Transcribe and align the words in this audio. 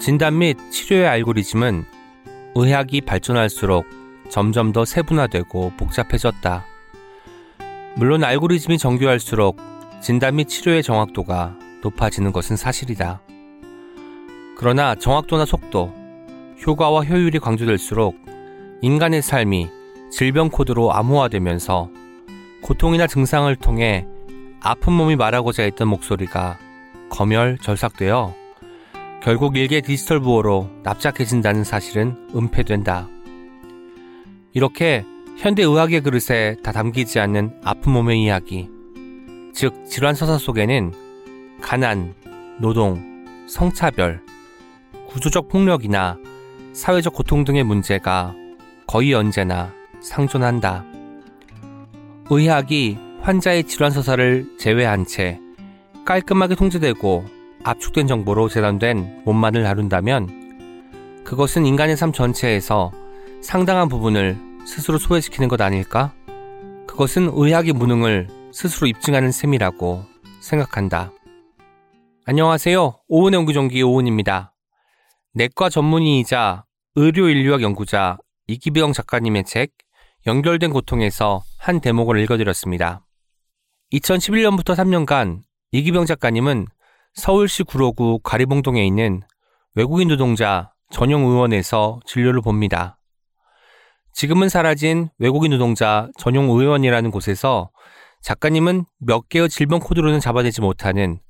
진단 0.00 0.38
및 0.38 0.56
치료의 0.70 1.06
알고리즘은 1.06 1.84
의학이 2.54 3.02
발전할수록 3.02 3.84
점점 4.30 4.72
더 4.72 4.86
세분화되고 4.86 5.74
복잡해졌다. 5.76 6.64
물론 7.96 8.24
알고리즘이 8.24 8.78
정교할수록 8.78 9.58
진단 10.00 10.36
및 10.36 10.48
치료의 10.48 10.82
정확도가 10.82 11.54
높아지는 11.82 12.32
것은 12.32 12.56
사실이다. 12.56 13.20
그러나 14.56 14.94
정확도나 14.94 15.44
속도, 15.44 15.92
효과와 16.66 17.02
효율이 17.02 17.38
강조될수록 17.38 18.16
인간의 18.80 19.20
삶이 19.20 19.68
질병 20.10 20.48
코드로 20.48 20.94
암호화되면서 20.94 21.90
고통이나 22.62 23.06
증상을 23.06 23.54
통해 23.56 24.06
아픈 24.62 24.94
몸이 24.94 25.16
말하고자 25.16 25.62
했던 25.64 25.88
목소리가 25.88 26.58
검열 27.10 27.58
절삭되어 27.58 28.39
결국 29.22 29.56
일개 29.56 29.82
디지털 29.82 30.18
부호로 30.18 30.70
납작해진다는 30.82 31.62
사실은 31.62 32.16
은폐된다. 32.34 33.06
이렇게 34.54 35.04
현대 35.36 35.62
의학의 35.62 36.00
그릇에 36.00 36.56
다 36.62 36.72
담기지 36.72 37.20
않는 37.20 37.60
아픈 37.62 37.92
몸의 37.92 38.22
이야기, 38.22 38.68
즉 39.52 39.84
질환 39.86 40.14
서사 40.14 40.38
속에는 40.38 40.92
가난, 41.60 42.14
노동, 42.58 43.26
성차별, 43.46 44.22
구조적 45.08 45.48
폭력이나 45.48 46.16
사회적 46.72 47.12
고통 47.12 47.44
등의 47.44 47.62
문제가 47.64 48.34
거의 48.86 49.12
언제나 49.12 49.70
상존한다. 50.00 50.84
의학이 52.30 52.96
환자의 53.20 53.64
질환 53.64 53.90
서사를 53.90 54.56
제외한 54.58 55.04
채 55.04 55.38
깔끔하게 56.06 56.54
통제되고 56.54 57.39
압축된 57.62 58.06
정보로 58.06 58.48
재단된 58.48 59.22
몸만을 59.24 59.62
다룬다면 59.64 61.22
그것은 61.24 61.66
인간의 61.66 61.96
삶 61.96 62.12
전체에서 62.12 62.92
상당한 63.42 63.88
부분을 63.88 64.38
스스로 64.66 64.98
소외시키는 64.98 65.48
것 65.48 65.60
아닐까? 65.60 66.12
그것은 66.86 67.30
의학의 67.32 67.72
무능을 67.72 68.28
스스로 68.52 68.86
입증하는 68.86 69.30
셈이라고 69.30 70.04
생각한다. 70.40 71.12
안녕하세요. 72.24 73.00
오은의 73.08 73.40
옹기종기 73.40 73.82
오은입니다. 73.82 74.54
내과 75.34 75.68
전문의이자 75.68 76.64
의료인류학 76.96 77.62
연구자 77.62 78.18
이기병 78.46 78.92
작가님의 78.92 79.44
책 79.44 79.70
연결된 80.26 80.72
고통에서 80.72 81.42
한 81.58 81.80
대목을 81.80 82.18
읽어드렸습니다. 82.20 83.06
2011년부터 83.92 84.74
3년간 84.74 85.40
이기병 85.72 86.06
작가님은 86.06 86.66
서울시 87.14 87.64
구로구 87.64 88.20
가리봉동에 88.22 88.86
있는 88.86 89.20
외국인 89.74 90.08
노동자 90.08 90.72
전용 90.90 91.24
의원에서 91.24 92.00
진료를 92.06 92.40
봅니다. 92.40 92.98
지금은 94.12 94.48
사라진 94.48 95.08
외국인 95.18 95.50
노동자 95.50 96.08
전용 96.18 96.48
의원이라는 96.48 97.10
곳에서 97.10 97.70
작가님은 98.22 98.84
몇 98.98 99.28
개의 99.28 99.48
질병 99.48 99.80
코드로는 99.80 100.20
잡아내지 100.20 100.60
못하는 100.60 101.20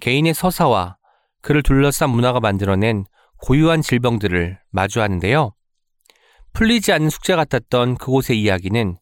개인의 0.00 0.34
서사와 0.34 0.96
그를 1.40 1.62
둘러싼 1.62 2.10
문화가 2.10 2.40
만들어낸 2.40 3.04
고유한 3.38 3.80
질병들을 3.80 4.58
마주하는데요. 4.70 5.54
풀리지 6.52 6.92
않는 6.92 7.10
숙제 7.10 7.36
같았던 7.36 7.96
그곳의 7.96 8.40
이야기는 8.40 8.96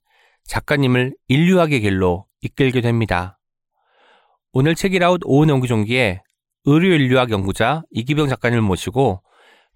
작가님을 0.45 1.15
인류학의 1.28 1.81
길로 1.81 2.27
이끌게 2.43 2.83
됩니다. 2.83 3.39
오늘 4.53 4.75
책읽아웃 4.75 5.21
오은의 5.25 5.49
옹기종기에 5.49 6.23
의료인류학 6.69 7.31
연구자 7.31 7.83
이기병 7.92 8.28
작가님을 8.28 8.61
모시고 8.61 9.22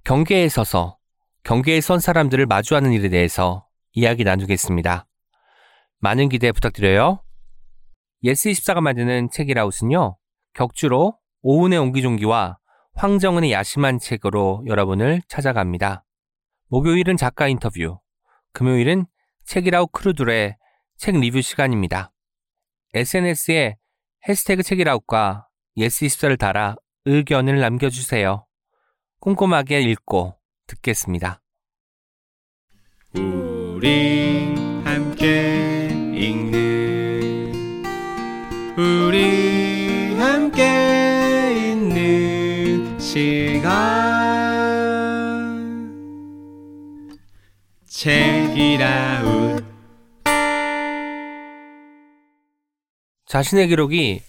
경계에 0.03 0.49
서서 0.49 0.99
경계에 1.45 1.81
선 1.81 2.01
사람들을 2.01 2.47
마주하는 2.47 2.93
일에 2.93 3.09
대해서 3.09 3.67
이야기 3.93 4.25
나누겠습니다. 4.25 5.07
많은 6.01 6.29
기대 6.29 6.51
부탁드려요. 6.51 7.23
예스24가 8.25 8.81
만드는 8.81 9.31
책읽아웃은요, 9.31 10.17
격주로 10.55 11.17
오은의 11.43 11.79
옹기종기와 11.79 12.59
황정은의 12.95 13.53
야심한 13.53 13.99
책으로 13.99 14.65
여러분을 14.67 15.23
찾아갑니다. 15.29 16.05
목요일은 16.69 17.17
작가 17.17 17.47
인터뷰, 17.47 18.01
금요일은 18.53 19.07
책읽아웃 19.45 19.93
크루들의 19.93 20.57
책 20.99 21.17
리뷰 21.19 21.41
시간입니다. 21.41 22.13
SNS에 22.95 23.77
해시태그 24.29 24.65
책읽아웃과 24.65 25.47
예스24를 25.77 26.39
달아 26.39 26.77
의견을 27.05 27.61
남겨주세요. 27.61 28.47
꼼꼼하게 29.21 29.81
읽고 29.83 30.37
듣겠습니다. 30.67 31.43
우리 33.15 34.55
함께 34.85 35.89
읽는 36.15 37.53
우리 38.77 40.15
함께 40.19 41.73
있는 41.73 42.99
시간 42.99 43.91
책이라웃 47.87 49.65
자신의 53.27 53.69
기록이 53.69 54.23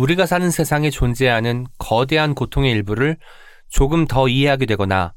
우리가 0.00 0.24
사는 0.24 0.50
세상에 0.50 0.88
존재하는 0.88 1.66
거대한 1.78 2.34
고통의 2.34 2.72
일부를 2.72 3.18
조금 3.68 4.06
더 4.06 4.28
이해하게 4.28 4.64
되거나 4.64 5.12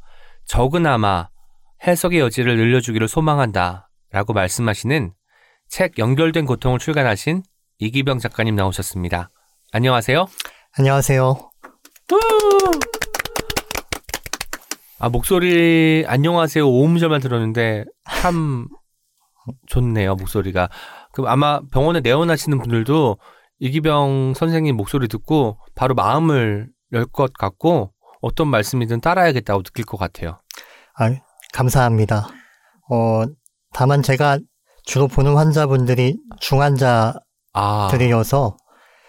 적은아마 0.46 1.30
해석의 1.88 2.20
여지를 2.20 2.58
늘려주기를 2.58 3.08
소망한다 3.08 3.90
라고 4.12 4.34
말씀하시는 4.34 5.14
책 5.70 5.98
연결된 5.98 6.46
고통을 6.46 6.80
출간하신 6.80 7.44
이기병 7.80 8.20
작가님 8.20 8.56
나오셨습니다. 8.58 9.30
안녕하세요. 9.72 10.28
안녕하세요. 10.78 11.50
아, 15.00 15.10
목소리, 15.10 16.04
안녕하세요. 16.08 16.68
오음절만 16.68 17.22
들었는데 17.22 17.86
참 18.10 18.68
좋네요, 19.68 20.16
목소리가. 20.16 20.70
그럼 21.14 21.30
아마 21.30 21.62
병원에 21.72 22.02
내원하시는 22.02 22.60
분들도 22.60 23.18
이기병 23.64 24.34
선생님 24.36 24.76
목소리 24.76 25.08
듣고 25.08 25.58
바로 25.74 25.96
마음을 25.96 26.68
열 26.92 27.06
것 27.06 27.32
같고 27.32 27.94
어떤 28.22 28.50
말씀이든 28.50 29.00
따라야겠다고 29.00 29.64
느낄 29.64 29.86
것 29.86 29.96
같아요. 29.98 30.42
아, 30.98 31.10
감사합니다. 31.54 32.28
어, 32.92 33.24
다만 33.74 34.04
제가 34.04 34.38
주로 34.84 35.08
보는 35.08 35.38
환자분들이 35.38 36.18
중환자들이어서 36.42 37.22
아, 37.54 38.64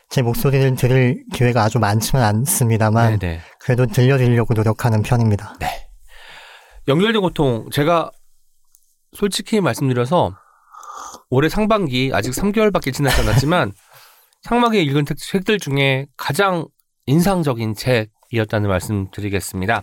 제 0.08 0.22
목소리를 0.22 0.76
들을 0.76 1.24
기회가 1.32 1.64
아주 1.64 1.80
많지는 1.80 2.22
않습니다만 2.22 3.18
네네. 3.18 3.40
그래도 3.58 3.86
들려드리려고 3.86 4.54
노력하는 4.54 5.02
편입니다. 5.02 5.54
연결된 6.86 7.20
고통 7.22 7.68
제가 7.72 8.12
솔직히 9.16 9.60
말씀드려서 9.60 10.36
올해 11.28 11.48
상반기 11.48 12.12
아직 12.14 12.30
3개월밖에 12.30 12.94
지나지 12.94 13.20
않았지만 13.22 13.72
상반기에 14.44 14.82
읽은 14.82 15.04
책- 15.06 15.16
책들 15.18 15.58
중에 15.58 16.06
가장 16.16 16.66
인상적인 17.06 17.74
책이었다는 17.74 18.68
말씀 18.68 19.10
드리겠습니다. 19.10 19.82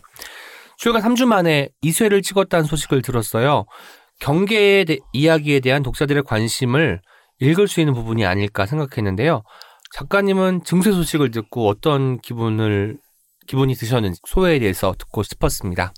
출간 0.77 1.01
3주 1.01 1.25
만에 1.25 1.69
2쇄를 1.83 2.23
찍었다는 2.23 2.65
소식을 2.65 3.01
들었어요. 3.01 3.65
경계의 4.19 4.85
대- 4.85 4.97
이야기에 5.13 5.59
대한 5.61 5.83
독자들의 5.83 6.23
관심을 6.23 7.01
읽을 7.39 7.67
수 7.67 7.79
있는 7.79 7.93
부분이 7.93 8.25
아닐까 8.25 8.65
생각했는데요. 8.67 9.41
작가님은 9.95 10.63
증세 10.63 10.91
소식을 10.91 11.31
듣고 11.31 11.67
어떤 11.67 12.19
기분을 12.19 12.97
기분이 13.47 13.73
드셨는지 13.73 14.19
소회에 14.27 14.59
대해서 14.59 14.93
듣고 14.97 15.23
싶었습니다. 15.23 15.91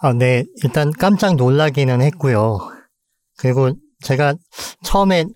아, 0.00 0.12
네. 0.14 0.44
일단 0.64 0.90
깜짝 0.98 1.36
놀라기는 1.36 2.00
했고요. 2.00 2.58
그리고 3.38 3.72
제가 4.02 4.34
처음에 4.82 5.26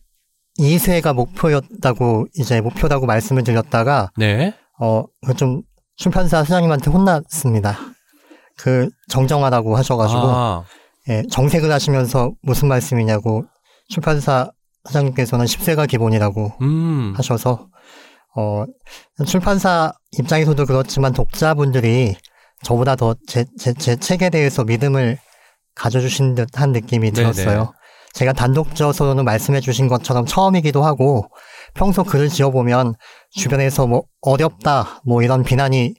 2세가 0.58 1.12
목표였다고 1.14 2.26
이제 2.38 2.60
목표라고 2.60 3.06
말씀을 3.06 3.44
드렸다가 3.44 4.10
네. 4.16 4.54
어, 4.80 5.04
그좀 5.26 5.62
출판사 5.96 6.42
사장님한테 6.44 6.90
혼났습니다. 6.90 7.78
그 8.58 8.88
정정하라고 9.08 9.76
하셔가지고 9.76 10.20
아, 10.20 10.64
예, 11.08 11.22
정색을 11.30 11.70
하시면서 11.70 12.32
무슨 12.42 12.68
말씀이냐고 12.68 13.44
출판사 13.88 14.50
사장님께서는 14.84 15.44
10세가 15.46 15.88
기본이라고 15.88 16.52
음, 16.62 17.12
하셔서 17.16 17.68
어, 18.36 18.64
출판사 19.26 19.92
입장에서도 20.18 20.64
그렇지만 20.66 21.12
독자분들이 21.12 22.16
저보다 22.62 22.96
더 22.96 23.14
제 23.26 23.44
제 23.58 23.72
제 23.74 23.96
책에 23.96 24.30
대해서 24.30 24.64
믿음을 24.64 25.18
가져주신 25.74 26.34
듯한 26.34 26.72
느낌이. 26.72 27.12
들었어요. 27.12 27.72
제가 28.16 28.32
단독적으로는 28.32 29.26
말씀해 29.26 29.60
주신 29.60 29.88
것처럼 29.88 30.24
처음이기도 30.24 30.82
하고 30.82 31.28
평소 31.74 32.02
글을 32.02 32.30
지어보면 32.30 32.94
주변에서 33.30 33.86
뭐 33.86 34.04
어렵다 34.22 35.02
뭐 35.04 35.22
이런 35.22 35.44
비난이 35.44 35.94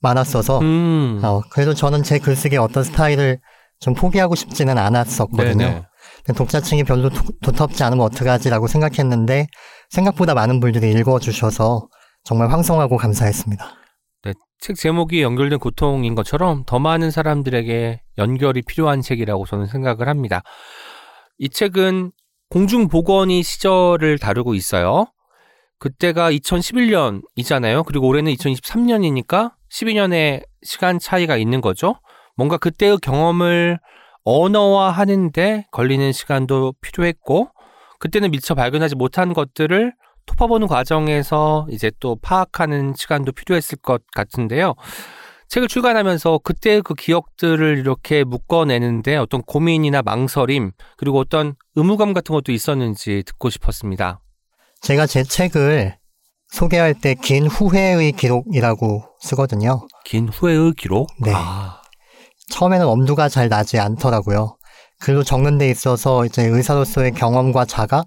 많았어서 0.00 0.60
음. 0.60 1.20
어, 1.22 1.42
그래도 1.50 1.74
저는 1.74 2.02
제 2.04 2.18
글쓰기의 2.18 2.58
어떤 2.58 2.84
스타일을 2.84 3.38
좀 3.80 3.92
포기하고 3.92 4.34
싶지는 4.34 4.78
않았었거든요. 4.78 5.54
네네. 5.56 5.84
독자층이 6.34 6.84
별로 6.84 7.10
도, 7.10 7.20
도텁지 7.42 7.84
않으면 7.84 8.06
어떡하지라고 8.06 8.66
생각했는데 8.66 9.46
생각보다 9.90 10.32
많은 10.32 10.58
분들이 10.60 10.90
읽어주셔서 10.92 11.86
정말 12.24 12.50
황송하고 12.50 12.96
감사했습니다. 12.96 13.74
네, 14.24 14.32
책 14.58 14.76
제목이 14.76 15.22
연결된 15.22 15.58
고통인 15.58 16.14
것처럼 16.14 16.64
더 16.64 16.78
많은 16.78 17.10
사람들에게 17.10 18.00
연결이 18.16 18.62
필요한 18.62 19.02
책이라고 19.02 19.44
저는 19.44 19.66
생각을 19.66 20.08
합니다. 20.08 20.42
이 21.38 21.48
책은 21.48 22.12
공중보건의 22.50 23.42
시절을 23.42 24.18
다루고 24.18 24.54
있어요. 24.54 25.06
그때가 25.78 26.30
2011년이잖아요. 26.32 27.84
그리고 27.84 28.06
올해는 28.08 28.32
2023년이니까 28.32 29.52
12년의 29.70 30.44
시간 30.62 30.98
차이가 30.98 31.36
있는 31.36 31.60
거죠. 31.60 31.96
뭔가 32.36 32.56
그때의 32.56 32.98
경험을 32.98 33.78
언어화하는데 34.24 35.66
걸리는 35.70 36.12
시간도 36.12 36.74
필요했고, 36.80 37.50
그때는 37.98 38.30
미처 38.30 38.54
발견하지 38.54 38.94
못한 38.94 39.32
것들을 39.32 39.92
토파보는 40.26 40.66
과정에서 40.66 41.66
이제 41.70 41.90
또 42.00 42.16
파악하는 42.16 42.94
시간도 42.96 43.32
필요했을 43.32 43.78
것 43.78 44.02
같은데요. 44.14 44.74
책을 45.48 45.68
출간하면서 45.68 46.40
그때의 46.42 46.82
그 46.82 46.94
기억들을 46.94 47.78
이렇게 47.78 48.24
묶어내는데 48.24 49.16
어떤 49.16 49.42
고민이나 49.42 50.02
망설임, 50.02 50.72
그리고 50.96 51.18
어떤 51.20 51.54
의무감 51.76 52.12
같은 52.12 52.34
것도 52.34 52.52
있었는지 52.52 53.22
듣고 53.26 53.50
싶었습니다. 53.50 54.20
제가 54.80 55.06
제 55.06 55.22
책을 55.22 55.96
소개할 56.48 56.94
때 56.94 57.14
긴 57.14 57.46
후회의 57.46 58.12
기록이라고 58.12 59.04
쓰거든요. 59.20 59.86
긴 60.04 60.28
후회의 60.28 60.72
기록? 60.76 61.08
네. 61.22 61.32
아, 61.34 61.80
처음에는 62.50 62.86
엄두가 62.86 63.28
잘 63.28 63.48
나지 63.48 63.78
않더라고요. 63.78 64.56
글로 65.00 65.22
적는 65.22 65.58
데 65.58 65.68
있어서 65.70 66.24
이제 66.24 66.44
의사로서의 66.46 67.12
경험과 67.12 67.64
자각, 67.66 68.06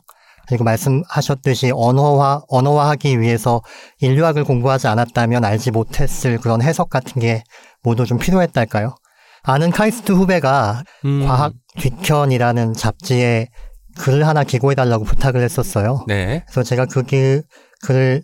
그리고 0.50 0.64
말씀하셨듯이 0.64 1.72
언어화, 1.76 2.42
언어화하기 2.48 3.22
위해서 3.22 3.62
인류학을 4.00 4.44
공부하지 4.44 4.88
않았다면 4.88 5.46
알지 5.46 5.70
못했을 5.70 6.40
그런 6.40 6.64
해석 6.64 6.90
같은 6.90 7.22
게 7.22 7.44
모두 7.84 8.08
좀 8.08 8.18
필요했달까요? 8.18 8.96
아는 9.44 9.70
카이스트 9.70 10.12
후배가 10.12 10.84
음, 11.06 11.24
과학 11.26 11.54
뒤편이라는 11.78 12.74
잡지에 12.74 13.50
글을 14.00 14.28
하나 14.28 14.44
기고해달라고 14.44 15.06
부탁을 15.06 15.44
했었어요. 15.44 16.04
네. 16.08 16.44
그래서 16.48 16.64
제가 16.64 16.86
그 16.86 17.04
글, 17.04 17.44
글을 17.84 18.24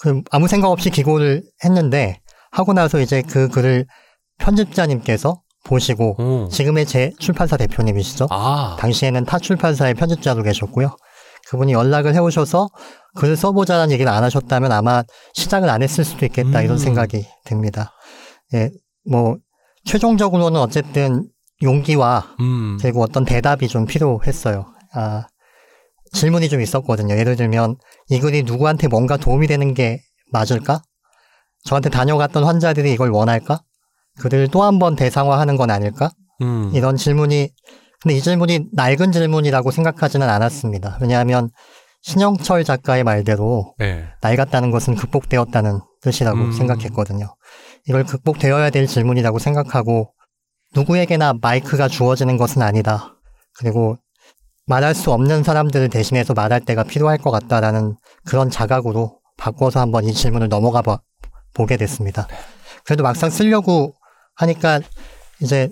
그 0.00 0.20
아무 0.30 0.46
생각 0.46 0.68
없이 0.68 0.90
기고를 0.90 1.42
했는데 1.64 2.20
하고 2.50 2.74
나서 2.74 3.00
이제 3.00 3.22
그 3.22 3.48
글을 3.48 3.86
편집자님께서 4.38 5.40
보시고 5.64 6.20
오. 6.20 6.48
지금의 6.48 6.84
제 6.84 7.12
출판사 7.18 7.56
대표님이시죠. 7.56 8.28
아, 8.30 8.76
당시에는 8.78 9.24
타 9.24 9.38
출판사의 9.38 9.94
편집자로 9.94 10.42
계셨고요. 10.42 10.94
그분이 11.48 11.72
연락을 11.72 12.14
해오셔서 12.14 12.68
글을 13.16 13.36
써보자는 13.36 13.90
얘기를 13.92 14.10
안 14.10 14.24
하셨다면 14.24 14.72
아마 14.72 15.02
시작을 15.34 15.68
안 15.68 15.82
했을 15.82 16.04
수도 16.04 16.24
있겠다 16.26 16.60
음. 16.60 16.64
이런 16.64 16.78
생각이 16.78 17.26
듭니다. 17.44 17.92
예, 18.54 18.70
뭐 19.08 19.36
최종적으로는 19.84 20.60
어쨌든 20.60 21.28
용기와 21.62 22.34
음, 22.40 22.78
그리고 22.80 23.02
어떤 23.02 23.24
대답이 23.24 23.68
좀 23.68 23.86
필요했어요. 23.86 24.66
아, 24.94 25.26
질문이 26.12 26.48
좀 26.48 26.60
있었거든요. 26.60 27.16
예를 27.16 27.36
들면 27.36 27.76
이 28.08 28.20
글이 28.20 28.44
누구한테 28.44 28.88
뭔가 28.88 29.16
도움이 29.16 29.46
되는 29.46 29.74
게 29.74 30.00
맞을까? 30.32 30.82
저한테 31.64 31.90
다녀갔던 31.90 32.44
환자들이 32.44 32.92
이걸 32.92 33.10
원할까? 33.10 33.62
그를 34.20 34.48
또한 34.48 34.78
번 34.78 34.96
대상화하는 34.96 35.56
건 35.56 35.70
아닐까? 35.70 36.10
음, 36.42 36.70
이런 36.74 36.96
질문이 36.96 37.50
근데 38.04 38.16
이 38.16 38.20
질문이 38.20 38.66
낡은 38.72 39.12
질문이라고 39.12 39.70
생각하지는 39.70 40.28
않았습니다. 40.28 40.98
왜냐하면 41.00 41.48
신영철 42.02 42.62
작가의 42.62 43.02
말대로 43.02 43.74
네. 43.78 44.04
낡았다는 44.20 44.70
것은 44.70 44.94
극복되었다는 44.94 45.80
뜻이라고 46.02 46.38
음. 46.38 46.52
생각했거든요. 46.52 47.34
이걸 47.88 48.04
극복되어야 48.04 48.68
될 48.68 48.86
질문이라고 48.86 49.38
생각하고 49.38 50.12
누구에게나 50.74 51.32
마이크가 51.40 51.88
주어지는 51.88 52.36
것은 52.36 52.60
아니다. 52.60 53.16
그리고 53.56 53.96
말할 54.66 54.94
수 54.94 55.10
없는 55.10 55.42
사람들을 55.42 55.88
대신해서 55.88 56.34
말할 56.34 56.60
때가 56.60 56.84
필요할 56.84 57.16
것 57.16 57.30
같다라는 57.30 57.96
그런 58.26 58.50
자각으로 58.50 59.18
바꿔서 59.38 59.80
한번 59.80 60.04
이 60.04 60.12
질문을 60.12 60.48
넘어가 60.50 60.82
봐- 60.82 61.00
보게 61.54 61.78
됐습니다. 61.78 62.28
그래도 62.84 63.02
막상 63.02 63.30
쓰려고 63.30 63.94
하니까 64.36 64.80
이제 65.40 65.70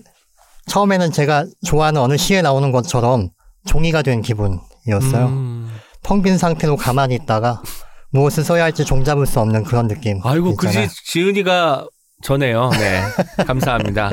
처음에는 0.66 1.12
제가 1.12 1.46
좋아하는 1.66 2.00
어느 2.00 2.16
시에 2.16 2.42
나오는 2.42 2.70
것처럼 2.72 3.30
종이가 3.66 4.02
된 4.02 4.22
기분이었어요. 4.22 5.26
음. 5.26 5.68
텅빈 6.02 6.38
상태로 6.38 6.76
가만히 6.76 7.14
있다가 7.14 7.62
무엇을 8.10 8.44
써야 8.44 8.64
할지 8.64 8.84
종잡을 8.84 9.26
수 9.26 9.40
없는 9.40 9.64
그런 9.64 9.88
느낌. 9.88 10.20
아이고, 10.22 10.56
그지. 10.56 10.88
지은이가 11.06 11.86
전에요. 12.22 12.70
네. 12.70 13.02
감사합니다. 13.44 14.10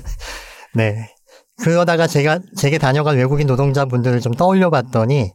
네. 0.74 1.10
그러다가 1.62 2.06
제가 2.06 2.40
제게 2.56 2.78
다녀간 2.78 3.16
외국인 3.16 3.46
노동자분들을 3.46 4.20
좀 4.20 4.32
떠올려 4.32 4.70
봤더니 4.70 5.32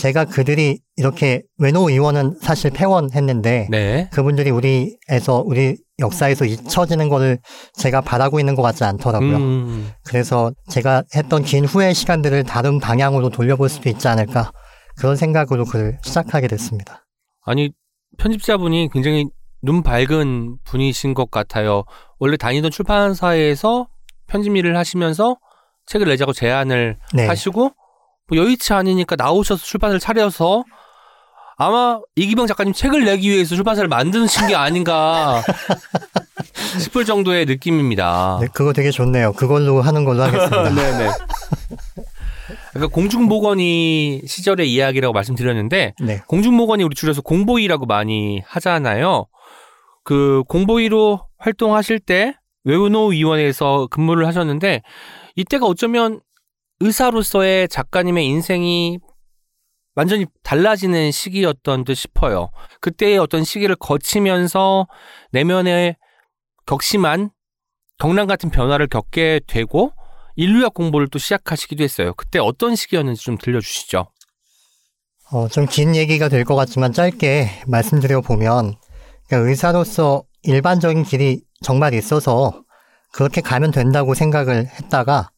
제가 0.00 0.24
그들이 0.24 0.80
이렇게 0.96 1.42
외노 1.58 1.90
의원은 1.90 2.38
사실 2.40 2.70
폐원했는데 2.70 3.68
네. 3.70 4.08
그분들이 4.10 4.50
우리에서 4.50 5.42
우리 5.44 5.76
역사에서 5.98 6.46
잊혀지는 6.46 7.10
거를 7.10 7.38
제가 7.74 8.00
바라고 8.00 8.40
있는 8.40 8.54
것 8.54 8.62
같지 8.62 8.82
않더라고요. 8.84 9.36
음, 9.36 9.90
그래서 10.02 10.52
제가 10.70 11.02
했던 11.14 11.42
긴 11.42 11.66
후의 11.66 11.92
시간들을 11.92 12.44
다른 12.44 12.80
방향으로 12.80 13.28
돌려볼 13.28 13.68
수도 13.68 13.90
있지 13.90 14.08
않을까 14.08 14.52
그런 14.96 15.16
생각으로 15.16 15.66
글을 15.66 15.98
시작하게 16.02 16.48
됐습니다. 16.48 17.06
아니, 17.44 17.70
편집자분이 18.16 18.88
굉장히 18.92 19.26
눈 19.60 19.82
밝은 19.82 20.60
분이신 20.64 21.12
것 21.12 21.30
같아요. 21.30 21.84
원래 22.18 22.38
다니던 22.38 22.70
출판사에서 22.70 23.86
편집 24.28 24.56
일을 24.56 24.78
하시면서 24.78 25.36
책을 25.84 26.06
내자고 26.06 26.32
제안을 26.32 26.96
네. 27.12 27.26
하시고 27.26 27.72
뭐 28.30 28.38
여의치 28.38 28.72
않으니까 28.72 29.16
나오셔서 29.16 29.62
출판을 29.64 29.98
차려서 29.98 30.64
아마 31.56 32.00
이기병 32.16 32.46
작가님 32.46 32.72
책을 32.72 33.04
내기 33.04 33.28
위해서 33.28 33.54
출판사를 33.54 33.86
만드신 33.86 34.46
게 34.46 34.54
아닌가 34.54 35.42
싶을 36.80 37.04
정도의 37.04 37.44
느낌입니다. 37.44 38.38
네, 38.40 38.46
그거 38.52 38.72
되게 38.72 38.90
좋네요. 38.90 39.34
그걸로 39.34 39.82
하는 39.82 40.04
걸로 40.04 40.22
하겠습니다. 40.22 40.70
네네. 40.72 41.10
그러니까 42.70 42.94
공중보건이 42.94 44.22
시절의 44.26 44.72
이야기라고 44.72 45.12
말씀드렸는데 45.12 45.94
네. 46.00 46.22
공중보건이 46.28 46.84
우리 46.84 46.94
줄여서 46.94 47.20
공보이라고 47.22 47.84
많이 47.84 48.40
하잖아요. 48.46 49.26
그 50.04 50.42
공보이로 50.48 51.20
활동하실 51.38 52.00
때 52.00 52.34
외노 52.64 53.08
위원회에서 53.08 53.88
근무를 53.90 54.26
하셨는데 54.26 54.82
이때가 55.36 55.66
어쩌면 55.66 56.20
의사로서의 56.80 57.68
작가님의 57.68 58.26
인생이 58.26 58.98
완전히 59.94 60.26
달라지는 60.42 61.10
시기였던 61.12 61.84
듯 61.84 61.94
싶어요. 61.94 62.50
그때의 62.80 63.18
어떤 63.18 63.44
시기를 63.44 63.76
거치면서 63.76 64.86
내면에 65.32 65.96
격심한 66.66 67.30
경란 67.98 68.26
같은 68.26 68.50
변화를 68.50 68.86
겪게 68.86 69.40
되고 69.46 69.92
인류학 70.36 70.72
공부를 70.72 71.08
또 71.08 71.18
시작하시기도 71.18 71.84
했어요. 71.84 72.14
그때 72.14 72.38
어떤 72.38 72.74
시기였는지 72.76 73.22
좀 73.22 73.36
들려주시죠. 73.36 74.10
어, 75.32 75.48
좀 75.48 75.66
긴 75.66 75.94
얘기가 75.94 76.28
될 76.28 76.44
것 76.44 76.56
같지만 76.56 76.92
짧게 76.92 77.64
말씀드려 77.66 78.20
보면 78.22 78.74
그러니까 79.28 79.48
의사로서 79.50 80.24
일반적인 80.42 81.02
길이 81.02 81.42
정말 81.62 81.92
있어서 81.94 82.62
그렇게 83.12 83.40
가면 83.42 83.70
된다고 83.70 84.14
생각을 84.14 84.66
했다가 84.66 85.30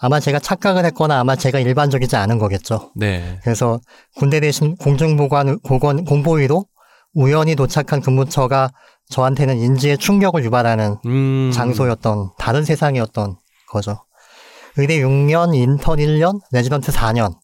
아마 0.00 0.20
제가 0.20 0.38
착각을 0.38 0.84
했거나 0.86 1.18
아마 1.18 1.34
제가 1.34 1.58
일반적이지 1.58 2.16
않은 2.16 2.38
거겠죠. 2.38 2.92
네. 2.94 3.40
그래서 3.42 3.80
군대 4.16 4.40
대신 4.40 4.76
공중보관 4.76 5.58
보건 5.60 6.04
공보의로 6.04 6.66
우연히 7.14 7.56
도착한 7.56 8.00
근무처가 8.00 8.70
저한테는 9.10 9.58
인지의 9.58 9.98
충격을 9.98 10.44
유발하는 10.44 10.98
음. 11.06 11.50
장소였던 11.52 12.30
다른 12.38 12.64
세상이었던 12.64 13.36
거죠. 13.70 14.04
의대 14.76 14.98
6년, 15.00 15.54
인턴 15.54 15.98
1년, 15.98 16.38
레지던트 16.52 16.92
4년 16.92 17.34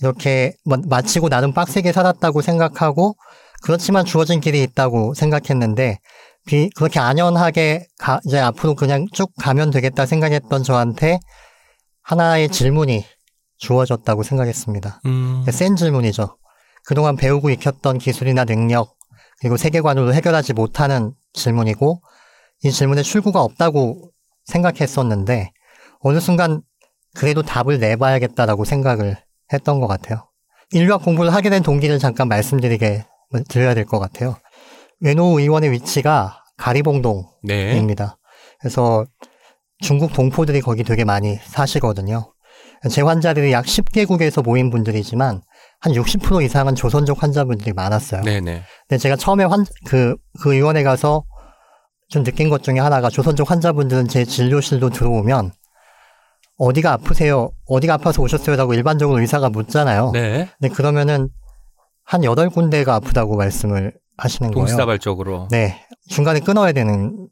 이렇게 0.00 0.54
뭐 0.66 0.76
마치고 0.86 1.30
나름 1.30 1.54
빡세게 1.54 1.92
살았다고 1.92 2.42
생각하고 2.42 3.16
그렇지만 3.62 4.04
주어진 4.04 4.40
길이 4.40 4.62
있다고 4.62 5.14
생각했는데 5.14 6.00
비, 6.46 6.68
그렇게 6.76 7.00
안연하게 7.00 7.86
가, 7.98 8.20
이제 8.26 8.38
앞으로 8.38 8.74
그냥 8.74 9.06
쭉 9.12 9.30
가면 9.40 9.70
되겠다 9.70 10.04
생각했던 10.04 10.62
저한테 10.62 11.18
하나의 12.04 12.48
질문이 12.50 13.04
주어졌다고 13.58 14.22
생각했습니다. 14.22 15.00
음. 15.06 15.44
센 15.50 15.74
질문이죠. 15.76 16.36
그동안 16.84 17.16
배우고 17.16 17.50
익혔던 17.50 17.98
기술이나 17.98 18.44
능력, 18.44 18.96
그리고 19.40 19.56
세계관으로 19.56 20.12
해결하지 20.14 20.52
못하는 20.52 21.12
질문이고 21.32 22.02
이 22.62 22.70
질문에 22.70 23.02
출구가 23.02 23.42
없다고 23.42 24.10
생각했었는데 24.44 25.50
어느 26.00 26.20
순간 26.20 26.62
그래도 27.14 27.42
답을 27.42 27.78
내봐야겠다라고 27.80 28.64
생각을 28.64 29.16
했던 29.52 29.80
것 29.80 29.86
같아요. 29.86 30.28
인류학 30.72 31.02
공부를 31.02 31.32
하게 31.32 31.50
된 31.50 31.62
동기를 31.62 31.98
잠깐 31.98 32.28
말씀드리게 32.28 33.06
드려야 33.48 33.74
될 33.74 33.84
것 33.86 33.98
같아요. 33.98 34.36
외노 35.00 35.38
의원의 35.38 35.70
위치가 35.72 36.42
가리봉동입니다. 36.56 38.04
네. 38.04 38.12
그래서 38.60 39.04
중국 39.84 40.14
동포들이 40.14 40.62
거기 40.62 40.82
되게 40.82 41.04
많이 41.04 41.36
사시거든요. 41.36 42.32
제 42.90 43.02
환자들이 43.02 43.52
약 43.52 43.66
10개국에서 43.66 44.42
모인 44.42 44.70
분들이지만 44.70 45.42
한 45.80 45.92
60% 45.92 46.42
이상은 46.42 46.74
조선족 46.74 47.22
환자분들이 47.22 47.74
많았어요. 47.74 48.22
네네. 48.22 48.62
근데 48.88 48.98
제가 48.98 49.16
처음에 49.16 49.44
환, 49.44 49.66
그, 49.86 50.16
그 50.40 50.54
의원에 50.54 50.82
가서 50.82 51.24
좀 52.08 52.24
느낀 52.24 52.48
것 52.48 52.62
중에 52.62 52.78
하나가 52.78 53.10
조선족 53.10 53.50
환자분들은 53.50 54.08
제 54.08 54.24
진료실로 54.24 54.88
들어오면 54.88 55.52
어디가 56.56 56.92
아프세요? 56.92 57.50
어디가 57.66 57.94
아파서 57.94 58.22
오셨어요? 58.22 58.56
라고 58.56 58.72
일반적으로 58.72 59.20
의사가 59.20 59.50
묻잖아요. 59.50 60.12
네. 60.12 60.48
근데 60.58 60.74
그러면은 60.74 61.28
한 62.04 62.24
여덟 62.24 62.48
군데가 62.48 62.94
아프다고 62.94 63.36
말씀을 63.36 63.92
하시는 64.16 64.50
거예요. 64.50 64.66
동시다발적으로. 64.66 65.48
네. 65.50 65.78
중간에 66.08 66.40
끊어야 66.40 66.72
되는 66.72 67.28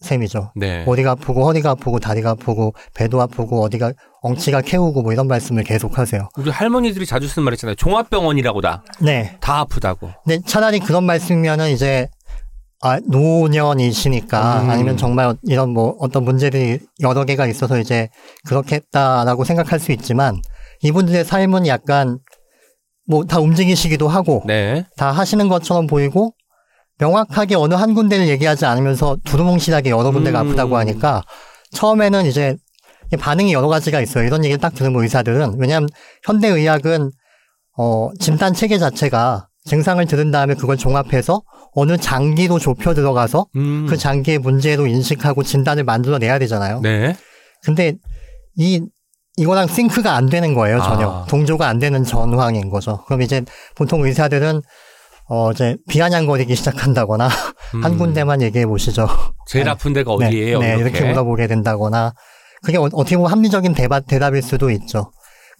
셈이죠. 0.00 0.52
네. 0.56 0.84
어디가 0.86 1.12
아프고 1.12 1.44
허리가 1.44 1.70
아프고 1.70 1.98
다리가 1.98 2.30
아프고 2.30 2.72
배도 2.94 3.20
아프고 3.20 3.62
어디가 3.62 3.92
엉치가 4.22 4.60
캐우고 4.62 5.02
뭐 5.02 5.12
이런 5.12 5.28
말씀을 5.28 5.62
계속 5.62 5.98
하세요. 5.98 6.28
우리 6.36 6.50
할머니들이 6.50 7.06
자주 7.06 7.28
쓰는 7.28 7.44
말 7.44 7.54
있잖아요. 7.54 7.74
종합병원이라고 7.76 8.60
다. 8.60 8.82
네. 9.00 9.36
다 9.40 9.60
아프다고. 9.60 10.10
근데 10.24 10.40
차라리 10.46 10.78
그런 10.80 11.04
말씀이면은 11.04 11.70
이제 11.70 12.08
아, 12.82 12.98
노년이시니까 13.06 14.62
음. 14.62 14.70
아니면 14.70 14.96
정말 14.96 15.34
이런 15.42 15.70
뭐 15.70 15.96
어떤 16.00 16.24
문제들이 16.24 16.78
여러 17.00 17.24
개가 17.24 17.46
있어서 17.46 17.78
이제 17.78 18.08
그렇게 18.46 18.76
했다라고 18.76 19.44
생각할 19.44 19.78
수 19.78 19.92
있지만 19.92 20.40
이분들의 20.82 21.24
삶은 21.24 21.66
약간 21.66 22.18
뭐 23.06 23.24
다 23.24 23.38
움직이시기도 23.38 24.08
하고 24.08 24.42
네. 24.46 24.86
다 24.96 25.10
하시는 25.10 25.46
것처럼 25.48 25.86
보이고 25.86 26.32
명확하게 27.00 27.54
어느 27.56 27.74
한 27.74 27.94
군데를 27.94 28.28
얘기하지 28.28 28.66
않으면서 28.66 29.16
두루뭉실하게 29.24 29.90
여러 29.90 30.10
군데가 30.10 30.42
음. 30.42 30.48
아프다고 30.48 30.76
하니까 30.76 31.22
처음에는 31.72 32.26
이제 32.26 32.56
반응이 33.18 33.52
여러 33.52 33.68
가지가 33.68 34.00
있어요. 34.00 34.24
이런 34.24 34.44
얘기를 34.44 34.60
딱 34.60 34.74
들으면 34.74 35.02
의사들은 35.02 35.56
왜냐하면 35.58 35.88
현대 36.24 36.48
의학은 36.48 37.10
어 37.76 38.10
진단 38.20 38.54
체계 38.54 38.78
자체가 38.78 39.48
증상을 39.64 40.04
들은 40.06 40.30
다음에 40.30 40.54
그걸 40.54 40.76
종합해서 40.76 41.42
어느 41.72 41.96
장기로 41.96 42.58
좁혀 42.58 42.94
들어가서 42.94 43.46
음. 43.56 43.86
그 43.88 43.96
장기의 43.96 44.38
문제로 44.38 44.86
인식하고 44.86 45.42
진단을 45.42 45.84
만들어 45.84 46.18
내야 46.18 46.38
되잖아요. 46.38 46.80
네. 46.80 47.16
근데 47.64 47.94
이 48.56 48.80
이거랑 49.36 49.68
싱크가 49.68 50.14
안 50.14 50.26
되는 50.26 50.54
거예요 50.54 50.80
전혀 50.82 51.08
아. 51.08 51.26
동조가 51.28 51.66
안 51.66 51.78
되는 51.78 52.04
전황인 52.04 52.68
거죠. 52.68 53.04
그럼 53.06 53.22
이제 53.22 53.42
보통 53.74 54.04
의사들은 54.04 54.62
어 55.30 55.50
이제 55.52 55.76
비아냥거리기 55.88 56.54
시작한다거나 56.54 57.28
한 57.82 57.92
음. 57.92 57.98
군데만 57.98 58.42
얘기해 58.42 58.66
보시죠. 58.66 59.06
제일 59.46 59.64
네. 59.64 59.70
아픈 59.70 59.92
데가 59.92 60.14
네, 60.18 60.26
어디예요? 60.26 60.58
네, 60.58 60.74
이렇게. 60.76 60.82
이렇게 60.98 61.08
물어보게 61.08 61.46
된다거나 61.46 62.12
그게 62.62 62.78
어, 62.78 62.88
떻게 62.88 63.16
보면 63.16 63.30
합리적인 63.30 63.74
대답, 63.74 64.06
대답일 64.06 64.42
수도 64.42 64.70
있죠. 64.70 65.12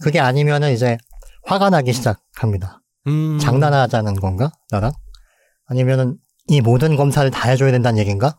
그게 0.02 0.20
아니면은 0.20 0.72
이제 0.72 0.98
화가 1.46 1.70
나기 1.70 1.92
시작합니다. 1.92 2.82
음. 3.06 3.38
장난하자는 3.40 4.16
건가 4.16 4.52
나랑? 4.70 4.92
아니면은 5.66 6.16
이 6.48 6.60
모든 6.60 6.96
검사를 6.96 7.30
다 7.30 7.48
해줘야 7.48 7.70
된다는 7.70 7.98
얘기인가? 8.00 8.36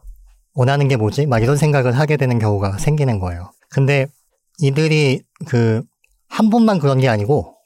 원하는 0.53 0.87
게 0.89 0.97
뭐지? 0.97 1.25
막 1.27 1.41
이런 1.41 1.55
생각을 1.55 1.97
하게 1.97 2.17
되는 2.17 2.37
경우가 2.39 2.77
생기는 2.77 3.19
거예요. 3.19 3.51
근데 3.69 4.07
이들이 4.59 5.23
그 5.47 5.81
한 6.31 6.49
분만 6.49 6.79
그런 6.79 6.99
게 6.99 7.09
아니고 7.09 7.57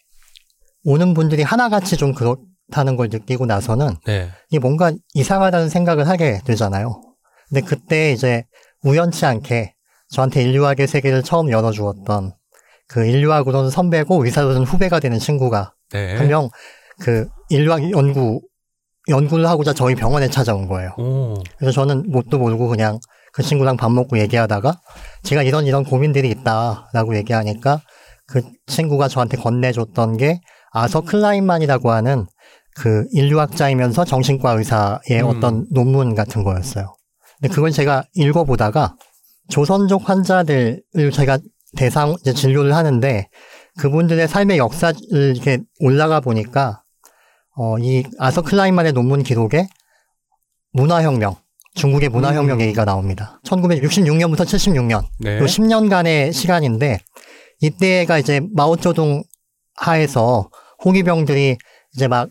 오는 0.83 1.13
분들이 1.13 1.43
하나같이 1.43 1.97
좀 1.97 2.13
그렇 2.13 2.37
다는 2.71 2.95
걸 2.95 3.09
느끼고 3.11 3.45
나서는 3.45 3.95
네. 4.05 4.29
이게 4.49 4.59
뭔가 4.59 4.91
이상하다는 5.13 5.69
생각을 5.69 6.07
하게 6.07 6.41
되잖아요. 6.45 7.01
근데 7.49 7.61
그때 7.61 8.11
이제 8.11 8.45
우연치 8.83 9.25
않게 9.25 9.73
저한테 10.09 10.41
인류학의 10.43 10.87
세계를 10.87 11.23
처음 11.23 11.51
열어주었던 11.51 12.33
그 12.87 13.05
인류학으로는 13.05 13.69
선배고 13.69 14.25
의사로는 14.25 14.63
후배가 14.63 14.99
되는 14.99 15.19
친구가 15.19 15.73
네. 15.91 16.15
한명 16.15 16.49
그 16.99 17.27
인류학 17.49 17.91
연구 17.91 18.41
연구를 19.07 19.47
하고자 19.47 19.73
저희 19.73 19.93
병원에 19.93 20.27
찾아온 20.29 20.67
거예요. 20.67 20.91
오. 20.97 21.35
그래서 21.57 21.71
저는 21.71 22.09
뭣도 22.09 22.39
모르고 22.39 22.67
그냥 22.67 22.99
그 23.33 23.43
친구랑 23.43 23.77
밥 23.77 23.91
먹고 23.91 24.17
얘기하다가 24.17 24.79
제가 25.23 25.43
이런 25.43 25.65
이런 25.65 25.83
고민들이 25.83 26.29
있다라고 26.29 27.15
얘기하니까 27.17 27.81
그 28.27 28.41
친구가 28.65 29.07
저한테 29.07 29.37
건네줬던 29.37 30.17
게 30.17 30.39
아서 30.71 31.01
클라인만이라고 31.01 31.91
하는 31.91 32.25
그 32.75 33.05
인류학자이면서 33.11 34.05
정신과 34.05 34.51
의사의 34.51 35.21
음. 35.21 35.25
어떤 35.25 35.65
논문 35.71 36.13
같은 36.13 36.43
거였어요. 36.43 36.93
근데 37.39 37.53
그걸 37.53 37.71
제가 37.71 38.03
읽어보다가 38.13 38.95
조선족 39.49 40.09
환자들을 40.09 41.11
제가 41.13 41.39
대상 41.77 42.15
이제 42.21 42.33
진료를 42.33 42.75
하는데 42.75 43.27
그분들의 43.77 44.27
삶의 44.27 44.57
역사를 44.57 44.95
이렇게 45.11 45.59
올라가 45.79 46.19
보니까 46.19 46.83
어, 47.57 47.77
이 47.79 48.03
아서 48.19 48.41
클라인만의 48.41 48.93
논문 48.93 49.23
기록에 49.23 49.67
문화혁명, 50.73 51.35
중국의 51.75 52.09
문화혁명 52.09 52.57
음. 52.57 52.61
얘기가 52.61 52.83
나옵니다. 52.83 53.39
1966년부터 53.45 54.41
76년, 54.41 55.05
네. 55.19 55.39
요 55.39 55.45
10년간의 55.45 56.33
시간인데 56.33 56.99
이때가 57.61 58.17
이제 58.17 58.41
마오쩌둥 58.53 59.23
하에서 59.75 60.49
홍위병들이 60.83 61.57
이제 61.93 62.07
막 62.07 62.29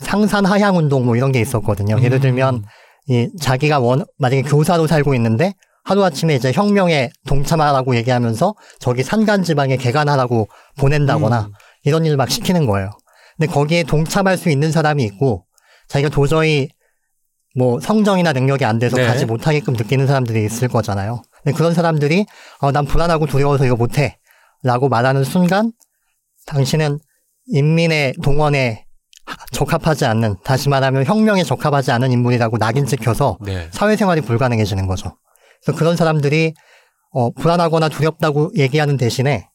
상산 0.00 0.44
하향 0.44 0.76
운동 0.76 1.04
뭐 1.04 1.16
이런 1.16 1.32
게 1.32 1.40
있었거든요. 1.40 2.00
예를 2.02 2.18
음. 2.18 2.20
들면 2.20 2.64
이 3.08 3.28
자기가 3.40 3.78
원 3.78 4.04
만약에 4.18 4.42
교사로 4.42 4.86
살고 4.86 5.14
있는데 5.14 5.54
하루 5.84 6.04
아침에 6.04 6.34
이제 6.34 6.52
혁명에 6.52 7.10
동참하라고 7.26 7.94
얘기하면서 7.96 8.54
저기 8.80 9.02
산간 9.04 9.44
지방에 9.44 9.76
개간하라고 9.76 10.48
보낸다거나 10.78 11.42
음. 11.42 11.52
이런 11.84 12.04
일을 12.04 12.16
막 12.16 12.30
시키는 12.30 12.66
거예요. 12.66 12.90
근데 13.36 13.52
거기에 13.52 13.84
동참할 13.84 14.36
수 14.36 14.50
있는 14.50 14.72
사람이 14.72 15.04
있고 15.04 15.44
자기가 15.88 16.10
도저히 16.10 16.68
뭐 17.54 17.80
성정이나 17.80 18.32
능력이 18.32 18.64
안 18.64 18.78
돼서 18.78 18.96
네. 18.96 19.06
가지 19.06 19.24
못하게끔 19.24 19.74
느끼는 19.74 20.06
사람들이 20.06 20.44
있을 20.44 20.68
거잖아요. 20.68 21.22
근데 21.42 21.56
그런 21.56 21.72
사람들이 21.72 22.26
어, 22.60 22.72
난 22.72 22.84
불안하고 22.84 23.26
두려워서 23.26 23.64
이거 23.64 23.76
못해 23.76 24.18
라고 24.62 24.88
말하는 24.88 25.22
순간 25.22 25.72
당신은 26.46 26.98
인민의 27.46 28.14
동원에 28.22 28.85
적합하지 29.52 30.04
않는 30.04 30.36
다시 30.44 30.68
말하면 30.68 31.04
혁명에 31.04 31.42
적합하지 31.42 31.90
않은 31.92 32.12
인물이라고 32.12 32.58
낙인 32.58 32.86
찍혀서 32.86 33.38
네. 33.42 33.68
사회생활이 33.72 34.20
불가능해지는 34.20 34.86
거죠. 34.86 35.16
그래서 35.62 35.78
그런 35.78 35.96
사람들이 35.96 36.54
어, 37.12 37.30
불안하거나 37.30 37.88
두렵다고 37.88 38.52
얘기하는 38.56 38.96
대신에 38.96 39.48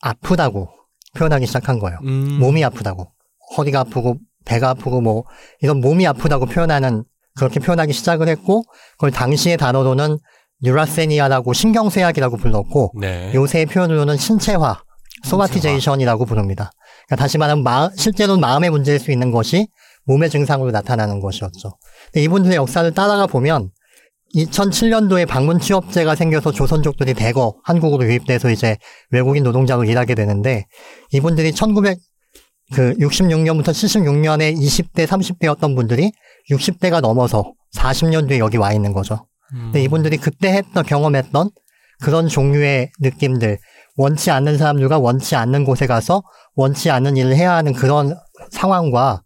아프다고 0.00 0.68
표현하기 1.16 1.46
시작한 1.46 1.78
거예요. 1.78 1.98
음. 2.04 2.38
몸이 2.40 2.62
아프다고 2.64 3.10
허리가 3.56 3.80
아프고 3.80 4.18
배가 4.44 4.70
아프고 4.70 5.00
뭐 5.00 5.24
이런 5.60 5.80
몸이 5.80 6.06
아프다고 6.06 6.46
표현하는 6.46 7.04
그렇게 7.36 7.60
표현하기 7.60 7.92
시작을 7.92 8.28
했고 8.28 8.64
그걸 8.92 9.10
당시의 9.10 9.56
단어로는 9.56 10.18
neurasthenia라고 10.62 11.52
신경쇠약이라고 11.52 12.36
불렀고 12.36 12.92
네. 12.98 13.32
요새의 13.34 13.66
표현으로는 13.66 14.16
신체화 14.16 14.80
somatization이라고 15.24 16.24
부릅니다. 16.24 16.70
그러니까 17.06 17.16
다시 17.16 17.38
말하면 17.38 17.62
마- 17.64 17.90
실제로는 17.96 18.40
마음의 18.40 18.70
문제일 18.70 18.98
수 18.98 19.10
있는 19.12 19.30
것이 19.30 19.68
몸의 20.06 20.30
증상으로 20.30 20.70
나타나는 20.70 21.20
것이었죠. 21.20 21.76
이분들의 22.14 22.56
역사를 22.56 22.88
따라가 22.92 23.26
보면 23.26 23.70
2007년도에 24.34 25.26
방문 25.26 25.58
취업제가 25.58 26.14
생겨서 26.14 26.52
조선족들이 26.52 27.14
대거 27.14 27.56
한국으로 27.64 28.04
유입돼서 28.06 28.50
이제 28.50 28.76
외국인 29.10 29.44
노동자로 29.44 29.84
일하게 29.84 30.14
되는데 30.14 30.66
이분들이 31.12 31.52
1900 31.52 31.98
그 32.74 32.94
66년부터 32.98 33.66
76년에 33.68 34.56
20대, 34.56 35.06
30대였던 35.06 35.76
분들이 35.76 36.10
60대가 36.50 37.00
넘어서 37.00 37.52
40년 37.76 38.28
뒤에 38.28 38.38
여기 38.40 38.56
와 38.56 38.72
있는 38.72 38.92
거죠. 38.92 39.26
음. 39.54 39.60
근데 39.66 39.82
이분들이 39.84 40.16
그때 40.16 40.52
했던 40.52 40.84
경험했던 40.84 41.50
그런 42.02 42.26
종류의 42.28 42.90
느낌들 43.00 43.58
원치 43.96 44.30
않는 44.30 44.58
사람들과 44.58 44.98
원치 44.98 45.36
않는 45.36 45.64
곳에 45.64 45.86
가서 45.86 46.22
원치 46.54 46.90
않는 46.90 47.16
일을 47.16 47.34
해야 47.36 47.54
하는 47.54 47.72
그런 47.72 48.14
상황과 48.50 49.22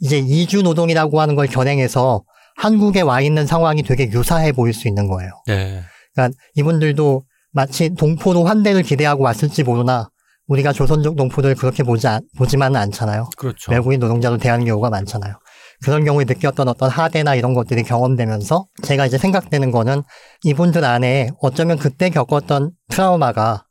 이제 0.00 0.18
이주 0.18 0.62
노동이라고 0.62 1.20
하는 1.20 1.34
걸 1.36 1.46
겨냥해서 1.46 2.22
한국에 2.56 3.00
와 3.00 3.20
있는 3.20 3.46
상황이 3.46 3.82
되게 3.82 4.10
유사해 4.10 4.52
보일 4.52 4.74
수 4.74 4.88
있는 4.88 5.08
거예요. 5.08 5.30
네. 5.46 5.82
그러니까 6.14 6.36
이분들도 6.54 7.22
마치 7.52 7.94
동포로 7.94 8.44
환대를 8.44 8.82
기대하고 8.82 9.24
왔을지 9.24 9.62
모르나 9.62 10.08
우리가 10.46 10.72
조선족 10.72 11.16
동포들 11.16 11.54
그렇게 11.54 11.82
보지 11.82 12.06
않- 12.08 12.22
보지만은 12.36 12.78
않잖아요. 12.80 13.30
그렇죠. 13.36 13.70
외국인 13.72 14.00
노동자로 14.00 14.36
대하는 14.38 14.66
경우가 14.66 14.90
많잖아요. 14.90 15.34
그런 15.82 16.04
경우에 16.04 16.24
느꼈던 16.26 16.68
어떤 16.68 16.90
하대나 16.90 17.34
이런 17.36 17.54
것들이 17.54 17.82
경험되면서 17.84 18.66
제가 18.82 19.06
이제 19.06 19.16
생각되는 19.16 19.70
거는 19.70 20.02
이분들 20.44 20.84
안에 20.84 21.30
어쩌면 21.40 21.78
그때 21.78 22.10
겪었던 22.10 22.72
트라우마가 22.90 23.64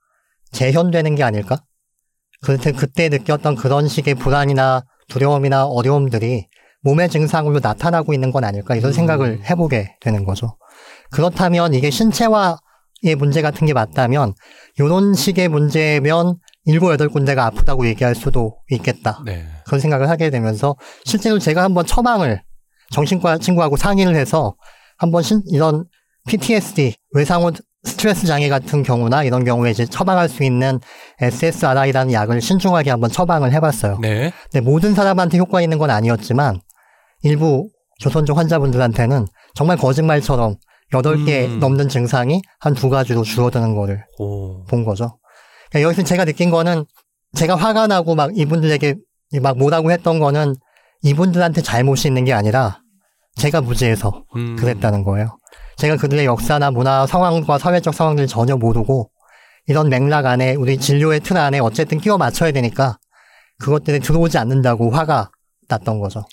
재현되는 0.52 1.16
게 1.16 1.24
아닐까? 1.24 1.64
그때, 2.42 2.72
그때 2.72 3.10
느꼈던 3.10 3.56
그런 3.56 3.88
식의 3.88 4.16
불안이나 4.16 4.84
두려움이나 5.10 5.66
어려움들이 5.66 6.48
몸의 6.82 7.10
증상으로 7.10 7.60
나타나고 7.62 8.14
있는 8.14 8.32
건 8.32 8.44
아닐까 8.46 8.76
이런 8.76 8.94
생각을 8.94 9.44
해보게 9.50 9.98
되는 10.00 10.24
거죠. 10.24 10.58
그렇다면 11.12 11.74
이게 11.74 11.90
신체화의 11.90 13.16
문제 13.18 13.42
같은 13.42 13.68
게 13.68 13.74
맞다면 13.74 14.34
이런 14.78 15.14
식의 15.14 15.50
문제면 15.50 16.38
일곱 16.66 16.92
여덟 16.92 17.10
군데가 17.10 17.46
아프다고 17.46 17.86
얘기할 17.88 18.16
수도 18.16 18.60
있겠다. 18.70 19.22
네. 19.26 19.46
그런 19.66 19.80
생각을 19.82 20.08
하게 20.10 20.30
되면서 20.30 20.76
실제로 21.04 21.40
제가 21.40 21.64
한번 21.64 21.86
처방을 21.86 22.42
정신과 22.92 23.40
친구하고 23.40 23.76
상의를 23.76 24.16
해서 24.16 24.56
한번 24.98 25.24
신- 25.24 25.42
이런 25.48 25.86
PTSD 26.28 26.96
외상후 27.14 27.52
스트레스 27.84 28.28
장애 28.28 28.50
같은 28.50 28.84
경우나 28.84 29.24
이런 29.24 29.46
경우에 29.46 29.72
이제 29.72 29.86
처방할 29.86 30.28
수 30.28 30.44
있는 30.44 30.80
SSRI라는 31.22 32.12
약을 32.14 32.42
신중하게 32.42 32.90
한번 32.90 33.10
처방을 33.10 33.54
해봤어요. 33.54 34.00
네. 34.02 34.32
근데 34.52 34.62
모든 34.62 34.94
사람한테 34.94 35.38
효과 35.38 35.62
있는 35.62 35.78
건 35.78 35.90
아니었지만 35.90 36.60
일부 37.24 37.70
조선족 38.00 38.38
환자분들한테는 38.38 39.26
정말 39.56 39.78
거짓말처럼 39.78 40.56
여덟 40.94 41.24
개 41.26 41.46
음. 41.46 41.60
넘는 41.60 41.88
증상이 41.90 42.42
한 42.60 42.74
두 42.74 42.90
가지로 42.90 43.24
줄어드는 43.24 43.76
거를 43.76 44.04
오. 44.18 44.64
본 44.66 44.84
거죠. 44.84 45.18
그러니까 45.70 45.88
여기서 45.88 46.04
제가 46.04 46.26
느낀 46.26 46.50
거는 46.50 46.86
제가 47.36 47.56
화가 47.56 47.88
나고 47.88 48.16
막 48.16 48.36
이분들에게 48.36 48.96
막 49.42 49.58
뭐라고 49.58 49.92
했던 49.92 50.20
거는 50.20 50.56
이분들한테 51.04 51.62
잘못이 51.62 52.08
있는 52.08 52.26
게 52.26 52.34
아니라 52.34 52.82
제가 53.36 53.62
무지해서 53.62 54.24
음. 54.36 54.56
그랬다는 54.58 55.04
거예요. 55.04 55.38
제가 55.80 55.96
그들의 55.96 56.26
역사나 56.26 56.72
문화 56.72 57.08
상황과 57.08 57.58
사회적 57.58 57.94
상황들을 57.94 58.28
전혀 58.28 58.58
모르고 58.58 59.10
이런 59.66 59.88
맥락 59.88 60.26
안에 60.26 60.56
우리 60.56 60.78
진료의 60.78 61.22
틀 61.22 61.38
안에 61.38 61.60
어쨌든 61.60 62.00
끼워 62.00 62.18
맞춰야 62.18 62.52
되니까 62.52 62.98
그것들이 63.60 64.02
들어오지 64.02 64.38
않는다고 64.38 64.92
화가 64.92 65.32
났던 65.70 66.02
거죠. 66.02 66.26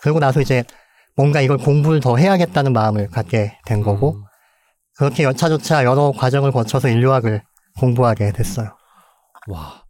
그러고 0.00 0.20
나서 0.20 0.42
이제 0.42 0.64
뭔가 1.16 1.40
이걸 1.40 1.56
공부를 1.56 2.00
더 2.00 2.18
해야겠다는 2.18 2.74
마음을 2.74 3.08
갖게 3.08 3.58
된 3.64 3.82
거고 3.82 4.16
음. 4.16 4.24
그렇게 4.98 5.24
여차저차 5.24 5.84
여러 5.84 6.12
과정을 6.14 6.52
거쳐서 6.52 6.88
인류학을 6.88 7.42
공부하게 7.80 8.32
됐어요. 8.32 8.76
와. 9.48 9.84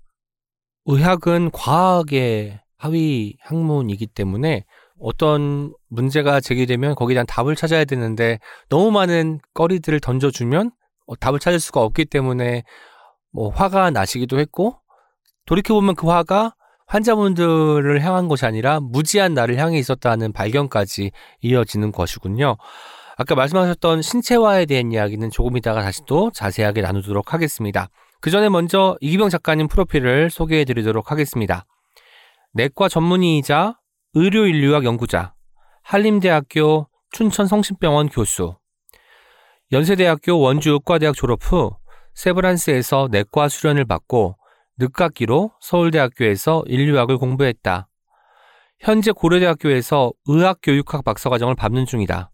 의학은 0.86 1.50
과학의 1.50 2.60
하위 2.76 3.36
학문이기 3.42 4.06
때문에 4.06 4.64
어떤 5.04 5.75
문제가 5.88 6.40
제기되면 6.40 6.94
거기에 6.94 7.14
대한 7.14 7.26
답을 7.26 7.56
찾아야 7.56 7.84
되는데 7.84 8.38
너무 8.70 8.90
많은 8.90 9.38
거리들을 9.52 10.00
던져주면 10.00 10.70
어, 11.06 11.16
답을 11.16 11.38
찾을 11.38 11.61
수가 11.61 11.82
없기 11.82 12.06
때문에 12.06 12.62
뭐 13.30 13.50
화가 13.50 13.90
나시기도 13.90 14.38
했고 14.40 14.78
돌이켜보면 15.44 15.94
그 15.94 16.08
화가 16.08 16.54
환자분들을 16.87 18.02
향한 18.02 18.28
것이 18.28 18.46
아니라 18.46 18.80
무지한 18.80 19.34
나를 19.34 19.58
향해 19.58 19.78
있었다는 19.78 20.32
발견까지 20.32 21.11
이어지는 21.42 21.92
것이군요. 21.92 22.56
아까 23.18 23.34
말씀하셨던 23.34 24.00
신체화에 24.00 24.64
대한 24.64 24.90
이야기는 24.90 25.30
조금 25.30 25.58
이따가 25.58 25.82
다시 25.82 26.00
또 26.06 26.30
자세하게 26.30 26.80
나누도록 26.80 27.34
하겠습니다. 27.34 27.88
그 28.23 28.30
전에 28.30 28.49
먼저 28.49 28.96
이기병 29.02 29.28
작가님 29.28 29.68
프로필을 29.68 30.30
소개해 30.30 30.64
드리도록 30.64 31.11
하겠습니다. 31.11 31.66
내과 32.54 32.88
전문의이자 32.88 33.76
의료인류학 34.16 34.85
연구자, 34.85 35.35
한림대학교 35.83 36.88
춘천성심병원 37.11 38.09
교수, 38.09 38.57
연세대학교 39.72 40.38
원주의과대학 40.38 41.16
졸업 41.16 41.40
후 41.42 41.77
세브란스에서 42.14 43.09
내과 43.11 43.48
수련을 43.48 43.85
받고 43.85 44.37
늦깎이로 44.79 45.50
서울대학교에서 45.61 46.62
인류학을 46.66 47.18
공부했다. 47.18 47.88
현재 48.79 49.11
고려대학교에서 49.11 50.12
의학교육학 50.27 51.05
박사과정을 51.05 51.57
밟는 51.57 51.87
중이다. 51.87 52.31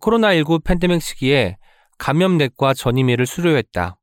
코로나19 0.00 0.64
팬데믹 0.64 1.00
시기에 1.00 1.56
감염내과 1.98 2.74
전임의를 2.74 3.26
수료했다. 3.26 3.96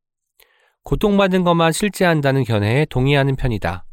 고통받는 0.83 1.43
것만 1.43 1.73
실제한다는 1.73 2.45
견해에 2.45 2.85
동의하는 2.85 3.35
편이다. 3.35 3.85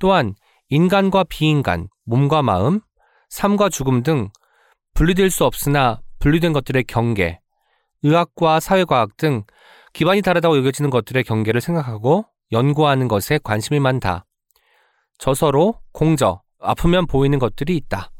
또한 0.00 0.34
인간과 0.68 1.24
비인간, 1.24 1.88
몸과 2.08 2.42
마음, 2.42 2.80
삶과 3.28 3.68
죽음 3.68 4.02
등 4.02 4.30
분리될 4.94 5.30
수 5.30 5.44
없으나 5.44 6.00
분리된 6.18 6.52
것들의 6.52 6.84
경계, 6.84 7.40
의학과 8.02 8.60
사회과학 8.60 9.16
등 9.16 9.44
기반이 9.92 10.22
다르다고 10.22 10.56
여겨지는 10.56 10.90
것들의 10.90 11.22
경계를 11.24 11.60
생각하고 11.60 12.24
연구하는 12.50 13.08
것에 13.08 13.38
관심이 13.42 13.78
많다. 13.78 14.24
저서로 15.18 15.80
공저, 15.92 16.42
아프면 16.60 17.06
보이는 17.06 17.38
것들이 17.38 17.76
있다. 17.76 18.10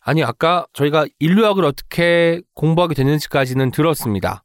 아니, 0.00 0.22
아까 0.22 0.66
저희가 0.74 1.06
인류학을 1.18 1.64
어떻게 1.64 2.42
공부하게 2.54 2.94
됐는지까지는 2.94 3.70
들었습니다. 3.70 4.42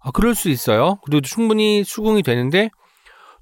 아, 0.00 0.10
그럴 0.10 0.34
수 0.34 0.48
있어요. 0.48 0.98
그리고 1.04 1.20
충분히 1.20 1.84
수긍이 1.84 2.22
되는데 2.22 2.70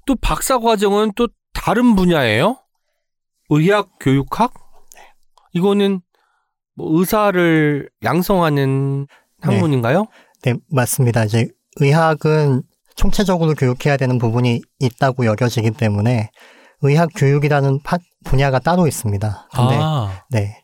또 0.05 0.15
박사 0.15 0.59
과정은 0.59 1.13
또 1.15 1.27
다른 1.53 1.95
분야예요? 1.95 2.57
의학 3.49 3.89
교육학? 3.99 4.66
이거는 5.53 6.01
뭐 6.75 6.99
의사를 6.99 7.89
양성하는 8.03 9.07
학문인가요? 9.41 10.05
네, 10.43 10.53
맞습니다. 10.69 11.25
이제 11.25 11.47
의학은 11.77 12.63
총체적으로 12.95 13.53
교육해야 13.53 13.97
되는 13.97 14.17
부분이 14.17 14.61
있다고 14.79 15.25
여겨지기 15.25 15.71
때문에 15.71 16.29
의학 16.81 17.09
교육이라는 17.15 17.81
파- 17.83 17.97
분야가 18.25 18.59
따로 18.59 18.87
있습니다. 18.87 19.47
근데 19.53 19.75
아, 19.79 20.21
네. 20.29 20.57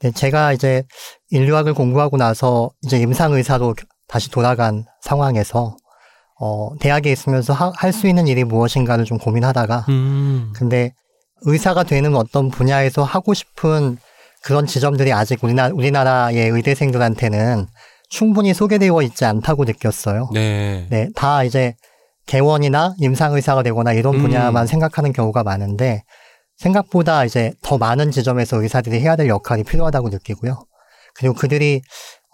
네, 0.00 0.10
제가 0.10 0.52
이제 0.52 0.82
인류학을 1.30 1.72
공부하고 1.74 2.16
나서 2.18 2.70
이제 2.82 2.98
임상 2.98 3.32
의사로 3.32 3.74
다시 4.08 4.30
돌아간 4.30 4.84
상황에서 5.00 5.76
어, 6.40 6.76
대학에 6.80 7.10
있으면서 7.12 7.54
할 7.54 7.92
수 7.92 8.06
있는 8.08 8.26
일이 8.26 8.44
무엇인가를 8.44 9.04
좀 9.04 9.18
고민하다가 9.18 9.86
음, 9.88 10.52
근데 10.54 10.92
의사가 11.42 11.84
되는 11.84 12.14
어떤 12.16 12.50
분야에서 12.50 13.02
하고 13.04 13.32
싶은 13.34 13.96
그런 14.44 14.66
지점들이 14.66 15.12
아직 15.12 15.42
우리나라, 15.42 15.74
우리나라의 15.74 16.50
의대생들한테는 16.50 17.66
충분히 18.10 18.52
소개되어 18.52 19.00
있지 19.02 19.24
않다고 19.24 19.64
느꼈어요. 19.64 20.28
네. 20.34 20.86
네, 20.90 21.08
다 21.16 21.44
이제 21.44 21.74
개원이나 22.26 22.94
임상의사가 22.98 23.62
되거나 23.62 23.94
이런 23.94 24.16
음. 24.16 24.20
분야만 24.20 24.66
생각하는 24.66 25.12
경우가 25.12 25.42
많은데 25.42 26.02
생각보다 26.58 27.24
이제 27.24 27.52
더 27.62 27.78
많은 27.78 28.10
지점에서 28.10 28.62
의사들이 28.62 29.00
해야 29.00 29.16
될 29.16 29.28
역할이 29.28 29.64
필요하다고 29.64 30.10
느끼고요. 30.10 30.66
그리고 31.14 31.34
그들이 31.34 31.80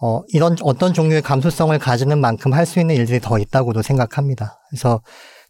어, 0.02 0.22
이런 0.28 0.56
어떤 0.62 0.92
종류의 0.92 1.22
감수성을 1.22 1.78
가지는 1.78 2.18
만큼 2.18 2.52
할 2.52 2.66
수 2.66 2.80
있는 2.80 2.96
일들이 2.96 3.20
더 3.20 3.38
있다고도 3.38 3.82
생각합니다. 3.82 4.58
그래서 4.68 5.00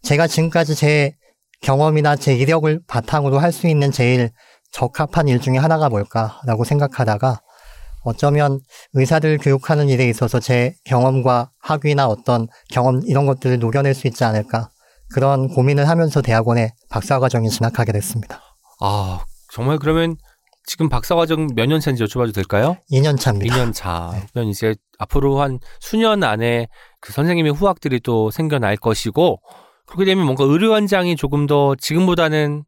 제가 0.03 0.27
지금까지 0.27 0.75
제 0.75 1.15
경험이나 1.61 2.15
제 2.15 2.35
이력을 2.35 2.81
바탕으로 2.87 3.39
할 3.39 3.51
수 3.51 3.67
있는 3.67 3.91
제일 3.91 4.29
적합한 4.71 5.27
일 5.27 5.39
중에 5.39 5.57
하나가 5.57 5.89
뭘까라고 5.89 6.63
생각하다가 6.63 7.41
어쩌면 8.03 8.59
의사들 8.93 9.37
교육하는 9.37 9.87
일에 9.89 10.07
있어서 10.09 10.39
제 10.39 10.73
경험과 10.85 11.51
학위나 11.59 12.07
어떤 12.07 12.47
경험 12.71 13.01
이런 13.05 13.25
것들을 13.25 13.59
녹여낼 13.59 13.93
수 13.93 14.07
있지 14.07 14.23
않을까 14.23 14.69
그런 15.13 15.49
고민을 15.49 15.87
하면서 15.87 16.21
대학원에 16.21 16.71
박사과정에 16.89 17.49
진학하게 17.49 17.91
됐습니다. 17.91 18.41
아, 18.79 19.23
정말 19.51 19.77
그러면 19.77 20.15
지금 20.65 20.89
박사 20.89 21.15
과정 21.15 21.47
몇 21.55 21.67
년 21.67 21.79
차인지 21.79 22.03
여쭤봐도 22.03 22.33
될까요? 22.33 22.77
2년 22.91 23.19
차입니다. 23.19 23.55
2년 23.55 23.73
차면 23.73 24.47
이제 24.49 24.75
앞으로 24.97 25.39
한 25.41 25.59
수년 25.79 26.23
안에 26.23 26.67
그 27.01 27.11
선생님의 27.13 27.51
후학들이 27.51 27.99
또 27.99 28.31
생겨날 28.31 28.77
것이고 28.77 29.41
그렇게 29.85 30.05
되면 30.05 30.23
뭔가 30.23 30.43
의료 30.45 30.73
현장이 30.75 31.15
조금 31.17 31.45
더 31.45 31.75
지금보다는 31.75 32.63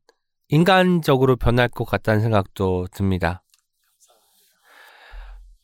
인간적으로 0.53 1.35
변할 1.35 1.67
것 1.67 1.83
같다는 1.83 2.21
생각도 2.21 2.85
듭니다. 2.91 3.43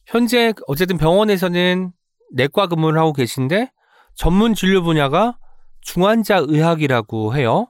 현재 0.07 0.51
어쨌든 0.65 0.97
병원에서는 0.97 1.91
내과 2.33 2.65
근무를 2.65 2.99
하고 2.99 3.13
계신데 3.13 3.71
전문 4.15 4.55
진료 4.55 4.81
분야가 4.81 5.37
중환자 5.81 6.45
의학이라고 6.47 7.35
해요. 7.35 7.67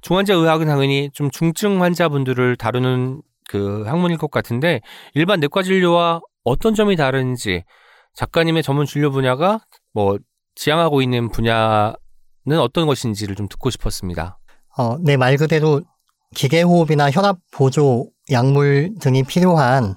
중환자 0.00 0.32
의학은 0.32 0.66
당연히 0.66 1.10
좀 1.12 1.30
중증 1.30 1.82
환자분들을 1.82 2.56
다루는 2.56 3.20
그 3.48 3.82
학문일 3.82 4.16
것 4.16 4.30
같은데 4.30 4.80
일반 5.12 5.40
내과 5.40 5.62
진료와 5.62 6.22
어떤 6.44 6.74
점이 6.74 6.96
다른지 6.96 7.64
작가님의 8.14 8.62
전문 8.62 8.86
진료 8.86 9.10
분야가 9.10 9.60
뭐 9.92 10.18
지향하고 10.54 11.02
있는 11.02 11.28
분야는 11.30 12.58
어떤 12.58 12.86
것인지를 12.86 13.36
좀 13.36 13.48
듣고 13.48 13.68
싶었습니다. 13.68 14.38
어, 14.78 14.96
네, 14.98 15.18
말 15.18 15.36
그대로 15.36 15.82
기계호흡이나 16.34 17.10
혈압 17.10 17.38
보조 17.52 18.08
약물 18.30 18.94
등이 19.00 19.22
필요한 19.24 19.96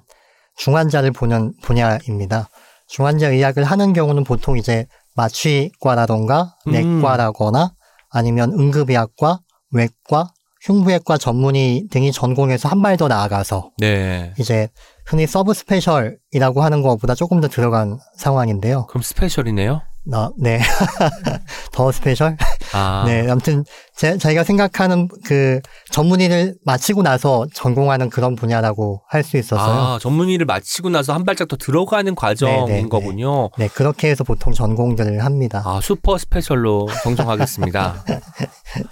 중환자를 0.57 1.11
보는 1.11 1.53
분야입니다. 1.61 2.49
중환자 2.87 3.29
의학을 3.29 3.63
하는 3.63 3.93
경우는 3.93 4.23
보통 4.23 4.57
이제 4.57 4.85
마취과라던가 5.15 6.55
음. 6.67 6.71
내과라거나 6.71 7.73
아니면 8.09 8.53
응급의학과, 8.53 9.39
외과, 9.71 10.31
흉부외과 10.61 11.17
전문의 11.17 11.87
등이 11.91 12.11
전공해서 12.11 12.67
한 12.69 12.81
발 12.81 12.97
더 12.97 13.07
나아가서 13.07 13.71
네. 13.77 14.33
이제 14.39 14.69
흔히 15.05 15.27
sub 15.27 15.53
special이라고 15.53 16.61
하는 16.63 16.81
것보다 16.81 17.15
조금 17.15 17.41
더 17.41 17.47
들어간 17.47 17.99
상황인데요. 18.17 18.85
그럼 18.87 19.01
special이네요. 19.03 19.81
어, 20.13 20.29
네. 20.37 20.59
더 21.73 21.91
special? 21.91 22.37
아. 22.73 23.03
네. 23.07 23.29
아무튼 23.29 23.65
제, 23.95 24.17
저희가 24.17 24.43
생각하는 24.43 25.09
그 25.25 25.59
전문의를 25.91 26.55
마치고 26.63 27.01
나서 27.03 27.45
전공하는 27.53 28.09
그런 28.09 28.35
분야라고 28.35 29.01
할 29.09 29.23
수 29.23 29.37
있어서요. 29.37 29.79
아, 29.95 29.99
전문의를 29.99 30.45
마치고 30.45 30.89
나서 30.89 31.13
한 31.13 31.25
발짝 31.25 31.47
더 31.49 31.57
들어가는 31.57 32.15
과정인 32.15 32.65
네, 32.65 32.73
네, 32.73 32.81
네. 32.83 32.89
거군요. 32.89 33.49
네. 33.57 33.67
그렇게 33.67 34.09
해서 34.09 34.23
보통 34.23 34.53
전공들을 34.53 35.25
합니다. 35.25 35.61
아, 35.65 35.79
super 35.81 36.17
special로 36.17 36.87
정정하겠습니다. 37.03 38.05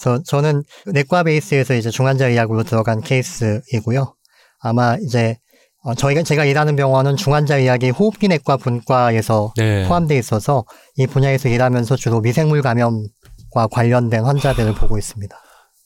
그래서 0.00 0.22
저는 0.24 0.62
내과 0.86 1.22
베이스에서 1.24 1.74
이제 1.74 1.90
중환자 1.90 2.28
의학으로 2.28 2.62
들어간 2.64 3.00
케이스이고요. 3.00 4.14
아마 4.60 4.96
이제 5.00 5.38
어, 5.84 5.94
저희가 5.94 6.22
제가 6.22 6.44
일하는 6.44 6.76
병원은 6.76 7.16
중환자 7.16 7.58
의학이 7.58 7.90
호흡기 7.90 8.28
내과 8.28 8.56
분과에서 8.56 9.52
네. 9.56 9.86
포함되어 9.86 10.18
있어서 10.18 10.64
이 10.96 11.06
분야에서 11.06 11.48
일하면서 11.48 11.96
주로 11.96 12.20
미생물 12.20 12.62
감염과 12.62 13.68
관련된 13.70 14.24
환자들을 14.24 14.74
보고 14.74 14.98
있습니다. 14.98 15.36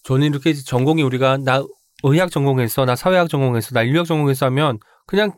저는 0.04 0.28
이렇게 0.28 0.54
전공이 0.54 1.02
우리가 1.02 1.36
나 1.38 1.62
의학 2.04 2.30
전공했어, 2.30 2.84
나 2.84 2.96
사회학 2.96 3.28
전공했어, 3.28 3.70
나 3.74 3.82
인류학 3.82 4.06
전공했어 4.06 4.46
하면 4.46 4.78
그냥 5.06 5.32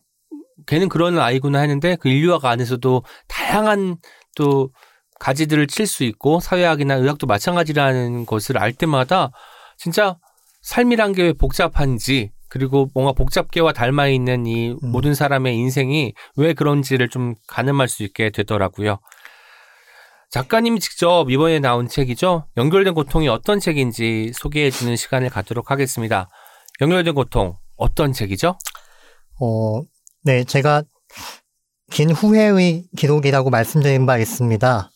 걔는 0.66 0.88
그런 0.88 1.18
아이구나 1.18 1.58
했는데 1.60 1.96
그 1.96 2.08
인류학 2.08 2.44
안에서도 2.44 3.02
다양한 3.28 3.96
또 4.36 4.70
가지들을 5.20 5.66
칠 5.66 5.86
수 5.86 6.04
있고 6.04 6.40
사회학이나 6.40 6.94
의학도 6.94 7.26
마찬가지라는 7.26 8.24
것을 8.26 8.56
알 8.58 8.72
때마다 8.72 9.30
진짜 9.76 10.16
삶이란 10.62 11.12
게 11.12 11.22
왜 11.24 11.32
복잡한지 11.32 12.30
그리고 12.54 12.88
뭔가 12.94 13.10
복잡계와 13.10 13.72
닮아 13.72 14.06
있는 14.06 14.46
이 14.46 14.70
음. 14.70 14.78
모든 14.92 15.12
사람의 15.12 15.56
인생이 15.56 16.14
왜 16.36 16.54
그런지를 16.54 17.08
좀 17.08 17.34
가늠할 17.48 17.88
수 17.88 18.04
있게 18.04 18.30
되더라고요. 18.30 19.00
작가님이 20.30 20.78
직접 20.78 21.28
이번에 21.28 21.58
나온 21.58 21.88
책이죠. 21.88 22.46
연결된 22.56 22.94
고통이 22.94 23.26
어떤 23.26 23.58
책인지 23.58 24.30
소개해 24.36 24.70
주는 24.70 24.94
시간을 24.94 25.30
갖도록 25.30 25.72
하겠습니다. 25.72 26.30
연결된 26.80 27.16
고통 27.16 27.56
어떤 27.76 28.12
책이죠? 28.12 28.56
어, 29.40 29.82
네, 30.22 30.44
제가 30.44 30.84
긴 31.90 32.12
후회의 32.12 32.84
기록이라고 32.96 33.50
말씀드린 33.50 34.06
바 34.06 34.16
있습니다. 34.18 34.90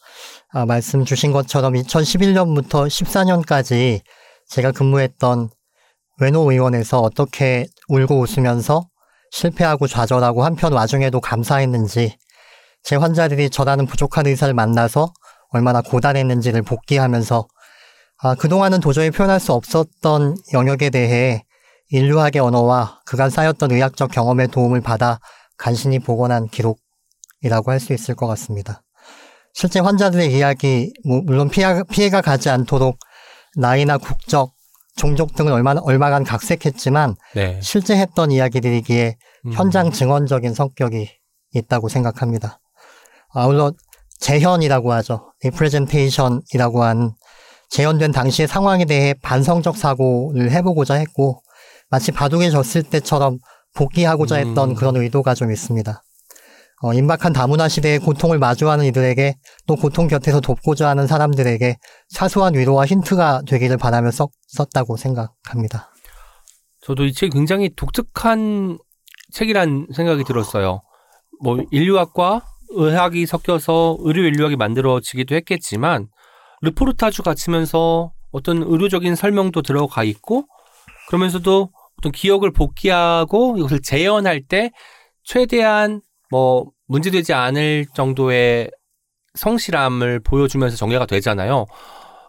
아, 0.53 0.65
말씀 0.65 1.05
주신 1.05 1.33
것처럼 1.33 1.73
2011년부터 1.73 2.87
14년까지 2.87 4.03
제가 4.49 4.71
근무했던 4.71 5.51
외노 6.21 6.51
의원에서 6.51 7.01
어떻게 7.01 7.67
울고 7.89 8.21
웃으면서 8.21 8.89
실패하고 9.31 9.87
좌절하고 9.87 10.45
한편 10.45 10.73
와중에도 10.73 11.21
감사했는지 11.21 12.17
제 12.83 12.97
환자들이 12.97 13.51
저라는 13.51 13.87
부족한 13.87 14.27
의사를 14.27 14.53
만나서 14.55 15.13
얼마나 15.51 15.81
고단했는지를 15.83 16.63
복기하면서 16.63 17.47
아, 18.21 18.35
그동안은 18.35 18.81
도저히 18.81 19.11
표현할 19.11 19.39
수 19.39 19.53
없었던 19.53 20.37
영역에 20.53 20.91
대해 20.91 21.45
인류학의 21.91 22.41
언어와 22.41 23.01
그간 23.07 23.31
쌓였던 23.31 23.71
의학적 23.73 24.11
경험의 24.11 24.49
도움을 24.49 24.81
받아 24.81 25.21
간신히 25.57 25.99
복원한 25.99 26.49
기록이라고 26.49 27.71
할 27.71 27.81
수 27.81 27.93
있을 27.93 28.15
것 28.15 28.27
같습니다. 28.27 28.83
실제 29.55 29.81
환자들의 29.81 30.33
이야기, 30.33 30.93
뭐, 31.07 31.21
물론 31.25 31.49
피해, 31.49 31.83
피해가 31.91 32.21
가지 32.21 32.49
않도록 32.49 32.99
나이나 33.57 33.99
국적, 33.99 34.53
종족 34.99 35.35
등은 35.35 35.53
얼마나, 35.53 35.81
얼마간 35.83 36.25
각색했지만 36.25 37.17
네. 37.35 37.59
실제 37.63 37.97
했던 37.97 38.31
이야기들이기에 38.31 39.17
음. 39.47 39.53
현장 39.53 39.91
증언적인 39.91 40.53
성격이 40.53 41.09
있다고 41.55 41.89
생각합니다. 41.89 42.61
아, 43.33 43.47
물론 43.47 43.73
재현이라고 44.21 44.93
하죠. 44.93 45.33
representation이라고 45.43 46.83
한 46.83 47.13
재현된 47.71 48.13
당시의 48.13 48.49
상황에 48.49 48.85
대해 48.85 49.15
반성적 49.23 49.77
사고를 49.77 50.51
해보고자 50.51 50.95
했고 50.95 51.43
마치 51.91 52.13
바둑에 52.13 52.51
졌을 52.51 52.83
때처럼 52.83 53.39
복기하고자 53.75 54.43
음. 54.43 54.49
했던 54.49 54.75
그런 54.75 54.97
의도가 54.97 55.35
좀 55.35 55.53
있습니다. 55.53 56.03
어, 56.83 56.95
임박한 56.95 57.33
다문화 57.33 57.69
시대의 57.69 57.99
고통을 57.99 58.39
마주하는 58.39 58.85
이들에게 58.87 59.35
또 59.67 59.77
고통 59.77 60.07
곁에서 60.07 60.41
돕고자 60.41 60.89
하는 60.89 61.07
사람들에게 61.07 61.77
사소한 62.09 62.55
위로와 62.55 62.87
힌트가 62.87 63.43
되기를 63.49 63.77
바라며 63.79 64.11
써, 64.13 64.29
썼다고 64.47 64.97
생각합니다. 64.97 65.91
저도 66.83 67.05
이 67.05 67.13
책이 67.13 67.31
굉장히 67.31 67.75
독특한 67.75 68.79
책이란 69.33 69.89
생각이 69.95 70.25
들었어요. 70.25 70.83
뭐 71.43 71.59
인류학과 71.71 72.43
의학이 72.71 73.27
섞여서 73.27 73.99
의료 74.01 74.23
인류학이 74.23 74.57
만들어지기도 74.57 75.35
했겠지만 75.35 76.09
르포르타주 76.61 77.23
갖추면서 77.23 78.13
어떤 78.31 78.63
의료적인 78.63 79.17
설명도 79.17 79.63
들어가 79.63 80.05
있고 80.05 80.45
그러면서도 81.09 81.71
어떤 81.99 82.13
기억을 82.13 82.53
복귀하고 82.53 83.57
이것을 83.59 83.81
재현할 83.83 84.43
때 84.43 84.71
최대한 85.25 86.03
뭐 86.31 86.71
문제되지 86.87 87.33
않을 87.33 87.87
정도의 87.95 88.71
성실함을 89.35 90.21
보여주면서 90.21 90.77
전개가 90.77 91.07
되잖아요. 91.07 91.67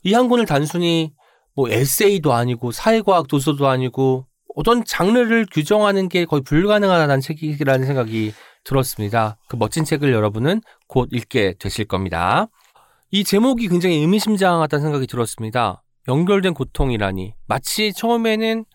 이한 0.04 0.30
권을 0.30 0.46
단순히 0.46 1.14
뭐 1.56 1.70
에세이도 1.70 2.34
아니고 2.34 2.72
사회과학 2.72 3.28
도서도 3.28 3.68
아니고 3.68 4.28
어떤 4.56 4.84
장르를 4.84 5.46
규정하는 5.52 6.10
게 6.10 6.26
거의 6.26 6.42
불가능하다는 6.44 7.22
책이라는 7.22 7.86
생각이 7.86 8.34
들었습니다. 8.64 9.38
그 9.48 9.56
멋진 9.56 9.86
책을 9.86 10.12
여러분은 10.12 10.62
곧 10.88 11.10
읽게 11.12 11.56
되실 11.60 11.86
겁니다. 11.86 12.48
이 13.12 13.24
제목이 13.24 13.68
굉장히 13.68 13.96
의미심장하다는 13.98 14.84
생각이 14.84 15.08
들었습니다. 15.08 15.84
연결된 16.08 16.54
고통이라니. 16.54 17.34
마치 17.48 17.94
처음에는 17.94 18.66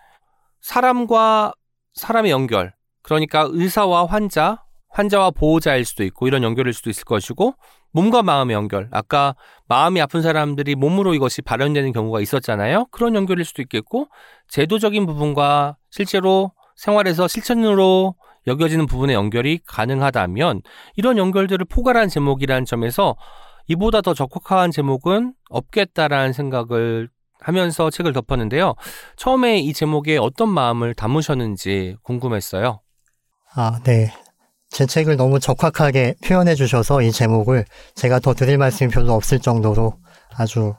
사람과 0.61 1.53
사람의 1.95 2.31
연결. 2.31 2.75
그러니까 3.03 3.47
의사와 3.51 4.07
환자, 4.07 4.64
환자와 4.95 5.33
보호자일 5.33 5.85
수도 5.85 6.05
있고 6.05 6.29
이런 6.29 6.43
연결일 6.43 6.73
수도 6.73 6.89
있을 6.89 7.05
것이고 7.05 7.55
몸과 7.91 8.23
마음의 8.23 8.55
연결. 8.55 8.89
아까 8.93 9.35
마음이 9.69 10.01
아픈 10.01 10.23
사람들이 10.23 10.77
몸으로 10.77 11.15
이것이 11.15 11.43
발현되는 11.43 11.93
경우가 11.93 12.21
있었잖아요. 12.21 12.87
그런 12.91 13.15
연결일 13.15 13.45
수도 13.45 13.61
있겠고 13.63 14.07
제도적인 14.49 15.05
부분과 15.07 15.77
실제로 15.91 16.53
생활에서 16.77 17.29
실천으로 17.29 18.15
여겨지는 18.47 18.87
부분의 18.87 19.15
연결이 19.15 19.59
가능하다면 19.67 20.63
이런 20.97 21.19
연결들을 21.19 21.65
포괄한 21.67 22.09
제목이라는 22.09 22.65
점에서 22.65 23.17
이보다 23.67 24.01
더 24.01 24.15
적확한 24.15 24.71
제목은 24.71 25.35
없겠다라는 25.51 26.33
생각을 26.33 27.09
하면서 27.41 27.91
책을 27.91 28.13
덮었는데요. 28.13 28.75
처음에 29.17 29.59
이 29.59 29.73
제목에 29.73 30.19
어떤 30.19 30.51
마음을 30.51 30.95
담으셨는지 30.95 31.97
궁금했어요. 32.03 32.81
아, 33.55 33.81
네. 33.85 34.13
제 34.75 34.87
책을 34.87 35.17
너무 35.17 35.39
적확하게 35.39 36.17
표현해 36.25 36.57
주셔서 36.57 37.01
이 37.01 37.13
제목을 37.13 37.65
제가 37.95 38.19
더 38.19 38.35
드릴 38.35 38.59
말씀이 38.59 38.91
별로 38.91 39.13
없을 39.15 39.39
정도로 39.39 39.95
아주 40.37 40.75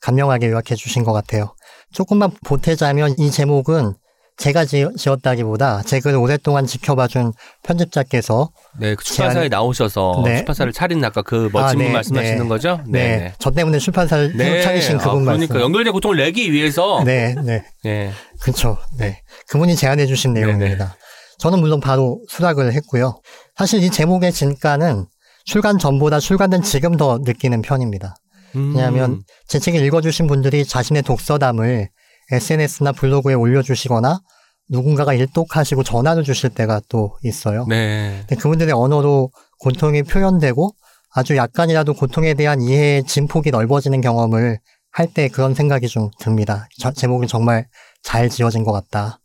간명하게 0.00 0.48
요약해 0.48 0.74
주신 0.74 1.04
것 1.04 1.12
같아요. 1.12 1.54
조금만 1.92 2.32
보태자면 2.44 3.14
이 3.18 3.30
제목은 3.30 3.94
제가 4.36 4.64
지, 4.64 4.84
지었다기보다 4.98 5.82
제 5.86 6.00
글을 6.00 6.18
오랫동안 6.18 6.66
지켜봐준 6.66 7.32
편집자께서 7.62 8.50
네, 8.80 8.96
그 8.96 9.04
출판사에 9.04 9.46
제안이- 9.46 9.50
나오셔서 9.50 10.22
네. 10.24 10.36
출판사를 10.38 10.72
차린 10.72 11.02
아까 11.04 11.22
그 11.22 11.48
멋진 11.52 11.58
아, 11.62 11.68
분 11.68 11.78
네, 11.86 11.92
말씀하시는 11.92 12.42
네. 12.42 12.48
거죠? 12.48 12.80
네, 12.88 13.32
저 13.38 13.52
때문에 13.52 13.78
출판사를 13.78 14.34
새로 14.36 14.62
차리신 14.62 14.96
아, 14.96 14.98
그분 14.98 15.24
말씀. 15.24 15.46
그러니까 15.46 15.60
연결된 15.64 15.92
고통을 15.92 16.16
내기 16.18 16.52
위해서 16.52 17.02
네, 17.04 17.34
네. 17.44 17.64
네. 17.84 18.10
그렇죠. 18.40 18.76
네. 18.98 19.22
그분이 19.48 19.76
제안해 19.76 20.04
주신 20.06 20.34
네네. 20.34 20.46
내용입니다. 20.48 20.96
저는 21.38 21.60
물론 21.60 21.80
바로 21.80 22.20
수락을 22.28 22.72
했고요. 22.72 23.20
사실 23.56 23.82
이 23.82 23.90
제목의 23.90 24.32
진가는 24.32 25.06
출간 25.44 25.78
전보다 25.78 26.18
출간된 26.20 26.62
지금 26.62 26.96
더 26.96 27.18
느끼는 27.22 27.62
편입니다. 27.62 28.14
음. 28.56 28.70
왜냐하면 28.74 29.22
제 29.48 29.58
책을 29.58 29.80
읽어주신 29.82 30.26
분들이 30.26 30.64
자신의 30.64 31.02
독서담을 31.02 31.88
SNS나 32.32 32.92
블로그에 32.92 33.34
올려주시거나 33.34 34.20
누군가가 34.68 35.14
일독하시고 35.14 35.84
전화를 35.84 36.24
주실 36.24 36.50
때가 36.50 36.80
또 36.88 37.16
있어요. 37.22 37.66
네. 37.68 38.16
근데 38.26 38.34
그분들의 38.36 38.72
언어로 38.74 39.30
고통이 39.60 40.02
표현되고 40.02 40.72
아주 41.14 41.36
약간이라도 41.36 41.94
고통에 41.94 42.34
대한 42.34 42.60
이해의 42.60 43.04
진폭이 43.04 43.50
넓어지는 43.52 44.00
경험을 44.00 44.58
할 44.90 45.06
때 45.12 45.28
그런 45.28 45.54
생각이 45.54 45.86
좀 45.88 46.10
듭니다. 46.18 46.66
저- 46.80 46.90
제목이 46.90 47.26
정말 47.28 47.66
잘 48.02 48.28
지어진 48.30 48.64
것 48.64 48.72
같다. 48.72 49.18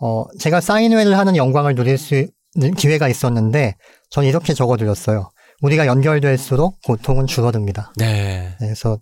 어, 0.00 0.24
제가 0.38 0.60
사인회를 0.60 1.18
하는 1.18 1.36
영광을 1.36 1.74
누릴 1.74 1.98
수 1.98 2.14
있는 2.54 2.74
기회가 2.74 3.08
있었는데 3.08 3.76
전 4.10 4.24
이렇게 4.24 4.54
적어드렸어요. 4.54 5.30
우리가 5.60 5.86
연결될수록 5.86 6.80
고통은 6.82 7.26
줄어듭니다. 7.26 7.92
네. 7.96 8.54
네, 8.60 8.66
그래서 8.66 8.98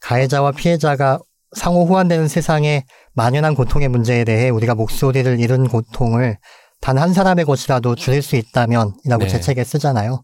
가해자와 0.00 0.52
피해자가 0.52 1.20
상호 1.54 1.84
호환되는 1.84 2.28
세상에 2.28 2.84
만연한 3.12 3.54
고통의 3.54 3.88
문제에 3.88 4.24
대해 4.24 4.48
우리가 4.48 4.74
목소리를 4.74 5.40
잃은 5.40 5.68
고통을 5.68 6.38
단 6.80 6.98
한 6.98 7.12
사람의 7.12 7.44
것이라도 7.44 7.94
줄일 7.94 8.22
수 8.22 8.36
있다면이라고 8.36 9.24
네. 9.24 9.28
제 9.28 9.40
책에 9.40 9.64
쓰잖아요. 9.64 10.22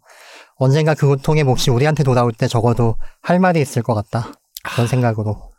언젠가 0.56 0.94
그 0.94 1.06
고통의 1.06 1.44
몫이 1.44 1.70
우리한테 1.70 2.02
돌아올 2.02 2.32
때 2.32 2.48
적어도 2.48 2.96
할 3.20 3.38
말이 3.38 3.60
있을 3.60 3.82
것 3.82 3.94
같다. 3.94 4.32
그런 4.64 4.86
생각으로 4.86 5.52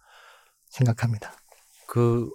생각합니다. 0.70 1.34
그 1.88 2.30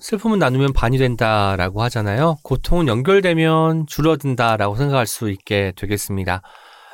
슬픔은 0.00 0.38
나누면 0.38 0.72
반이 0.72 0.98
된다라고 0.98 1.82
하잖아요. 1.82 2.36
고통은 2.42 2.88
연결되면 2.88 3.86
줄어든다라고 3.86 4.76
생각할 4.76 5.06
수 5.06 5.30
있게 5.30 5.72
되겠습니다. 5.76 6.42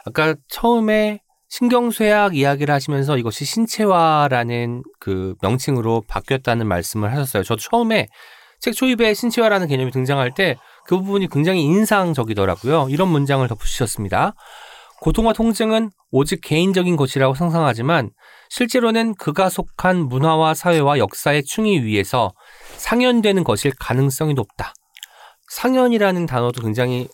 아까 0.05 0.35
처음에 0.49 1.21
신경쇠약 1.49 2.37
이야기를 2.37 2.75
하시면서 2.75 3.17
이것이 3.17 3.45
신체화라는 3.45 4.83
그 4.99 5.35
명칭으로 5.43 6.03
바뀌었다는 6.09 6.67
말씀을 6.67 7.13
하셨어요. 7.13 7.45
저도 7.45 7.61
처음에 7.61 8.09
책 8.61 8.75
초입에 8.75 9.15
신체화라는 9.15 9.69
개념이 9.69 9.91
등장할 9.93 10.33
때 10.35 10.57
그 10.87 10.97
부분이 10.97 11.29
굉장히 11.29 11.63
인상적이더라고요. 11.63 12.89
이런 12.91 13.09
문장을 13.09 13.47
덧붙이셨습니다. 13.47 14.35
고통과 15.01 15.33
통증은 15.33 15.91
오직 16.11 16.41
개인적인 16.41 16.97
것이라고 16.97 17.35
상상하지만 17.35 18.11
실제로는 18.49 19.15
그가 19.17 19.51
속한 19.51 20.09
문화와 20.09 20.55
사회와 20.55 20.99
역사의 20.99 21.45
충의 21.45 21.83
위에서 21.85 22.33
상연되는 22.79 23.45
것일 23.45 23.73
가능성이 23.79 24.35
높다. 24.35 24.75
상연이라는 25.51 26.27
단어도 26.27 26.63
굉장히 26.63 27.09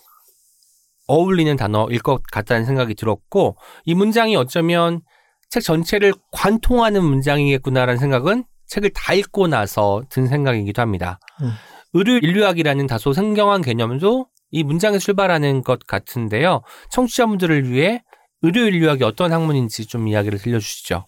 어울리는 1.07 1.55
단어일 1.55 1.99
것 1.99 2.23
같다는 2.23 2.65
생각이 2.65 2.95
들었고 2.95 3.57
이 3.85 3.93
문장이 3.93 4.35
어쩌면 4.35 5.01
책 5.49 5.61
전체를 5.61 6.13
관통하는 6.31 7.03
문장이겠구나라는 7.03 7.99
생각은 7.99 8.45
책을 8.67 8.91
다 8.95 9.13
읽고 9.13 9.47
나서 9.47 10.03
든 10.09 10.27
생각이기도 10.27 10.81
합니다. 10.81 11.19
음. 11.41 11.51
의료 11.93 12.17
인류학이라는 12.17 12.87
다소 12.87 13.13
생경한 13.13 13.61
개념도 13.61 14.27
이 14.49 14.63
문장에 14.63 14.97
출발하는 14.97 15.61
것 15.61 15.85
같은데요. 15.85 16.61
청취자분들을 16.89 17.69
위해 17.69 18.03
의료 18.41 18.61
인류학이 18.61 19.03
어떤 19.03 19.31
학문인지 19.31 19.85
좀 19.85 20.07
이야기를 20.07 20.39
들려주시죠. 20.39 21.05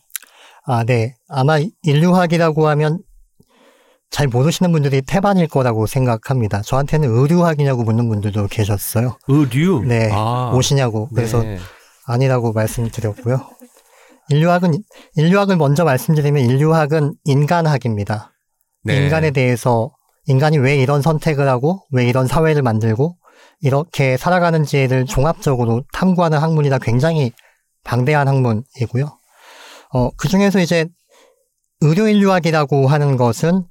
아, 0.68 0.84
네. 0.84 1.16
아마 1.28 1.60
인류학이라고 1.84 2.68
하면 2.68 3.00
잘 4.16 4.28
모르시는 4.28 4.72
분들이 4.72 5.02
태반일 5.02 5.46
거라고 5.46 5.88
생각합니다. 5.88 6.62
저한테는 6.62 7.10
의류학이냐고 7.10 7.84
묻는 7.84 8.08
분들도 8.08 8.48
계셨어요. 8.48 9.18
의류? 9.28 9.84
네. 9.86 10.10
아, 10.10 10.52
무엇이냐고. 10.54 11.10
그래서 11.14 11.44
네. 11.44 11.58
아니라고 12.06 12.54
말씀드렸고요. 12.54 13.42
인류학은 14.30 14.82
인류학을 15.18 15.58
먼저 15.58 15.84
말씀드리면 15.84 16.46
인류학은 16.46 17.16
인간학입니다. 17.26 18.32
네. 18.86 19.04
인간에 19.04 19.32
대해서 19.32 19.92
인간이 20.28 20.60
왜 20.60 20.78
이런 20.78 21.02
선택을 21.02 21.50
하고 21.50 21.82
왜 21.92 22.08
이런 22.08 22.26
사회를 22.26 22.62
만들고 22.62 23.18
이렇게 23.60 24.16
살아가는지를 24.16 25.08
종합적으로 25.08 25.84
탐구하는 25.92 26.38
학문이라 26.38 26.78
굉장히 26.78 27.34
방대한 27.84 28.30
학문이고요. 28.30 29.20
어, 29.94 30.10
그 30.12 30.30
중에서 30.30 30.62
이제 30.62 30.86
의료 31.82 32.08
인류학이라고 32.08 32.88
하는 32.88 33.18
것은 33.18 33.66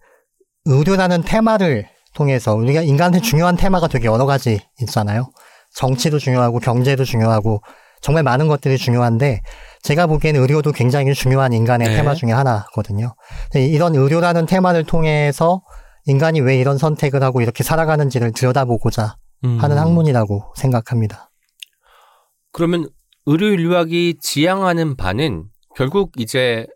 의료라는 0.66 1.22
테마를 1.22 1.88
통해서 2.14 2.54
우리가 2.54 2.82
인간한테 2.82 3.20
중요한 3.20 3.56
테마가 3.56 3.88
되게 3.88 4.06
여러 4.06 4.26
가지 4.26 4.60
있잖아요. 4.80 5.30
정치도 5.74 6.18
중요하고 6.18 6.60
경제도 6.60 7.04
중요하고 7.04 7.60
정말 8.00 8.22
많은 8.22 8.48
것들이 8.48 8.78
중요한데 8.78 9.40
제가 9.82 10.06
보기에는 10.06 10.40
의료도 10.40 10.72
굉장히 10.72 11.14
중요한 11.14 11.52
인간의 11.52 11.88
네. 11.88 11.96
테마 11.96 12.14
중에 12.14 12.32
하나거든요. 12.32 13.14
이런 13.54 13.94
의료라는 13.94 14.46
테마를 14.46 14.84
통해서 14.84 15.62
인간이 16.06 16.40
왜 16.40 16.58
이런 16.58 16.78
선택을 16.78 17.22
하고 17.22 17.40
이렇게 17.40 17.64
살아가는지를 17.64 18.32
들여다보고자 18.32 19.16
음. 19.44 19.58
하는 19.58 19.78
학문이라고 19.78 20.52
생각합니다. 20.56 21.30
그러면 22.52 22.86
의료 23.26 23.48
인류학이 23.48 24.18
지향하는 24.20 24.96
바는 24.96 25.46
결국 25.74 26.12
이제 26.18 26.66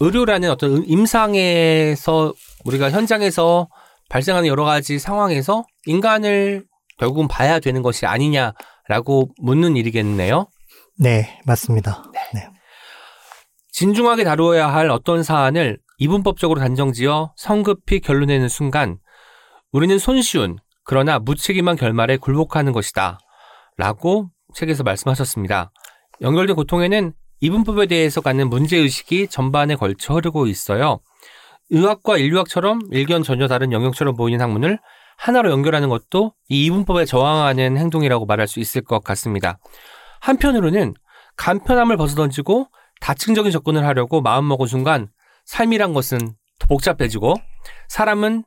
의료라는 0.00 0.50
어떤 0.50 0.84
임상에서 0.86 2.32
우리가 2.64 2.90
현장에서 2.90 3.68
발생하는 4.08 4.48
여러 4.48 4.64
가지 4.64 4.98
상황에서 4.98 5.64
인간을 5.86 6.64
결국은 6.98 7.28
봐야 7.28 7.60
되는 7.60 7.82
것이 7.82 8.06
아니냐라고 8.06 9.30
묻는 9.40 9.76
일이겠네요. 9.76 10.48
네, 10.98 11.40
맞습니다. 11.46 12.02
네. 12.34 12.48
진중하게 13.72 14.24
다루어야 14.24 14.72
할 14.72 14.90
어떤 14.90 15.22
사안을 15.22 15.78
이분법적으로 15.98 16.60
단정지어 16.60 17.32
성급히 17.36 18.00
결론내는 18.00 18.48
순간 18.48 18.98
우리는 19.72 19.98
손쉬운 19.98 20.58
그러나 20.84 21.18
무책임한 21.18 21.76
결말에 21.76 22.16
굴복하는 22.16 22.72
것이다. 22.72 23.18
라고 23.76 24.30
책에서 24.54 24.82
말씀하셨습니다. 24.82 25.70
연결된 26.20 26.56
고통에는 26.56 27.14
이분법에 27.40 27.86
대해서 27.86 28.20
갖는 28.20 28.50
문제의식이 28.50 29.28
전반에 29.28 29.76
걸쳐 29.76 30.14
흐르고 30.14 30.46
있어요. 30.46 31.00
의학과 31.70 32.18
인류학처럼 32.18 32.80
일견 32.90 33.22
전혀 33.22 33.48
다른 33.48 33.72
영역처럼 33.72 34.14
보이는 34.16 34.40
학문을 34.40 34.78
하나로 35.16 35.50
연결하는 35.50 35.88
것도 35.88 36.32
이 36.48 36.66
이분법에 36.66 37.04
저항하는 37.04 37.76
행동이라고 37.76 38.26
말할 38.26 38.48
수 38.48 38.60
있을 38.60 38.82
것 38.82 39.02
같습니다. 39.04 39.58
한편으로는 40.20 40.94
간편함을 41.36 41.96
벗어던지고 41.96 42.68
다층적인 43.00 43.50
접근을 43.52 43.84
하려고 43.86 44.20
마음먹은 44.20 44.66
순간 44.66 45.08
삶이란 45.46 45.94
것은 45.94 46.18
더 46.58 46.66
복잡해지고 46.66 47.34
사람은 47.88 48.44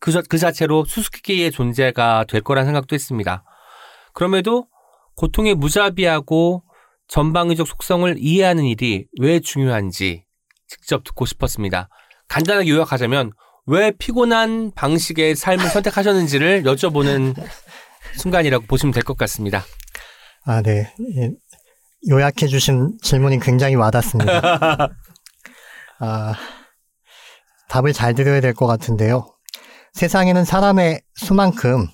그, 0.00 0.10
자- 0.12 0.22
그 0.28 0.38
자체로 0.38 0.84
수수께끼의 0.84 1.50
존재가 1.50 2.24
될 2.28 2.40
거란 2.40 2.64
생각도 2.64 2.94
했습니다. 2.94 3.44
그럼에도 4.14 4.66
고통의 5.16 5.54
무자비하고 5.54 6.62
전방위적 7.08 7.66
속성을 7.66 8.14
이해하는 8.18 8.64
일이 8.64 9.06
왜 9.20 9.40
중요한지 9.40 10.24
직접 10.68 11.04
듣고 11.04 11.26
싶었습니다. 11.26 11.88
간단하게 12.28 12.70
요약하자면 12.70 13.32
왜 13.66 13.90
피곤한 13.92 14.72
방식의 14.74 15.36
삶을 15.36 15.66
선택하셨는지를 15.70 16.62
여쭤보는 16.62 17.34
순간이라고 18.18 18.66
보시면 18.66 18.92
될 18.92 19.02
것 19.04 19.16
같습니다. 19.18 19.64
아, 20.44 20.60
네. 20.62 20.92
예, 21.16 21.30
요약해 22.10 22.46
주신 22.48 22.96
질문이 23.02 23.38
굉장히 23.40 23.74
와닿습니다. 23.76 24.88
아, 26.00 26.34
답을 27.68 27.92
잘 27.92 28.14
드려야 28.14 28.40
될 28.40 28.54
것 28.54 28.66
같은데요. 28.66 29.28
세상에는 29.92 30.44
사람의 30.44 31.02
수만큼 31.14 31.86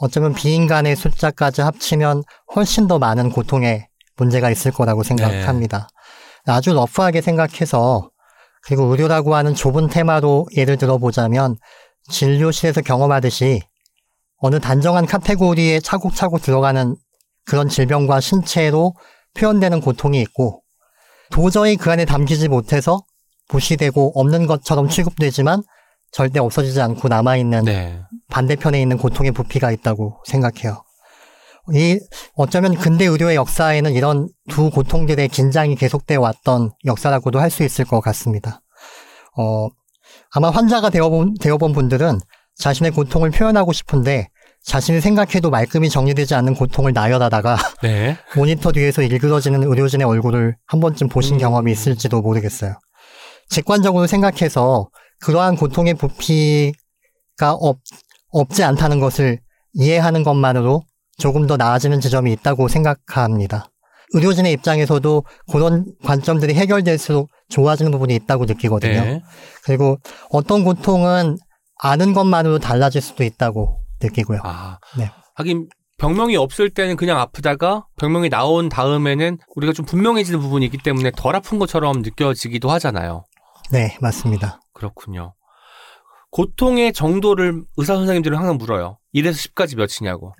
어쩌면 0.00 0.32
비인간의 0.34 0.96
숫자까지 0.96 1.60
합치면 1.60 2.22
훨씬 2.56 2.88
더 2.88 2.98
많은 2.98 3.30
고통의 3.30 3.87
문제가 4.18 4.50
있을 4.50 4.72
거라고 4.72 5.02
생각합니다. 5.02 5.88
아주 6.46 6.72
러프하게 6.72 7.20
생각해서 7.20 8.10
그리고 8.62 8.84
의료라고 8.84 9.34
하는 9.34 9.54
좁은 9.54 9.88
테마로 9.88 10.46
예를 10.56 10.76
들어보자면 10.76 11.56
진료실에서 12.10 12.82
경험하듯이 12.82 13.62
어느 14.38 14.60
단정한 14.60 15.06
카테고리에 15.06 15.80
차곡차곡 15.80 16.42
들어가는 16.42 16.96
그런 17.44 17.68
질병과 17.68 18.20
신체로 18.20 18.94
표현되는 19.34 19.80
고통이 19.80 20.20
있고 20.22 20.62
도저히 21.30 21.76
그 21.76 21.90
안에 21.90 22.04
담기지 22.04 22.48
못해서 22.48 23.02
무시되고 23.50 24.12
없는 24.14 24.46
것처럼 24.46 24.88
취급되지만 24.88 25.62
절대 26.10 26.40
없어지지 26.40 26.80
않고 26.80 27.08
남아있는 27.08 27.64
네. 27.64 28.02
반대편에 28.30 28.80
있는 28.80 28.96
고통의 28.98 29.32
부피가 29.32 29.70
있다고 29.70 30.22
생각해요. 30.26 30.82
이 31.74 31.98
어쩌면 32.34 32.74
근대 32.74 33.04
의료의 33.04 33.36
역사에는 33.36 33.92
이런 33.92 34.28
두 34.48 34.70
고통들의 34.70 35.28
긴장이 35.28 35.76
계속되어 35.76 36.20
왔던 36.20 36.70
역사라고도 36.86 37.40
할 37.40 37.50
수 37.50 37.62
있을 37.64 37.84
것 37.84 38.00
같습니다. 38.00 38.60
어, 39.36 39.68
아마 40.34 40.50
환자가 40.50 40.90
되어본, 40.90 41.34
되어본 41.40 41.72
분들은 41.72 42.18
자신의 42.56 42.92
고통을 42.92 43.30
표현하고 43.30 43.72
싶은데 43.72 44.28
자신이 44.64 45.00
생각해도 45.00 45.50
말끔히 45.50 45.88
정리되지 45.88 46.34
않는 46.34 46.54
고통을 46.54 46.92
나열하다가 46.92 47.56
네. 47.82 48.18
모니터 48.36 48.72
뒤에서 48.72 49.02
일그러지는 49.02 49.62
의료진의 49.62 50.06
얼굴을 50.06 50.56
한 50.66 50.80
번쯤 50.80 51.08
보신 51.08 51.36
음. 51.36 51.38
경험이 51.38 51.72
있을지도 51.72 52.20
모르겠어요. 52.20 52.74
직관적으로 53.48 54.06
생각해서 54.06 54.88
그러한 55.20 55.56
고통의 55.56 55.94
부피가 55.94 57.52
없, 57.52 57.78
없지 58.30 58.62
않다는 58.64 59.00
것을 59.00 59.38
이해하는 59.72 60.22
것만으로 60.22 60.82
조금 61.18 61.46
더 61.46 61.56
나아지는 61.56 62.00
지점이 62.00 62.32
있다고 62.32 62.68
생각합니다. 62.68 63.66
의료진의 64.14 64.52
입장에서도 64.52 65.24
그런 65.52 65.84
관점들이 66.02 66.54
해결될수록 66.54 67.28
좋아지는 67.50 67.90
부분이 67.92 68.14
있다고 68.14 68.46
느끼거든요. 68.46 69.04
네. 69.04 69.22
그리고 69.64 69.98
어떤 70.30 70.64
고통은 70.64 71.36
아는 71.80 72.12
것만으로 72.14 72.58
달라질 72.58 73.02
수도 73.02 73.24
있다고 73.24 73.82
느끼고요. 74.02 74.40
아, 74.44 74.78
네. 74.96 75.10
하긴 75.34 75.68
병명이 75.98 76.36
없을 76.36 76.70
때는 76.70 76.96
그냥 76.96 77.18
아프다가 77.18 77.86
병명이 77.98 78.30
나온 78.30 78.68
다음에는 78.68 79.38
우리가 79.56 79.72
좀 79.72 79.84
분명해지는 79.84 80.40
부분이 80.40 80.64
있기 80.66 80.78
때문에 80.78 81.10
덜 81.16 81.34
아픈 81.34 81.58
것처럼 81.58 82.02
느껴지기도 82.02 82.70
하잖아요. 82.70 83.24
네, 83.70 83.98
맞습니다. 84.00 84.60
그렇군요. 84.72 85.34
고통의 86.30 86.92
정도를 86.92 87.64
의사 87.76 87.94
선생님들은 87.94 88.36
항상 88.36 88.58
물어요. 88.58 88.98
1에서 89.14 89.52
10까지 89.52 89.76
몇이냐고. 89.76 90.34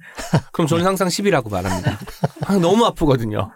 그럼 0.52 0.66
저는 0.66 0.84
항상 0.84 1.08
10이라고 1.08 1.50
말합니다. 1.50 1.98
너무 2.60 2.84
아프거든요. 2.86 3.50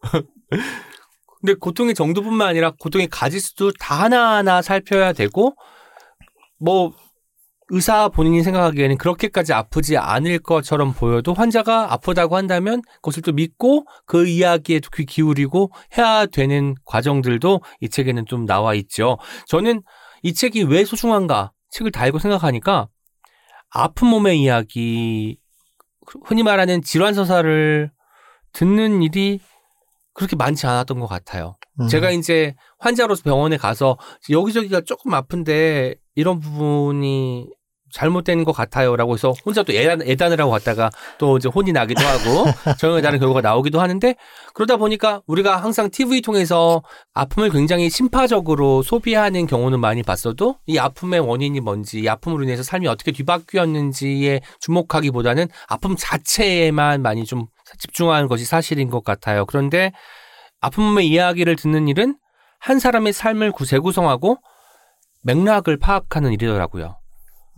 근데 1.40 1.54
고통의 1.54 1.94
정도뿐만 1.94 2.48
아니라 2.48 2.72
고통의 2.78 3.08
가지수도 3.08 3.72
다 3.78 4.02
하나하나 4.02 4.62
살펴야 4.62 5.12
되고 5.12 5.54
뭐 6.58 6.92
의사 7.70 8.08
본인이 8.08 8.42
생각하기에는 8.42 8.96
그렇게까지 8.96 9.52
아프지 9.52 9.98
않을 9.98 10.38
것처럼 10.38 10.94
보여도 10.94 11.34
환자가 11.34 11.92
아프다고 11.92 12.36
한다면 12.36 12.80
그것을 12.96 13.22
또 13.22 13.32
믿고 13.32 13.84
그 14.06 14.26
이야기에 14.26 14.80
귀 14.94 15.04
기울이고 15.04 15.70
해야 15.96 16.24
되는 16.26 16.74
과정들도 16.86 17.60
이 17.80 17.88
책에는 17.88 18.24
좀 18.26 18.46
나와 18.46 18.74
있죠. 18.74 19.18
저는 19.46 19.82
이 20.22 20.34
책이 20.34 20.64
왜 20.64 20.84
소중한가 20.84 21.52
책을 21.70 21.92
다 21.92 22.06
읽고 22.06 22.18
생각하니까 22.18 22.88
아픈 23.70 24.08
몸의 24.08 24.40
이야기 24.40 25.38
흔히 26.24 26.42
말하는 26.42 26.82
질환 26.82 27.14
서사를 27.14 27.90
듣는 28.52 29.02
일이 29.02 29.40
그렇게 30.14 30.34
많지 30.36 30.66
않았던 30.66 30.98
것 30.98 31.06
같아요. 31.06 31.56
음, 31.80 31.86
제가 31.86 32.10
이제 32.10 32.54
환자로서 32.78 33.22
병원에 33.22 33.56
가서 33.56 33.98
여기저기가 34.30 34.80
조금 34.80 35.14
아픈데 35.14 35.94
이런 36.16 36.40
부분이 36.40 37.48
잘못된 37.92 38.44
것 38.44 38.52
같아요라고 38.52 39.14
해서 39.14 39.32
혼자 39.44 39.62
또 39.62 39.72
애단, 39.72 40.02
애단을 40.02 40.40
하고 40.40 40.50
갔다가 40.50 40.90
또 41.18 41.36
이제 41.38 41.48
혼이 41.48 41.72
나기도 41.72 42.02
하고 42.04 42.44
정형에 42.78 43.00
다른 43.02 43.18
결과가 43.18 43.40
나오기도 43.40 43.80
하는데 43.80 44.14
그러다 44.54 44.76
보니까 44.76 45.22
우리가 45.26 45.56
항상 45.56 45.90
TV 45.90 46.20
통해서 46.22 46.82
아픔을 47.14 47.50
굉장히 47.50 47.90
심파적으로 47.90 48.82
소비하는 48.82 49.46
경우는 49.46 49.80
많이 49.80 50.02
봤어도 50.02 50.56
이 50.66 50.78
아픔의 50.78 51.20
원인이 51.20 51.60
뭔지 51.60 52.00
이 52.00 52.08
아픔으로 52.08 52.42
인해서 52.44 52.62
삶이 52.62 52.86
어떻게 52.88 53.12
뒤바뀌었는지에 53.12 54.40
주목하기보다는 54.60 55.48
아픔 55.68 55.96
자체에만 55.96 57.02
많이 57.02 57.24
좀 57.24 57.46
집중하는 57.78 58.28
것이 58.28 58.44
사실인 58.44 58.90
것 58.90 59.04
같아요. 59.04 59.46
그런데 59.46 59.92
아픔의 60.60 61.08
이야기를 61.08 61.56
듣는 61.56 61.88
일은 61.88 62.16
한 62.58 62.78
사람의 62.78 63.12
삶을 63.12 63.52
구- 63.52 63.66
재구성하고 63.66 64.38
맥락을 65.22 65.78
파악하는 65.78 66.32
일이더라고요. 66.32 66.98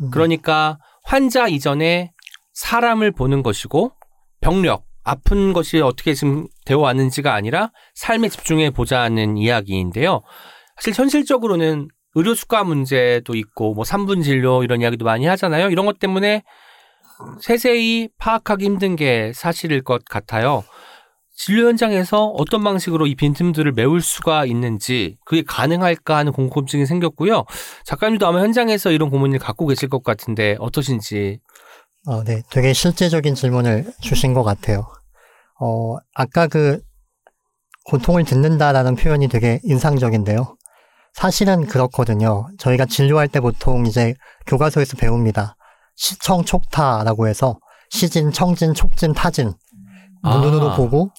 음, 0.01 0.11
그러니까 0.11 0.79
환자 1.05 1.49
이전에 1.49 2.13
사람을 2.53 3.13
보는 3.13 3.43
것이고 3.43 3.93
병력, 4.41 4.85
아픈 5.03 5.53
것이 5.53 5.81
어떻게 5.81 6.15
지금 6.15 6.47
되어 6.67 6.79
왔는지가 6.79 7.33
아니라 7.33 7.71
삶에 7.95 8.29
집중해 8.29 8.71
보자는 8.71 9.37
이야기인데요. 9.37 10.23
사실 10.77 10.95
현실적으로는 10.95 11.89
의료 12.15 12.35
수가 12.35 12.65
문제도 12.65 13.35
있고 13.35 13.75
뭐 13.75 13.85
3분 13.85 14.23
진료 14.23 14.65
이런 14.65 14.81
이야기도 14.81 15.05
많이 15.05 15.27
하잖아요. 15.27 15.71
이런 15.71 15.87
것 15.87 15.99
때문에 15.99 16.43
세세히 17.41 18.09
파악하기 18.19 18.65
힘든 18.65 18.97
게 18.97 19.33
사실일 19.35 19.83
것 19.83 20.05
같아요. 20.05 20.65
진료 21.43 21.67
현장에서 21.69 22.27
어떤 22.37 22.63
방식으로 22.63 23.07
이 23.07 23.15
빈틈들을 23.15 23.73
메울 23.73 24.03
수가 24.03 24.45
있는지 24.45 25.17
그게 25.25 25.43
가능할까 25.43 26.15
하는 26.15 26.33
궁금증이 26.33 26.85
생겼고요. 26.85 27.47
작가님도 27.87 28.27
아마 28.27 28.41
현장에서 28.41 28.91
이런 28.91 29.09
고민을 29.09 29.39
갖고 29.39 29.67
계실 29.67 29.89
것 29.89 30.03
같은데 30.03 30.57
어떠신지. 30.61 31.41
어, 32.07 32.25
네, 32.25 32.43
되게 32.51 32.75
실제적인 32.75 33.35
질문을 33.35 33.91
주신 34.03 34.35
것 34.35 34.43
같아요. 34.43 34.93
어, 35.59 35.97
아까 36.15 36.47
그 36.47 36.83
고통을 37.87 38.25
듣는다라는 38.25 38.97
표현이 38.97 39.29
되게 39.29 39.61
인상적인데요. 39.63 40.59
사실은 41.15 41.67
그렇거든요. 41.67 42.49
저희가 42.59 42.85
진료할 42.85 43.29
때 43.29 43.41
보통 43.41 43.87
이제 43.87 44.13
교과서에서 44.47 44.99
배웁니다. 44.99 45.57
시청 45.97 46.45
촉타라고 46.45 47.29
해서 47.29 47.59
시진, 47.89 48.31
청진, 48.31 48.75
촉진, 48.75 49.15
타진 49.15 49.55
눈으로 50.23 50.73
아. 50.73 50.77
보고 50.77 51.11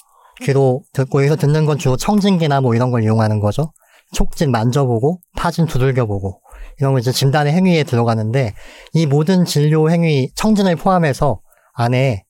귀로 0.41 0.83
듣고 0.93 1.19
여기서 1.19 1.35
듣는 1.35 1.65
건 1.65 1.77
주로 1.77 1.97
청진기나 1.97 2.61
뭐 2.61 2.75
이런 2.75 2.91
걸 2.91 3.03
이용하는 3.03 3.39
거죠. 3.39 3.71
촉진 4.13 4.51
만져보고 4.51 5.19
타진 5.35 5.65
두들겨보고 5.65 6.41
이런 6.79 6.93
거 6.93 6.99
이제 6.99 7.11
진단의 7.11 7.53
행위에 7.53 7.83
들어가는데 7.83 8.53
이 8.93 9.05
모든 9.05 9.45
진료 9.45 9.89
행위 9.89 10.29
청진을 10.35 10.75
포함해서 10.75 11.39
안에 11.73 12.23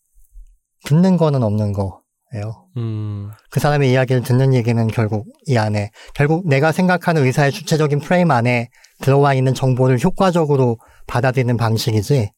듣는 0.86 1.18
거는 1.18 1.42
없는 1.42 1.74
거예요. 1.74 2.68
음, 2.78 3.32
그 3.50 3.60
사람의 3.60 3.92
이야기를 3.92 4.22
듣는 4.22 4.54
얘기는 4.54 4.88
결국 4.88 5.26
이 5.48 5.58
안에 5.58 5.90
결국 6.14 6.48
내가 6.48 6.72
생각하는 6.72 7.24
의사의 7.24 7.52
주체적인 7.52 8.00
프레임 8.00 8.30
안에 8.30 8.70
들어와 9.02 9.34
있는 9.34 9.54
정보를 9.54 10.00
효과적으로 10.04 10.78
받아들이는 11.08 11.58
방식이지 11.58 12.32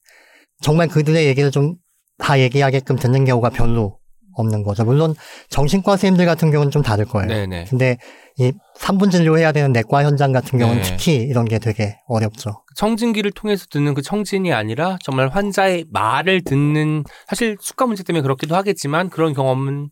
정말 0.61 0.87
그들의 0.87 1.25
얘기를 1.25 1.51
좀 1.51 1.75
다 2.17 2.39
얘기하게끔 2.39 2.95
듣는 2.95 3.25
경우가 3.25 3.49
별로 3.49 3.99
없는 4.35 4.63
거죠. 4.63 4.83
물론 4.83 5.15
정신과 5.49 5.93
선생님들 5.93 6.25
같은 6.25 6.51
경우는 6.51 6.71
좀 6.71 6.81
다를 6.81 7.05
거예요. 7.05 7.27
네네. 7.27 7.65
근데 7.69 7.97
이 8.37 8.51
3분 8.79 9.11
진료해야 9.11 9.51
되는 9.51 9.71
내과 9.71 10.03
현장 10.03 10.31
같은 10.31 10.57
경우는 10.57 10.81
네. 10.81 10.89
특히 10.89 11.15
이런 11.15 11.45
게 11.45 11.59
되게 11.59 11.97
어렵죠. 12.07 12.63
청진기를 12.75 13.31
통해서 13.31 13.65
듣는 13.69 13.93
그 13.93 14.01
청진이 14.01 14.51
아니라 14.51 14.97
정말 15.03 15.29
환자의 15.29 15.85
말을 15.91 16.43
듣는 16.43 17.03
사실 17.27 17.57
수가 17.59 17.85
문제 17.85 18.03
때문에 18.03 18.21
그렇기도 18.21 18.55
하겠지만 18.55 19.09
그런 19.09 19.33
경험은 19.33 19.89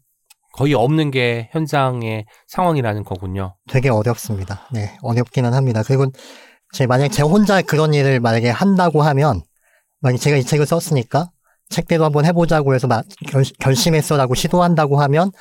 거의 0.53 0.73
없는 0.73 1.11
게 1.11 1.49
현장의 1.51 2.25
상황이라는 2.47 3.03
거군요. 3.03 3.55
되게 3.69 3.89
어렵습니다. 3.89 4.67
네, 4.73 4.97
어렵기는 5.01 5.53
합니다. 5.53 5.81
그리고 5.85 6.07
제 6.73 6.87
만약 6.87 7.09
제 7.09 7.21
혼자 7.21 7.61
그런 7.61 7.93
일을 7.93 8.19
만약에 8.19 8.49
한다고 8.49 9.01
하면 9.01 9.41
만약 10.01 10.17
제가 10.17 10.37
이 10.37 10.43
책을 10.43 10.65
썼으니까 10.65 11.29
책대로 11.71 12.05
한번 12.05 12.25
해보자고 12.25 12.75
해서 12.75 12.87
막 12.87 13.05
결, 13.27 13.43
결심 13.59 13.95
했어라고 13.95 14.35
시도한다고 14.35 15.01
하면 15.01 15.31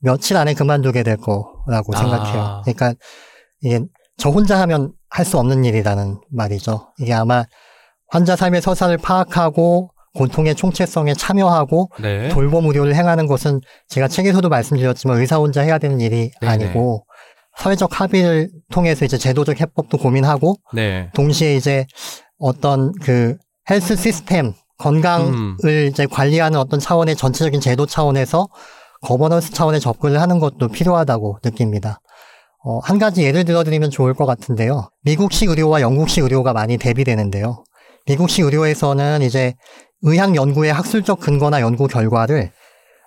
며칠 0.00 0.36
안에 0.36 0.54
그만두게 0.54 1.02
될 1.02 1.16
거라고 1.16 1.94
아. 1.94 1.98
생각해요. 1.98 2.62
그러니까 2.64 2.94
이게 3.62 3.80
저 4.18 4.30
혼자 4.30 4.60
하면 4.60 4.92
할 5.08 5.24
수 5.24 5.38
없는 5.38 5.64
일이라는 5.64 6.20
말이죠. 6.30 6.92
이게 6.98 7.14
아마 7.14 7.44
환자 8.08 8.36
삶의 8.36 8.60
서사를 8.60 8.96
파악하고 8.98 9.90
고통의 10.14 10.54
총체성에 10.54 11.14
참여하고 11.14 11.90
네. 12.00 12.28
돌봄 12.30 12.66
의료를 12.66 12.94
행하는 12.94 13.26
것은 13.26 13.60
제가 13.88 14.08
책에서도 14.08 14.48
말씀드렸지만 14.48 15.18
의사 15.18 15.36
혼자 15.36 15.62
해야 15.62 15.78
되는 15.78 16.00
일이 16.00 16.30
네네. 16.40 16.52
아니고 16.52 17.06
사회적 17.58 18.00
합의를 18.00 18.50
통해서 18.70 19.04
이제 19.04 19.16
제도적 19.16 19.60
해법도 19.60 19.98
고민하고 19.98 20.56
네. 20.74 21.10
동시에 21.14 21.56
이제 21.56 21.86
어떤 22.38 22.92
그 23.02 23.36
health 23.70 23.96
system 23.96 24.52
건강을 24.78 25.32
음. 25.32 25.56
이제 25.90 26.06
관리하는 26.06 26.58
어떤 26.58 26.78
차원의 26.80 27.16
전체적인 27.16 27.60
제도 27.60 27.86
차원에서 27.86 28.48
거버넌스 29.02 29.52
차원의 29.52 29.80
접근을 29.80 30.20
하는 30.20 30.38
것도 30.38 30.68
필요하다고 30.68 31.38
느낍니다. 31.44 32.00
어, 32.64 32.78
한 32.78 32.98
가지 32.98 33.22
예를 33.22 33.44
들어드리면 33.44 33.90
좋을 33.90 34.14
것 34.14 34.26
같은데요. 34.26 34.90
미국식 35.02 35.48
의료와 35.50 35.80
영국식 35.80 36.24
의료가 36.24 36.52
많이 36.52 36.76
대비되는데요. 36.78 37.64
미국식 38.06 38.44
의료에서는 38.44 39.22
이제 39.22 39.54
의학 40.02 40.34
연구의 40.34 40.72
학술적 40.72 41.20
근거나 41.20 41.60
연구 41.60 41.86
결과를 41.86 42.50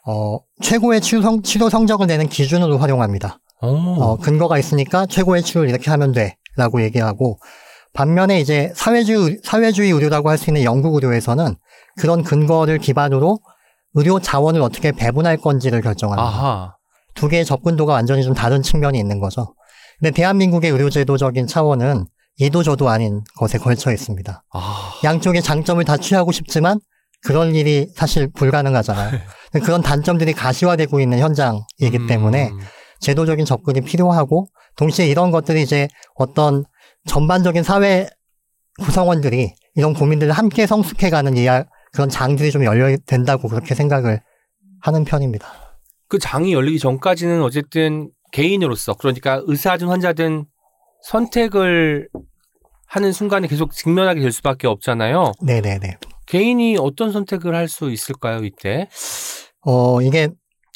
어, 0.07 0.39
최고의 0.61 1.01
치료, 1.01 1.21
성, 1.21 1.41
치료 1.43 1.69
성적을 1.69 2.07
내는 2.07 2.27
기준으로 2.29 2.77
활용합니다. 2.77 3.39
오. 3.61 3.67
어, 3.67 4.17
근거가 4.17 4.57
있으니까 4.57 5.05
최고의 5.05 5.43
치료를 5.43 5.69
이렇게 5.69 5.91
하면 5.91 6.13
돼. 6.13 6.35
라고 6.55 6.81
얘기하고, 6.81 7.37
반면에 7.93 8.39
이제 8.39 8.71
사회주의, 8.75 9.39
사회주의 9.43 9.91
의료라고 9.91 10.29
할 10.29 10.37
수 10.37 10.49
있는 10.49 10.63
영국 10.63 10.95
의료에서는 10.95 11.55
그런 11.99 12.23
근거를 12.23 12.77
기반으로 12.77 13.39
의료 13.95 14.19
자원을 14.19 14.61
어떻게 14.61 14.91
배분할 14.91 15.37
건지를 15.37 15.81
결정합니다. 15.81 16.23
아하. 16.27 16.75
두 17.15 17.27
개의 17.27 17.43
접근도가 17.45 17.93
완전히 17.93 18.23
좀 18.23 18.33
다른 18.33 18.61
측면이 18.61 18.97
있는 18.97 19.19
거죠. 19.19 19.53
근데 19.99 20.11
대한민국의 20.11 20.71
의료제도적인 20.71 21.47
차원은 21.47 22.05
이도 22.37 22.63
저도 22.63 22.87
아닌 22.89 23.21
것에 23.37 23.57
걸쳐 23.57 23.91
있습니다. 23.91 24.43
아. 24.53 24.93
양쪽의 25.03 25.41
장점을 25.41 25.83
다 25.83 25.97
취하고 25.97 26.31
싶지만 26.31 26.79
그런 27.21 27.53
일이 27.53 27.89
사실 27.95 28.31
불가능하잖아요. 28.31 29.19
그런 29.65 29.81
단점들이 29.81 30.31
가시화되고 30.33 31.01
있는 31.01 31.19
현장이기 31.19 32.07
때문에 32.07 32.49
음. 32.51 32.59
제도적인 33.01 33.43
접근이 33.45 33.81
필요하고 33.81 34.47
동시에 34.77 35.07
이런 35.07 35.31
것들이 35.31 35.61
이제 35.61 35.89
어떤 36.15 36.63
전반적인 37.09 37.63
사회 37.63 38.07
구성원들이 38.79 39.55
이런 39.75 39.93
고민들을 39.95 40.31
함께 40.31 40.67
성숙해가는 40.67 41.37
이야 41.37 41.65
그런 41.91 42.07
장들이 42.07 42.51
좀 42.51 42.63
열려야 42.63 42.97
된다고 43.05 43.47
그렇게 43.49 43.73
생각을 43.73 44.21
하는 44.81 45.03
편입니다. 45.03 45.47
그 46.07 46.19
장이 46.19 46.53
열리기 46.53 46.77
전까지는 46.79 47.41
어쨌든 47.41 48.11
개인으로서 48.31 48.93
그러니까 48.93 49.41
의사든 49.45 49.87
환자든 49.87 50.45
선택을 51.03 52.09
하는 52.85 53.11
순간에 53.11 53.47
계속 53.47 53.73
직면하게 53.73 54.21
될 54.21 54.31
수밖에 54.31 54.67
없잖아요. 54.67 55.31
네네네. 55.41 55.97
개인이 56.27 56.77
어떤 56.79 57.11
선택을 57.11 57.55
할 57.55 57.67
수 57.67 57.89
있을까요, 57.89 58.43
이때? 58.43 58.87
어, 59.65 60.01
이게 60.01 60.29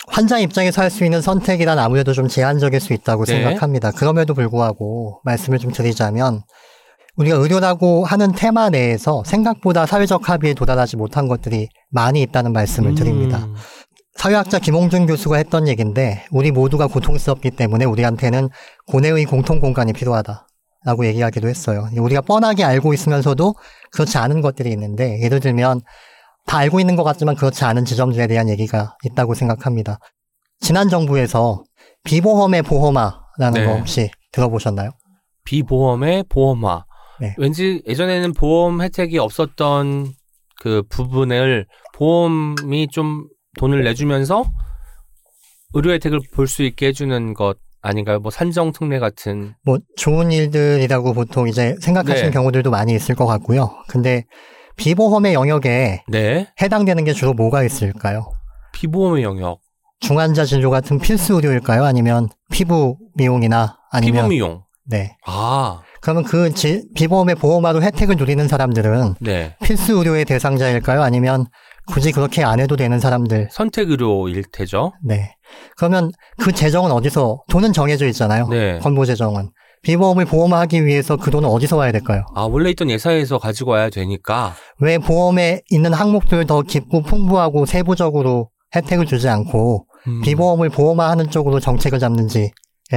환자 0.07 0.37
입장에서 0.37 0.81
할 0.81 0.89
수 0.89 1.03
있는 1.05 1.21
선택이란 1.21 1.79
아무래도 1.79 2.13
좀 2.13 2.27
제한적일 2.27 2.79
수 2.79 2.93
있다고 2.93 3.25
네. 3.25 3.33
생각합니다. 3.41 3.91
그럼에도 3.91 4.33
불구하고 4.33 5.21
말씀을 5.23 5.59
좀 5.59 5.71
드리자면 5.71 6.43
우리가 7.15 7.37
의료라고 7.37 8.05
하는 8.05 8.31
테마 8.31 8.69
내에서 8.69 9.23
생각보다 9.25 9.85
사회적 9.85 10.29
합의에 10.29 10.53
도달하지 10.53 10.97
못한 10.97 11.27
것들이 11.27 11.69
많이 11.89 12.21
있다는 12.21 12.53
말씀을 12.53 12.95
드립니다. 12.95 13.37
음, 13.37 13.55
사회학자 14.15 14.59
김홍준 14.59 15.05
교수가 15.07 15.37
했던 15.37 15.67
얘기인데 15.67 16.25
우리 16.31 16.51
모두가 16.51 16.87
고통스럽기 16.87 17.51
때문에 17.51 17.85
우리한테는 17.85 18.49
고뇌의 18.87 19.25
공통 19.25 19.59
공간이 19.59 19.93
필요하다 19.93 20.47
라고 20.85 21.05
얘기하기도 21.05 21.47
했어요. 21.47 21.87
우리가 21.97 22.21
뻔하게 22.21 22.63
알고 22.63 22.93
있으면서도 22.93 23.55
그렇지 23.91 24.17
않은 24.17 24.41
것들이 24.41 24.69
있는데 24.71 25.21
예를 25.21 25.39
들면 25.39 25.81
다 26.45 26.57
알고 26.57 26.79
있는 26.79 26.95
것 26.95 27.03
같지만 27.03 27.35
그렇지 27.35 27.63
않은 27.65 27.85
지점들에 27.85 28.27
대한 28.27 28.49
얘기가 28.49 28.95
있다고 29.03 29.33
생각합니다. 29.33 29.99
지난 30.59 30.89
정부에서 30.89 31.63
비보험의 32.03 32.63
보험화라는 32.63 33.53
네. 33.53 33.65
거 33.65 33.75
혹시 33.77 34.09
들어보셨나요? 34.31 34.91
비보험의 35.45 36.25
보험화. 36.29 36.85
네. 37.19 37.35
왠지 37.37 37.81
예전에는 37.87 38.33
보험 38.33 38.81
혜택이 38.81 39.17
없었던 39.19 40.13
그 40.61 40.83
부분을 40.89 41.65
보험이 41.93 42.87
좀 42.89 43.27
돈을 43.57 43.83
내주면서 43.83 44.45
의료 45.73 45.91
혜택을 45.91 46.19
볼 46.33 46.47
수 46.47 46.63
있게 46.63 46.87
해주는 46.87 47.33
것 47.33 47.57
아닌가요? 47.81 48.19
뭐 48.19 48.31
산정 48.31 48.71
특례 48.71 48.99
같은. 48.99 49.55
뭐 49.65 49.77
좋은 49.97 50.31
일들이라고 50.31 51.13
보통 51.13 51.47
이제 51.49 51.75
생각하시는 51.81 52.29
네. 52.29 52.33
경우들도 52.33 52.69
많이 52.71 52.93
있을 52.95 53.15
것 53.15 53.25
같고요. 53.25 53.71
근데 53.89 54.23
비보험의 54.75 55.33
영역에 55.33 56.03
네. 56.07 56.47
해당되는 56.61 57.03
게 57.03 57.13
주로 57.13 57.33
뭐가 57.33 57.63
있을까요? 57.63 58.31
비보험의 58.73 59.23
영역. 59.23 59.59
중환자 59.99 60.43
진료 60.45 60.69
같은 60.69 60.99
필수 60.99 61.35
의료일까요? 61.35 61.83
아니면 61.85 62.27
피부 62.51 62.97
미용이나 63.15 63.77
아니면 63.91 64.23
피부 64.23 64.29
미용. 64.29 64.63
네. 64.85 65.15
아, 65.25 65.81
그러면 66.01 66.23
그 66.25 66.53
지- 66.53 66.83
비보험의 66.95 67.35
보험화로 67.35 67.81
혜택을 67.81 68.17
누리는 68.17 68.45
사람들은 68.49 69.15
네. 69.21 69.55
필수 69.63 69.97
의료의 69.97 70.25
대상자일까요? 70.25 71.01
아니면 71.01 71.45
굳이 71.87 72.11
그렇게 72.11 72.43
안 72.43 72.59
해도 72.59 72.75
되는 72.75 72.99
사람들? 72.99 73.47
선택 73.51 73.89
의료일 73.91 74.43
테죠. 74.51 74.91
네. 75.03 75.35
그러면 75.77 76.11
그 76.37 76.51
재정은 76.51 76.91
어디서 76.91 77.43
돈은 77.49 77.71
정해져 77.71 78.05
있잖아요. 78.07 78.47
네. 78.49 78.79
건보 78.79 79.05
재정은 79.05 79.51
비보험을 79.83 80.25
보험화하기 80.25 80.85
위해서 80.85 81.17
그 81.17 81.29
돈은 81.29 81.47
어디서 81.47 81.77
와야 81.77 81.91
될까요? 81.91 82.25
아, 82.35 82.43
원래 82.43 82.69
있던 82.71 82.89
예산에서 82.89 83.37
가지고 83.37 83.71
와야 83.71 83.89
되니까. 83.89 84.55
왜 84.79 84.97
보험에 84.97 85.61
있는 85.69 85.93
항목들을 85.93 86.45
더 86.45 86.61
깊고 86.61 87.03
풍부하고 87.03 87.65
세부적으로 87.65 88.49
혜택을 88.75 89.05
주지 89.05 89.27
않고 89.29 89.85
음. 90.07 90.21
비보험을 90.21 90.69
보험화하는 90.69 91.29
쪽으로 91.29 91.59
정책을 91.59 91.99
잡는지에 91.99 92.51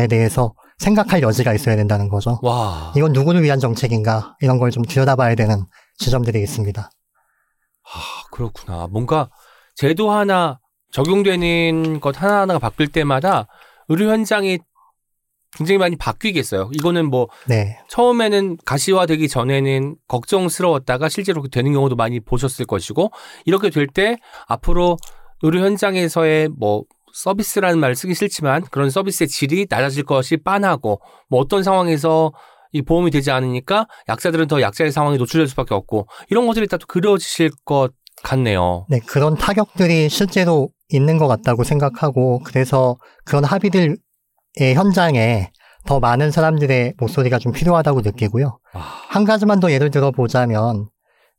대해서 0.08 0.54
생각할 0.78 1.22
여지가 1.22 1.54
있어야 1.54 1.74
된다는 1.76 2.08
거죠. 2.08 2.38
와. 2.42 2.92
이건 2.96 3.12
누구를 3.12 3.42
위한 3.42 3.58
정책인가 3.58 4.36
이런 4.40 4.58
걸 4.58 4.70
좀 4.70 4.84
들여다봐야 4.84 5.34
되는 5.34 5.64
지점들이 5.98 6.40
있습니다. 6.42 6.82
아, 6.82 7.98
그렇구나. 8.30 8.86
뭔가 8.90 9.28
제도 9.74 10.10
하나 10.10 10.58
적용되는 10.92 12.00
것 12.00 12.20
하나하나가 12.22 12.58
바뀔 12.58 12.88
때마다 12.88 13.46
의료 13.88 14.10
현장이 14.10 14.58
굉장히 15.56 15.78
많이 15.78 15.96
바뀌겠어요. 15.96 16.70
이거는 16.72 17.06
뭐 17.06 17.28
네, 17.48 17.78
처음에는 17.88 18.58
가시화되기 18.64 19.28
전에는 19.28 19.96
걱정스러웠다가 20.08 21.08
실제로 21.08 21.40
그렇게 21.40 21.58
되는 21.58 21.72
경우도 21.72 21.96
많이 21.96 22.20
보셨을 22.20 22.66
것이고 22.66 23.10
이렇게 23.46 23.70
될 23.70 23.86
때 23.86 24.16
앞으로 24.46 24.96
의료 25.42 25.60
현장에서의 25.60 26.50
뭐 26.58 26.82
서비스라는 27.14 27.78
말을 27.78 27.94
쓰기 27.94 28.14
싫지만 28.14 28.62
그런 28.70 28.90
서비스의 28.90 29.28
질이 29.28 29.66
낮아질 29.70 30.04
것이 30.04 30.36
빤하고 30.36 31.00
뭐 31.30 31.40
어떤 31.40 31.62
상황에서 31.62 32.32
이 32.72 32.82
보험이 32.82 33.10
되지 33.10 33.30
않으니까 33.30 33.86
약자들은 34.08 34.48
더 34.48 34.60
약자의 34.60 34.92
상황에 34.92 35.16
노출될 35.16 35.46
수밖에 35.48 35.74
없고 35.74 36.08
이런 36.28 36.46
것들이 36.46 36.66
다 36.66 36.76
또 36.76 36.86
그려지실 36.86 37.50
것 37.64 37.92
같네요. 38.22 38.84
네 38.90 39.00
그런 39.06 39.36
타격들이 39.36 40.08
실제로 40.10 40.68
있는 40.90 41.16
것 41.16 41.26
같다고 41.26 41.64
생각하고 41.64 42.40
그래서 42.44 42.96
그런 43.24 43.44
합의들의 43.44 43.96
현장에 44.58 45.50
더 45.86 46.00
많은 46.00 46.30
사람들의 46.30 46.94
목소리가 46.98 47.38
좀 47.38 47.52
필요하다고 47.52 48.00
느끼고요. 48.00 48.58
아, 48.72 48.78
한 49.08 49.24
가지만 49.24 49.60
더 49.60 49.70
예를 49.70 49.90
들어 49.90 50.10
보자면 50.10 50.88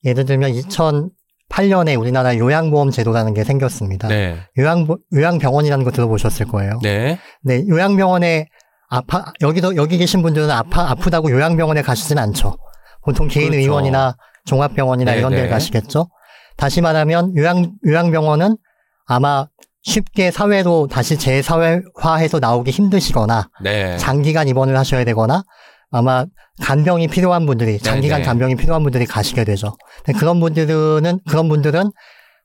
예를 0.06 0.26
들면 0.26 0.54
2008년에 0.54 2.00
우리나라 2.00 2.38
요양보험 2.38 2.92
제도라는 2.92 3.34
게 3.34 3.44
생겼습니다. 3.44 4.08
네, 4.08 4.38
요양 4.58 4.88
요양병원이라는 5.14 5.84
거 5.84 5.92
들어보셨을 5.92 6.46
거예요. 6.48 6.80
네, 6.82 7.20
네, 7.44 7.66
요양병원에 7.68 8.48
아파 8.90 9.34
여기도 9.42 9.76
여기 9.76 9.98
계신 9.98 10.22
분들은 10.22 10.50
아파 10.50 10.90
아프다고 10.92 11.30
요양병원에 11.32 11.82
가시진 11.82 12.18
않죠. 12.20 12.58
보통 13.04 13.28
개인 13.28 13.52
그렇죠. 13.52 13.64
의원이나 13.64 14.16
종합병원이나 14.46 15.12
네, 15.12 15.18
이런 15.20 15.32
데 15.32 15.44
네. 15.44 15.50
가시겠죠. 15.50 16.10
다시 16.56 16.82
말하면 16.82 17.36
요양 17.36 17.74
요양병원은 17.86 18.58
아마 19.06 19.48
쉽게 19.88 20.32
사회로 20.32 20.88
다시 20.92 21.18
재사회화해서 21.18 22.40
나오기 22.40 22.72
힘드시거나 22.72 23.48
네. 23.64 23.98
장기간 23.98 24.50
입원을 24.50 24.78
하셔야 24.78 25.06
되거나 25.06 25.44
아마 25.92 26.26
간병이 26.62 27.08
필요한 27.08 27.46
분들이 27.46 27.80
장기간 27.80 28.20
네. 28.20 28.26
간병이 28.26 28.56
필요한 28.56 28.84
분들이 28.84 29.06
가시게 29.06 29.46
되죠. 29.46 29.78
그런 30.20 30.42
분들은 30.42 31.22
그런 31.30 31.48
분들은 31.48 31.92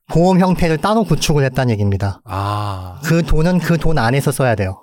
보험 0.08 0.38
형태를 0.38 0.78
따로 0.78 1.02
구축을 1.02 1.42
했다는 1.44 1.72
얘기입니다. 1.72 2.20
아, 2.26 3.00
그 3.04 3.24
돈은 3.24 3.58
그 3.58 3.76
돈 3.76 3.98
안에서 3.98 4.30
써야 4.30 4.54
돼요. 4.54 4.78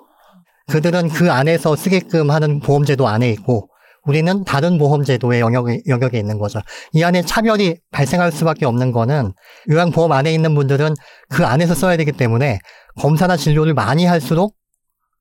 그들은 0.68 1.08
그 1.08 1.32
안에서 1.32 1.74
쓰게끔 1.76 2.30
하는 2.30 2.60
보험제도 2.60 3.08
안에 3.08 3.30
있고 3.30 3.69
우리는 4.04 4.44
다른 4.44 4.78
보험제도의 4.78 5.40
영역에, 5.40 5.82
영역에 5.86 6.18
있는 6.18 6.38
거죠. 6.38 6.60
이 6.92 7.02
안에 7.02 7.22
차별이 7.22 7.76
발생할 7.90 8.32
수밖에 8.32 8.64
없는 8.66 8.92
거는 8.92 9.32
요양보험 9.70 10.10
안에 10.12 10.32
있는 10.32 10.54
분들은 10.54 10.94
그 11.28 11.44
안에서 11.46 11.74
써야 11.74 11.96
되기 11.96 12.12
때문에 12.12 12.58
검사나 12.98 13.36
진료를 13.36 13.74
많이 13.74 14.06
할수록 14.06 14.56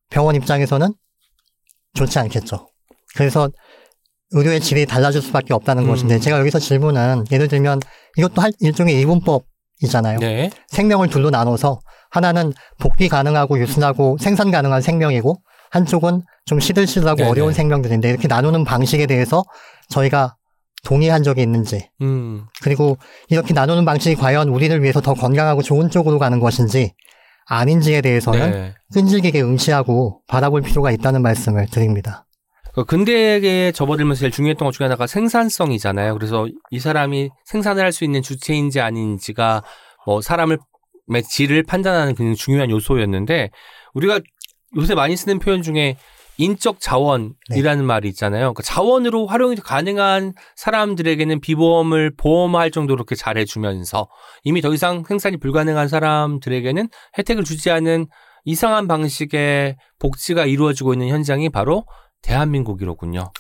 병원 0.10 0.36
입장에서는 0.36 0.94
좋지 1.94 2.20
않겠죠. 2.20 2.70
그래서 3.16 3.50
의료의 4.32 4.60
질이 4.62 4.86
달라질 4.86 5.22
수밖에 5.22 5.54
없다는 5.54 5.84
음. 5.84 5.90
것인데 5.90 6.20
제가 6.20 6.40
여기서 6.40 6.60
질문은 6.60 7.26
예를 7.32 7.48
들면 7.48 7.80
이것도 8.18 8.42
할- 8.42 8.52
일종의 8.60 9.00
이분법이잖아요. 9.02 10.20
네, 10.20 10.52
생명을 10.68 11.10
둘로 11.10 11.30
나눠서 11.32 11.80
하나는 12.12 12.54
복귀 12.80 13.10
가능하고 13.10 13.60
유순하고 13.60 14.18
생산 14.20 14.52
가능한 14.52 14.82
생명이고 14.82 15.42
한쪽은 15.72 16.24
좀 16.46 16.60
시들시들하고 16.60 17.18
네네. 17.18 17.30
어려운 17.30 17.54
생명들인데 17.54 18.10
이렇게 18.10 18.28
나누는 18.28 18.64
방식에 18.64 19.06
대해서 19.06 19.44
저희가 19.90 20.36
동의한 20.84 21.24
적이 21.24 21.42
있는지 21.42 21.90
음, 22.02 22.46
그리고 22.62 22.98
이렇게 23.30 23.54
나누는 23.54 23.86
방식이 23.86 24.16
과연 24.16 24.50
우리를 24.50 24.82
위해서 24.82 25.02
더 25.02 25.14
건강하고 25.14 25.62
좋은 25.62 25.90
쪽으로 25.90 26.20
가는 26.20 26.40
것인지 26.40 26.94
아닌지에 27.46 28.02
대해서는 28.02 28.52
네. 28.52 28.74
끈질기게 28.94 29.42
응시하고 29.42 30.22
바라볼 30.28 30.62
필요가 30.62 30.92
있다는 30.92 31.22
말씀을 31.22 31.68
드립니다. 31.68 32.26
그 32.74 32.86
근대에 32.86 33.72
접어들면서 33.72 34.20
제일 34.20 34.32
중요했던 34.32 34.66
것 34.66 34.72
중에 34.72 34.86
하나가 34.86 35.08
생산성이잖아요. 35.08 36.14
그래서 36.14 36.48
이 36.70 36.80
사람이 36.80 37.30
생산을 37.46 37.84
할 37.84 37.92
수 37.92 38.04
있는 38.06 38.22
주체인지 38.22 38.80
아닌지가 38.80 39.64
뭐 40.06 40.22
사람을 40.22 40.60
의 41.12 41.24
질을 41.24 41.64
판단하는 41.64 42.14
굉장히 42.14 42.36
중요한 42.36 42.70
요소였는데 42.70 43.50
우리가 43.96 44.20
요새 44.78 44.96
많이 44.96 45.16
쓰는 45.16 45.40
표현 45.40 45.62
중에 45.62 45.98
인적 46.38 46.80
자원이라는 46.80 47.84
말이 47.84 48.08
있잖아요. 48.10 48.54
그러니까 48.54 48.64
자원으로 48.64 49.28
활용이 49.28 49.58
가능한 49.58 50.34
사람들에게는 50.56 51.42
비보험을 51.42 52.16
보험할 52.16 52.72
정도로 52.72 52.96
이렇게 52.96 53.16
잘해주면서 53.16 54.08
이미 54.44 54.62
더 54.62 54.74
이상 54.74 55.04
생산이 55.06 55.38
불가능한 55.38 55.90
사람들에게는 55.90 56.88
혜택을 57.18 57.44
주지 57.44 57.70
않은 57.72 58.08
이상한 58.46 58.88
방식의 58.88 59.76
복지가 60.00 60.46
이루어지고 60.46 60.94
있는 60.94 61.10
현장이 61.10 61.50
바로 61.50 61.86
대한민국이로군요. 62.22 63.32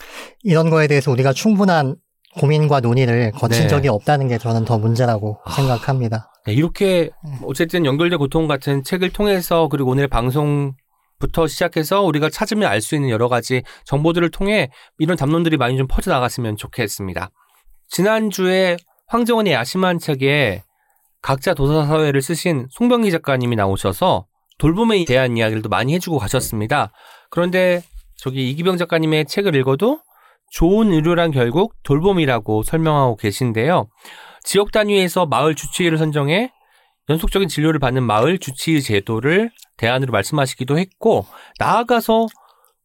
이런 0.44 0.70
거에 0.70 0.88
대해서 0.88 1.10
우리가 1.12 1.32
충분한 1.32 1.96
고민과 2.38 2.82
논의를 2.82 3.32
거친 3.32 3.64
네. 3.64 3.68
적이 3.68 3.88
없다는 3.88 4.28
게 4.28 4.38
저는 4.38 4.66
더 4.66 4.78
문제라고 4.78 5.40
아. 5.46 5.52
생각합니다. 5.52 6.32
네, 6.46 6.54
이렇게 6.54 7.10
어쨌든 7.44 7.86
연결된 7.86 8.20
고통 8.20 8.48
같은 8.48 8.84
책을 8.84 9.12
통해서 9.12 9.68
그리고 9.70 9.92
오늘 9.92 10.08
방송 10.08 10.74
부터 11.20 11.48
시작해서 11.48 12.02
우리가 12.02 12.30
찾으면 12.30 12.68
알 12.68 12.82
수 12.82 12.96
있는 12.96 13.10
여러 13.10 13.28
가지 13.28 13.62
정보들을 13.84 14.32
통해 14.32 14.72
이런 14.98 15.18
담론들이 15.18 15.58
많이 15.58 15.78
좀 15.78 15.86
퍼져 15.88 16.12
나갔으면 16.12 16.56
좋겠습니다. 16.56 17.30
지난주에 17.90 18.78
황정원의 19.08 19.54
야심한 19.54 20.00
책에 20.00 20.64
각자 21.22 21.54
도서 21.54 21.86
사회를 21.86 22.22
쓰신 22.22 22.68
송병기 22.72 23.12
작가님이 23.12 23.56
나오셔서 23.58 24.26
돌봄에 24.58 25.04
대한 25.06 25.36
이야기를 25.38 25.62
또 25.62 25.70
많이 25.70 25.94
해주고 25.94 26.20
가셨습니다. 26.20 26.92
그런데 27.30 27.82
저기 28.16 28.50
이기병 28.50 28.78
작가님의 28.78 29.26
책을 29.26 29.56
읽어도 29.56 30.00
좋은 30.52 30.92
의료란 30.92 31.32
결국 31.32 31.76
돌봄이라고 31.84 32.64
설명하고 32.64 33.18
계신데요. 33.18 33.90
지역 34.44 34.72
단위에서 34.72 35.26
마을 35.26 35.56
주치의를 35.56 35.98
선정해 35.98 36.52
연속적인 37.10 37.50
진료를 37.50 37.80
받는 37.80 38.04
마을 38.04 38.38
주치의 38.38 38.82
제도를 38.82 39.52
대안으로 39.78 40.12
말씀하시기도 40.12 40.78
했고 40.78 41.26
나아가서 41.58 42.28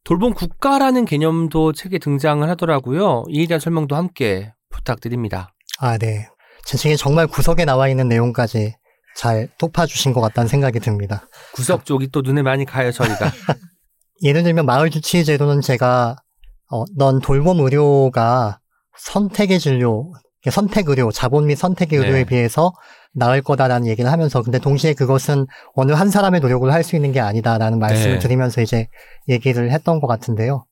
돌봄 0.03 0.33
국가라는 0.33 1.05
개념도 1.05 1.73
책에 1.73 1.99
등장을 1.99 2.47
하더라고요. 2.47 3.23
이에 3.29 3.45
대한 3.47 3.59
설명도 3.59 3.95
함께 3.95 4.53
부탁드립니다. 4.69 5.53
아, 5.79 5.97
네. 5.97 6.27
제 6.63 6.77
책에 6.77 6.95
정말 6.95 7.27
구석에 7.27 7.65
나와 7.65 7.87
있는 7.87 8.07
내용까지 8.07 8.75
잘 9.15 9.47
톱아주신 9.57 10.13
것 10.13 10.21
같다는 10.21 10.47
생각이 10.47 10.79
듭니다. 10.79 11.27
구석 11.53 11.85
쪽이 11.85 12.09
또 12.11 12.21
눈에 12.21 12.41
많이 12.41 12.65
가요, 12.65 12.91
저희가. 12.91 13.31
예를 14.23 14.43
들면 14.43 14.65
마을 14.65 14.89
주치의 14.89 15.25
제도는 15.25 15.61
제가 15.61 16.15
어, 16.71 16.83
넌 16.97 17.19
돌봄 17.19 17.59
의료가 17.59 18.59
선택의 18.97 19.59
진료, 19.59 20.11
선택 20.51 20.89
의료, 20.89 21.11
자본 21.11 21.47
및 21.47 21.55
선택 21.55 21.93
의료에 21.93 22.19
네. 22.19 22.23
비해서 22.25 22.73
나을 23.13 23.41
거다라는 23.41 23.87
얘기를 23.87 24.11
하면서 24.11 24.41
근데 24.41 24.59
동시에 24.59 24.93
그것은 24.93 25.47
어느 25.73 25.91
한 25.93 26.09
사람의 26.09 26.41
노력을 26.41 26.71
할 26.71 26.83
수 26.83 26.95
있는 26.95 27.11
게 27.11 27.19
아니다라는 27.19 27.79
말씀을 27.79 28.13
네. 28.15 28.19
드리면서 28.19 28.61
이제 28.61 28.87
얘기를 29.29 29.71
했던 29.71 29.99
것 29.99 30.07
같은데요. 30.07 30.65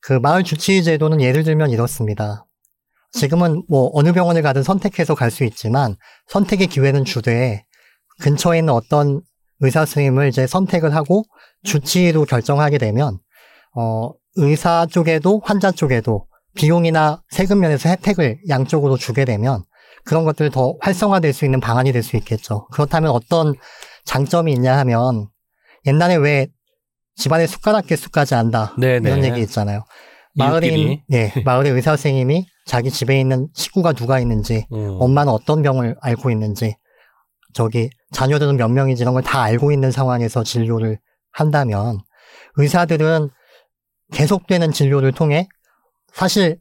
그 0.00 0.12
마을 0.14 0.44
주치의 0.44 0.84
제도는 0.84 1.20
예를 1.20 1.42
들면 1.44 1.70
이렇습니다. 1.70 2.46
지금은 3.12 3.64
뭐 3.68 3.90
어느 3.94 4.12
병원을 4.12 4.42
가든 4.42 4.62
선택해서 4.62 5.14
갈 5.14 5.30
수 5.30 5.44
있지만 5.44 5.96
선택의 6.28 6.68
기회는 6.68 7.04
주되 7.04 7.64
근처에 8.20 8.58
있는 8.58 8.72
어떤 8.72 9.20
의사 9.60 9.80
선생님을 9.80 10.28
이제 10.28 10.46
선택을 10.46 10.94
하고 10.94 11.24
주치의로 11.64 12.24
결정하게 12.24 12.78
되면 12.78 13.18
어 13.76 14.10
의사 14.36 14.86
쪽에도 14.86 15.40
환자 15.44 15.70
쪽에도 15.72 16.26
비용이나 16.54 17.22
세금 17.30 17.60
면에서 17.60 17.88
혜택을 17.88 18.38
양쪽으로 18.48 18.96
주게 18.96 19.24
되면 19.24 19.62
그런 20.04 20.24
것들을 20.24 20.50
더 20.50 20.74
활성화될 20.80 21.32
수 21.32 21.44
있는 21.44 21.60
방안이 21.60 21.92
될 21.92 22.02
수 22.02 22.16
있겠죠. 22.16 22.66
그렇다면 22.72 23.10
어떤 23.10 23.54
장점이 24.04 24.52
있냐 24.54 24.76
하면 24.78 25.28
옛날에 25.86 26.16
왜 26.16 26.48
집안에 27.16 27.46
숟가락 27.46 27.86
개수까지 27.86 28.34
안다 28.34 28.74
네네. 28.78 29.08
이런 29.08 29.24
얘기 29.24 29.40
있잖아요. 29.42 29.84
있는, 30.34 30.68
이웃끼리. 30.68 31.02
네, 31.08 31.32
마을의 31.44 31.72
의사 31.72 31.90
선생님이 31.92 32.46
자기 32.66 32.90
집에 32.90 33.20
있는 33.20 33.48
식구가 33.54 33.92
누가 33.92 34.20
있는지 34.20 34.66
음. 34.72 34.96
엄마는 35.00 35.32
어떤 35.32 35.60
병을 35.62 35.96
앓고 36.00 36.30
있는지, 36.30 36.76
저기 37.52 37.90
자녀들은 38.12 38.56
몇 38.56 38.68
명인지 38.68 39.02
이런 39.02 39.12
걸 39.14 39.22
다 39.22 39.42
알고 39.42 39.72
있는 39.72 39.90
상황에서 39.90 40.44
진료를 40.44 40.98
한다면 41.32 41.98
의사들은 42.56 43.28
계속되는 44.12 44.72
진료를 44.72 45.12
통해 45.12 45.48
사실 46.12 46.58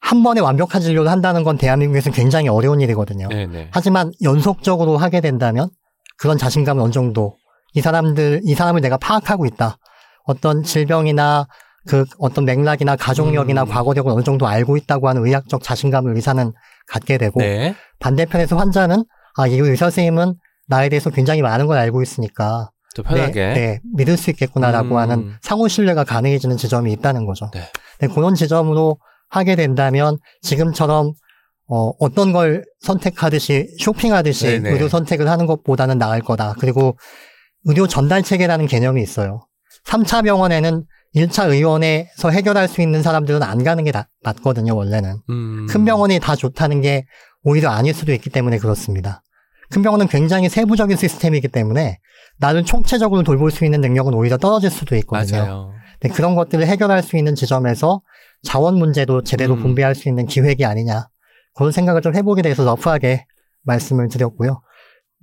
한 0.00 0.22
번에 0.22 0.40
완벽한 0.40 0.80
진료를 0.80 1.10
한다는 1.10 1.44
건 1.44 1.58
대한민국에서 1.58 2.10
굉장히 2.10 2.48
어려운 2.48 2.80
일이거든요. 2.80 3.28
네네. 3.28 3.68
하지만 3.72 4.12
연속적으로 4.22 4.96
하게 4.96 5.20
된다면 5.20 5.68
그런 6.16 6.38
자신감은 6.38 6.82
어느 6.82 6.90
정도 6.90 7.36
이 7.74 7.80
사람들 7.80 8.40
이 8.44 8.54
사람을 8.54 8.80
내가 8.80 8.96
파악하고 8.96 9.46
있다. 9.46 9.76
어떤 10.24 10.62
질병이나 10.62 11.46
그 11.86 12.04
어떤 12.18 12.44
맥락이나 12.44 12.96
가족력이나 12.96 13.62
음. 13.62 13.68
과거력을 13.68 14.10
어느 14.10 14.22
정도 14.22 14.46
알고 14.46 14.76
있다고 14.76 15.08
하는 15.08 15.26
의학적 15.26 15.62
자신감을 15.62 16.14
의사는 16.14 16.52
갖게 16.88 17.18
되고 17.18 17.40
네. 17.40 17.74
반대편에서 18.00 18.56
환자는 18.56 19.04
아, 19.36 19.46
이 19.46 19.56
의사 19.56 19.86
선생님은 19.86 20.34
나에 20.66 20.88
대해서 20.88 21.10
굉장히 21.10 21.42
많은 21.42 21.66
걸 21.66 21.78
알고 21.78 22.02
있으니까 22.02 22.70
더 22.94 23.02
편하게. 23.02 23.46
네, 23.46 23.54
네, 23.54 23.80
믿을 23.96 24.16
수 24.16 24.30
있겠구나라고 24.30 24.96
음. 24.96 24.96
하는 24.96 25.34
상호 25.42 25.68
신뢰가 25.68 26.04
가능해지는 26.04 26.56
지점이 26.56 26.92
있다는 26.92 27.24
거죠. 27.24 27.50
네. 27.54 27.62
네, 28.00 28.08
그런 28.08 28.34
지점으로 28.34 28.98
하게 29.28 29.56
된다면 29.56 30.16
지금처럼 30.42 31.12
어, 31.68 31.92
어떤 32.00 32.32
걸 32.32 32.64
선택하듯이 32.80 33.68
쇼핑하듯이 33.78 34.46
네네. 34.46 34.70
의료 34.70 34.88
선택을 34.88 35.28
하는 35.28 35.46
것보다는 35.46 35.98
나을 35.98 36.20
거다. 36.20 36.54
그리고 36.58 36.96
의료 37.64 37.86
전달 37.86 38.22
체계라는 38.22 38.66
개념이 38.66 39.00
있어요. 39.02 39.46
3차 39.86 40.24
병원에는 40.24 40.84
1차 41.14 41.48
의원에서 41.50 42.30
해결할 42.30 42.66
수 42.68 42.80
있는 42.82 43.02
사람들은 43.02 43.42
안 43.42 43.62
가는 43.64 43.82
게 43.84 43.92
나- 43.92 44.06
맞거든요, 44.22 44.74
원래는. 44.76 45.16
음. 45.30 45.66
큰 45.68 45.84
병원이 45.84 46.18
다 46.20 46.34
좋다는 46.36 46.80
게 46.80 47.04
오히려 47.42 47.70
아닐 47.70 47.94
수도 47.94 48.12
있기 48.12 48.30
때문에 48.30 48.58
그렇습니다. 48.58 49.22
큰 49.70 49.82
병원은 49.82 50.08
굉장히 50.08 50.48
세부적인 50.48 50.96
시스템이기 50.96 51.48
때문에 51.48 51.98
나를 52.38 52.64
총체적으로 52.64 53.22
돌볼 53.22 53.50
수 53.52 53.64
있는 53.64 53.80
능력은 53.80 54.14
오히려 54.14 54.36
떨어질 54.38 54.70
수도 54.70 54.96
있거든요. 54.96 55.38
맞아요. 55.38 55.72
네, 56.02 56.08
그런 56.08 56.34
것들을 56.34 56.66
해결할 56.66 57.02
수 57.02 57.16
있는 57.16 57.34
지점에서 57.34 58.00
자원 58.42 58.76
문제도 58.78 59.22
제대로 59.22 59.54
음. 59.54 59.60
분배할 59.62 59.94
수 59.94 60.08
있는 60.08 60.26
기획이 60.26 60.64
아니냐. 60.64 61.08
그런 61.54 61.72
생각을 61.72 62.00
좀 62.00 62.14
해보게 62.14 62.42
돼서 62.42 62.64
러프하게 62.64 63.26
말씀을 63.64 64.08
드렸고요. 64.08 64.62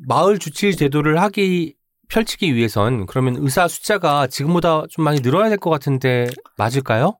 마을 0.08 0.38
주치 0.38 0.76
제도를 0.76 1.20
하기 1.22 1.76
펼치기 2.10 2.54
위해선 2.56 3.06
그러면 3.08 3.36
의사 3.40 3.68
숫자가 3.68 4.28
지금보다 4.28 4.84
좀 4.90 5.04
많이 5.04 5.20
늘어야 5.22 5.50
될 5.50 5.58
것 5.58 5.70
같은데 5.72 6.28
맞을까요? 6.58 7.18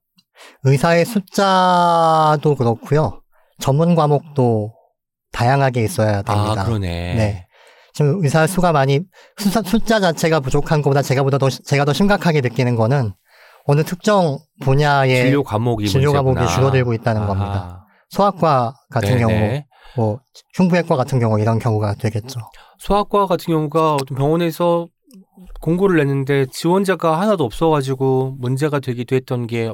의사의 0.64 1.06
숫자도 1.06 2.56
그렇고요. 2.56 3.22
전문 3.60 3.96
과목도 3.96 4.74
다양하게 5.32 5.84
있어야 5.84 6.22
됩니다. 6.22 6.62
아 6.62 6.64
그러네. 6.66 6.88
네. 7.16 7.48
지금 7.94 8.24
의사 8.24 8.46
수가 8.46 8.72
많이 8.72 9.00
숫자, 9.38 9.64
숫자 9.64 10.00
자체가 10.00 10.40
부족한 10.40 10.84
것보다 10.84 11.02
제가 11.02 11.24
보다 11.24 11.40
더 11.40 11.50
제가 11.50 11.84
더 11.84 11.94
심각하게 11.94 12.42
느끼는 12.42 12.76
거는 12.76 13.14
어느 13.68 13.84
특정 13.84 14.40
분야의 14.62 15.24
진료 15.26 15.44
과목이 15.44 15.88
진료 15.88 16.14
과목이 16.14 16.36
문제구나. 16.40 16.56
줄어들고 16.56 16.94
있다는 16.94 17.22
아하. 17.22 17.28
겁니다. 17.28 17.88
소아과 18.10 18.74
같은 18.90 19.18
네네. 19.18 19.20
경우, 19.20 19.64
뭐 19.98 20.20
흉부외과 20.56 20.96
같은 20.96 21.20
경우 21.20 21.40
이런 21.40 21.60
경우가 21.60 21.96
되겠죠. 21.96 22.40
소아과 22.80 23.28
같은 23.28 23.54
경우가 23.54 23.96
어떤 23.96 24.18
병원에서 24.18 24.88
공고를 25.62 25.98
냈는데 25.98 26.46
지원자가 26.52 27.20
하나도 27.20 27.44
없어가지고 27.44 28.38
문제가 28.40 28.80
되기도 28.80 29.16
했던 29.16 29.48
게 29.48 29.74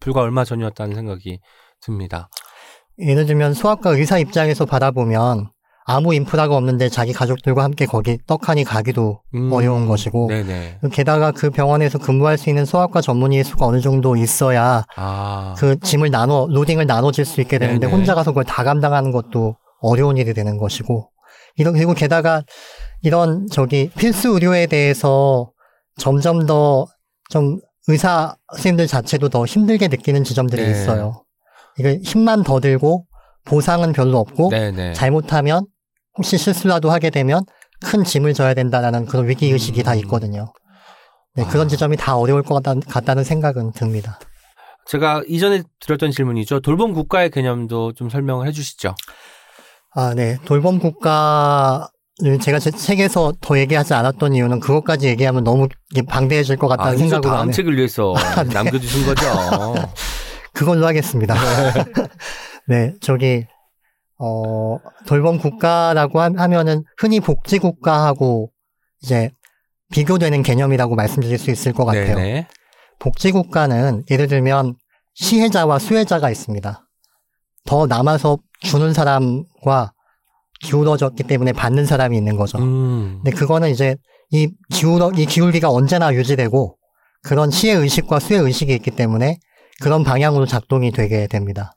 불과 0.00 0.20
얼마 0.20 0.44
전이었다는 0.44 0.94
생각이 0.96 1.38
듭니다. 1.80 2.28
예를 2.98 3.26
들면 3.26 3.54
소아과 3.54 3.90
의사 3.90 4.18
입장에서 4.18 4.66
바라보면 4.66 5.50
아무 5.84 6.14
인프라가 6.14 6.56
없는데 6.56 6.88
자기 6.88 7.12
가족들과 7.12 7.64
함께 7.64 7.86
거기 7.86 8.18
떡하니 8.26 8.64
가기도 8.64 9.20
음, 9.34 9.50
어려운 9.52 9.86
것이고 9.86 10.28
네네. 10.28 10.78
게다가 10.92 11.32
그 11.32 11.50
병원에서 11.50 11.98
근무할 11.98 12.38
수 12.38 12.48
있는 12.50 12.64
소아과 12.64 13.00
전문의의 13.00 13.44
수가 13.44 13.66
어느 13.66 13.80
정도 13.80 14.16
있어야 14.16 14.84
아. 14.96 15.54
그 15.58 15.78
짐을 15.80 16.10
나눠 16.10 16.46
로딩을 16.48 16.86
나눠질 16.86 17.24
수 17.24 17.40
있게 17.40 17.58
되는데 17.58 17.86
네네. 17.86 17.92
혼자 17.92 18.14
가서 18.14 18.30
그걸 18.30 18.44
다 18.44 18.62
감당하는 18.64 19.10
것도 19.10 19.56
어려운 19.80 20.16
일이 20.16 20.34
되는 20.34 20.56
것이고 20.56 21.08
이런 21.56 21.74
그리고 21.74 21.94
게다가 21.94 22.42
이런 23.02 23.46
저기 23.50 23.90
필수 23.96 24.28
의료에 24.30 24.66
대해서 24.66 25.50
점점 25.98 26.46
더 26.46 26.86
좀 27.32 27.58
의사 27.88 28.36
선생님들 28.52 28.86
자체도 28.86 29.30
더 29.30 29.46
힘들게 29.46 29.88
느끼는 29.88 30.22
지점들이 30.22 30.62
네. 30.62 30.70
있어요. 30.70 31.24
이게 31.78 31.98
힘만 32.04 32.42
더 32.42 32.60
들고 32.60 33.06
보상은 33.46 33.92
별로 33.92 34.18
없고 34.18 34.50
네네. 34.50 34.92
잘못하면 34.92 35.64
혹시 36.16 36.38
실수라도 36.38 36.90
하게 36.90 37.10
되면 37.10 37.44
큰 37.80 38.04
짐을 38.04 38.34
져야 38.34 38.54
된다라는 38.54 39.06
그런 39.06 39.28
위기 39.28 39.50
의식이 39.50 39.80
음. 39.80 39.82
다 39.82 39.94
있거든요. 39.96 40.52
네, 41.34 41.44
그런 41.46 41.66
아. 41.66 41.68
지점이 41.68 41.96
다 41.96 42.16
어려울 42.16 42.42
것 42.42 42.62
같다, 42.62 42.78
같다 42.88 43.14
는 43.14 43.24
생각은 43.24 43.72
듭니다. 43.72 44.18
제가 44.86 45.22
이전에 45.28 45.62
드렸던 45.80 46.10
질문이죠. 46.10 46.60
돌봄 46.60 46.92
국가의 46.92 47.30
개념도 47.30 47.92
좀 47.94 48.10
설명을 48.10 48.46
해주시죠. 48.48 48.94
아, 49.94 50.14
네. 50.14 50.38
돌봄 50.44 50.78
국가를 50.78 52.38
제가 52.40 52.58
제 52.58 52.70
책에서 52.70 53.32
더 53.40 53.58
얘기하지 53.58 53.94
않았던 53.94 54.34
이유는 54.34 54.60
그것까지 54.60 55.06
얘기하면 55.08 55.44
너무 55.44 55.68
방대해질 56.08 56.56
것 56.56 56.68
같다는 56.68 56.94
아, 56.94 56.96
생각으로 56.96 57.32
다음. 57.32 57.52
책을 57.52 57.76
위해서 57.76 58.14
네. 58.46 58.54
남겨주신 58.54 59.06
거죠. 59.06 59.26
그걸로 60.52 60.86
하겠습니다. 60.86 61.34
네, 62.68 62.94
저기 63.00 63.46
어 64.18 64.76
돌봄 65.06 65.38
국가라고 65.38 66.20
하- 66.20 66.30
하면은 66.36 66.84
흔히 66.98 67.20
복지 67.20 67.58
국가하고 67.58 68.50
이제 69.02 69.30
비교되는 69.92 70.42
개념이라고 70.42 70.94
말씀드릴 70.94 71.38
수 71.38 71.50
있을 71.50 71.72
것 71.72 71.84
같아요. 71.84 72.16
네네. 72.16 72.48
복지 72.98 73.32
국가는 73.32 74.04
예를 74.10 74.28
들면 74.28 74.74
시혜자와 75.14 75.78
수혜자가 75.78 76.30
있습니다. 76.30 76.86
더 77.64 77.86
남아서 77.86 78.38
주는 78.60 78.92
사람과 78.92 79.92
기울어졌기 80.60 81.24
때문에 81.24 81.52
받는 81.52 81.84
사람이 81.86 82.16
있는 82.16 82.36
거죠. 82.36 82.58
음. 82.58 83.20
근데 83.22 83.32
그거는 83.36 83.70
이제 83.70 83.96
이 84.30 84.48
기울어 84.72 85.10
이 85.16 85.26
기울기가 85.26 85.68
언제나 85.70 86.14
유지되고 86.14 86.76
그런 87.24 87.50
시의 87.50 87.76
의식과 87.76 88.20
수의 88.20 88.40
의식이 88.40 88.72
있기 88.74 88.92
때문에 88.92 89.38
그런 89.80 90.04
방향으로 90.04 90.46
작동이 90.46 90.92
되게 90.92 91.26
됩니다. 91.26 91.72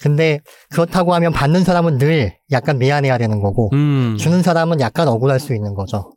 근데 0.00 0.40
그렇다고 0.70 1.14
하면 1.14 1.32
받는 1.32 1.64
사람은 1.64 1.98
늘 1.98 2.36
약간 2.52 2.78
미안해야 2.78 3.18
되는 3.18 3.40
거고 3.40 3.70
음. 3.74 4.16
주는 4.18 4.42
사람은 4.42 4.80
약간 4.80 5.08
억울할 5.08 5.40
수 5.40 5.54
있는 5.54 5.74
거죠. 5.74 6.12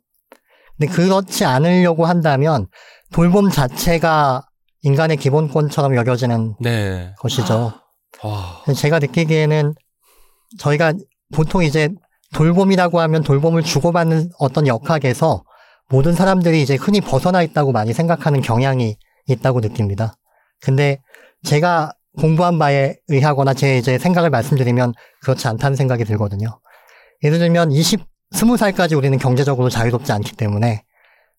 근데 0.76 0.92
그렇지 0.92 1.44
않으려고 1.44 2.06
한다면 2.06 2.66
돌봄 3.12 3.50
자체가 3.50 4.42
인간의 4.82 5.18
기본권처럼 5.18 5.96
여겨지는 5.96 6.56
네. 6.60 7.14
것이죠. 7.18 7.72
와. 8.22 8.62
제가 8.74 8.98
느끼기에는 8.98 9.74
저희가 10.58 10.94
보통 11.32 11.62
이제 11.62 11.88
돌봄이라고 12.34 13.00
하면 13.00 13.22
돌봄을 13.22 13.62
주고받는 13.62 14.30
어떤 14.38 14.66
역학에서 14.66 15.44
모든 15.90 16.12
사람들이 16.12 16.62
이제 16.62 16.74
흔히 16.74 17.00
벗어나 17.00 17.42
있다고 17.42 17.72
많이 17.72 17.92
생각하는 17.92 18.40
경향이 18.40 18.96
있다고 19.28 19.60
느낍니다. 19.60 20.16
근데 20.60 21.00
제가 21.44 21.92
공부한 22.18 22.58
바에 22.58 22.96
의하거나 23.08 23.54
제 23.54 23.78
이제 23.78 23.98
생각을 23.98 24.30
말씀드리면 24.30 24.92
그렇지 25.22 25.48
않다는 25.48 25.76
생각이 25.76 26.04
들거든요. 26.04 26.60
예를 27.22 27.38
들면 27.38 27.72
20, 27.72 28.00
20살까지 28.32 28.96
우리는 28.96 29.18
경제적으로 29.18 29.68
자유롭지 29.68 30.12
않기 30.12 30.36
때문에 30.36 30.84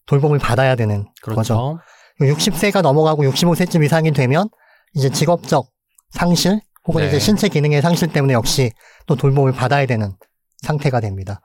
돌봄을 0.05 0.39
받아야 0.39 0.76
되는 0.76 1.05
거죠. 1.21 1.34
그렇죠. 1.34 1.80
60세가 2.19 2.82
넘어가고 2.82 3.23
65세쯤 3.23 3.84
이상이 3.84 4.11
되면 4.11 4.49
이제 4.93 5.09
직업적 5.09 5.67
상실 6.11 6.61
혹은 6.88 7.01
네. 7.01 7.07
이제 7.07 7.19
신체 7.19 7.49
기능의 7.49 7.82
상실 7.82 8.09
때문에 8.09 8.34
역시 8.34 8.71
또 9.05 9.15
돌봄을 9.15 9.51
받아야 9.51 9.86
되는 9.86 10.13
상태가 10.61 10.99
됩니다. 10.99 11.41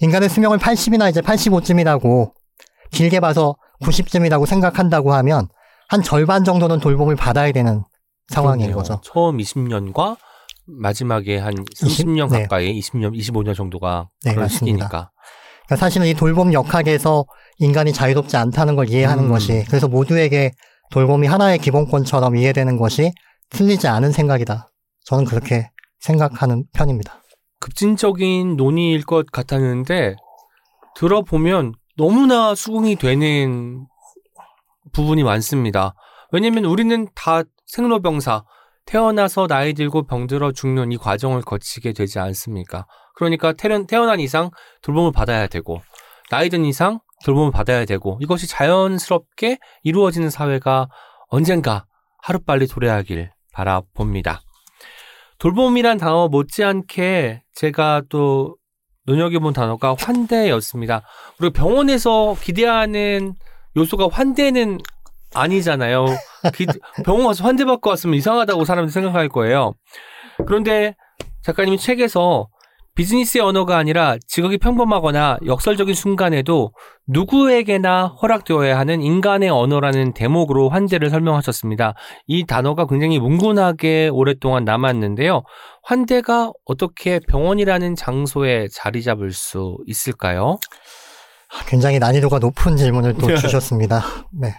인간의 0.00 0.28
수명을 0.28 0.58
80이나 0.58 1.10
이제 1.10 1.20
85쯤이라고 1.20 2.32
길게 2.90 3.20
봐서 3.20 3.56
90쯤이라고 3.82 4.46
생각한다고 4.46 5.12
하면 5.14 5.48
한 5.88 6.02
절반 6.02 6.44
정도는 6.44 6.78
돌봄을 6.80 7.16
받아야 7.16 7.52
되는 7.52 7.82
상황인 8.28 8.66
그렇네요. 8.66 8.76
거죠. 8.76 9.00
처음 9.02 9.38
20년과 9.38 10.16
마지막에 10.66 11.38
한 11.38 11.54
30년 11.54 12.30
네. 12.30 12.42
가까이 12.42 12.78
20년, 12.80 13.16
25년 13.16 13.54
정도가 13.54 14.08
네, 14.24 14.32
그런 14.32 14.44
맞습니다. 14.44 14.66
시기니까. 14.66 15.10
그러니까 15.66 15.76
사실은 15.76 16.06
이 16.06 16.14
돌봄 16.14 16.52
역학에서 16.52 17.24
인간이 17.58 17.92
자유롭지 17.92 18.36
않다는 18.36 18.76
걸 18.76 18.88
이해하는 18.88 19.24
음. 19.24 19.28
것이 19.28 19.64
그래서 19.68 19.88
모두에게 19.88 20.52
돌봄이 20.90 21.26
하나의 21.26 21.58
기본권처럼 21.58 22.36
이해되는 22.36 22.76
것이 22.76 23.12
틀리지 23.50 23.88
않은 23.88 24.12
생각이다. 24.12 24.68
저는 25.04 25.24
그렇게 25.24 25.70
생각하는 26.00 26.64
편입니다. 26.72 27.22
급진적인 27.60 28.56
논의일 28.56 29.04
것 29.04 29.26
같았는데 29.30 30.16
들어보면 30.96 31.74
너무나 31.96 32.54
수긍이 32.54 32.96
되는 32.96 33.86
부분이 34.92 35.22
많습니다. 35.22 35.94
왜냐면 36.32 36.64
우리는 36.64 37.08
다 37.14 37.42
생로병사 37.72 38.44
태어나서 38.84 39.46
나이 39.46 39.72
들고 39.72 40.02
병들어 40.02 40.52
죽는 40.52 40.92
이 40.92 40.98
과정을 40.98 41.40
거치게 41.40 41.94
되지 41.94 42.18
않습니까? 42.18 42.86
그러니까 43.14 43.54
태어난, 43.54 43.86
태어난 43.86 44.20
이상 44.20 44.50
돌봄을 44.82 45.12
받아야 45.12 45.46
되고 45.46 45.80
나이 46.30 46.50
든 46.50 46.66
이상 46.66 47.00
돌봄을 47.24 47.50
받아야 47.50 47.86
되고 47.86 48.18
이것이 48.20 48.46
자연스럽게 48.46 49.58
이루어지는 49.84 50.28
사회가 50.28 50.88
언젠가 51.28 51.86
하루빨리 52.22 52.66
도래하길 52.66 53.30
바라봅니다. 53.54 54.42
돌봄이란 55.38 55.96
단어 55.96 56.28
못지않게 56.28 57.42
제가 57.54 58.02
또 58.10 58.56
눈여겨본 59.06 59.54
단어가 59.54 59.96
환대였습니다. 59.98 61.02
우리가 61.40 61.58
병원에서 61.58 62.36
기대하는 62.38 63.34
요소가 63.76 64.08
환대는 64.12 64.78
아니잖아요. 65.34 66.06
기- 66.54 66.66
병원 67.04 67.26
가서 67.26 67.44
환대받고 67.44 67.90
왔으면 67.90 68.14
이상하다고 68.16 68.64
사람들이 68.64 68.92
생각할 68.92 69.28
거예요. 69.28 69.72
그런데 70.46 70.94
작가님이 71.42 71.78
책에서 71.78 72.48
비즈니스의 72.94 73.42
언어가 73.42 73.78
아니라 73.78 74.16
직업이 74.28 74.58
평범하거나 74.58 75.38
역설적인 75.46 75.94
순간에도 75.94 76.72
누구에게나 77.06 78.08
허락되어야 78.20 78.78
하는 78.78 79.00
인간의 79.00 79.48
언어라는 79.48 80.12
대목으로 80.12 80.68
환대를 80.68 81.08
설명하셨습니다. 81.08 81.94
이 82.26 82.44
단어가 82.44 82.86
굉장히 82.86 83.18
뭉근하게 83.18 84.10
오랫동안 84.12 84.64
남았는데요. 84.64 85.42
환대가 85.82 86.52
어떻게 86.66 87.18
병원이라는 87.28 87.96
장소에 87.96 88.66
자리 88.70 89.02
잡을 89.02 89.32
수 89.32 89.78
있을까요? 89.86 90.58
굉장히 91.66 91.98
난이도가 91.98 92.40
높은 92.40 92.76
질문을 92.76 93.14
또 93.14 93.26
네. 93.26 93.36
주셨습니다. 93.40 94.02
네. 94.38 94.54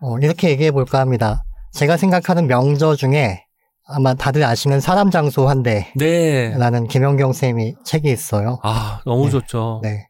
어, 0.00 0.18
이렇게 0.18 0.50
얘기해 0.50 0.70
볼까 0.70 1.00
합니다. 1.00 1.44
제가 1.72 1.96
생각하는 1.96 2.46
명저 2.46 2.96
중에 2.96 3.44
아마 3.86 4.14
다들 4.14 4.44
아시는 4.44 4.80
사람 4.80 5.10
장소 5.10 5.46
환대라는 5.46 5.94
네. 5.96 6.88
김영경 6.88 7.32
쌤이 7.32 7.74
책이 7.84 8.10
있어요. 8.10 8.58
아, 8.62 9.00
너무 9.04 9.24
네. 9.24 9.30
좋죠. 9.30 9.80
네. 9.82 10.08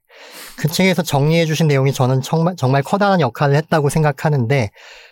그 0.57 0.69
책에서 0.69 1.03
정리해 1.03 1.45
주신 1.45 1.67
내용이 1.67 1.93
저는 1.93 2.23
정말, 2.23 2.55
정말 2.57 2.83
커다란 2.83 3.21
역할을 3.21 3.57
했다고 3.57 3.89
생각하는데 3.89 4.71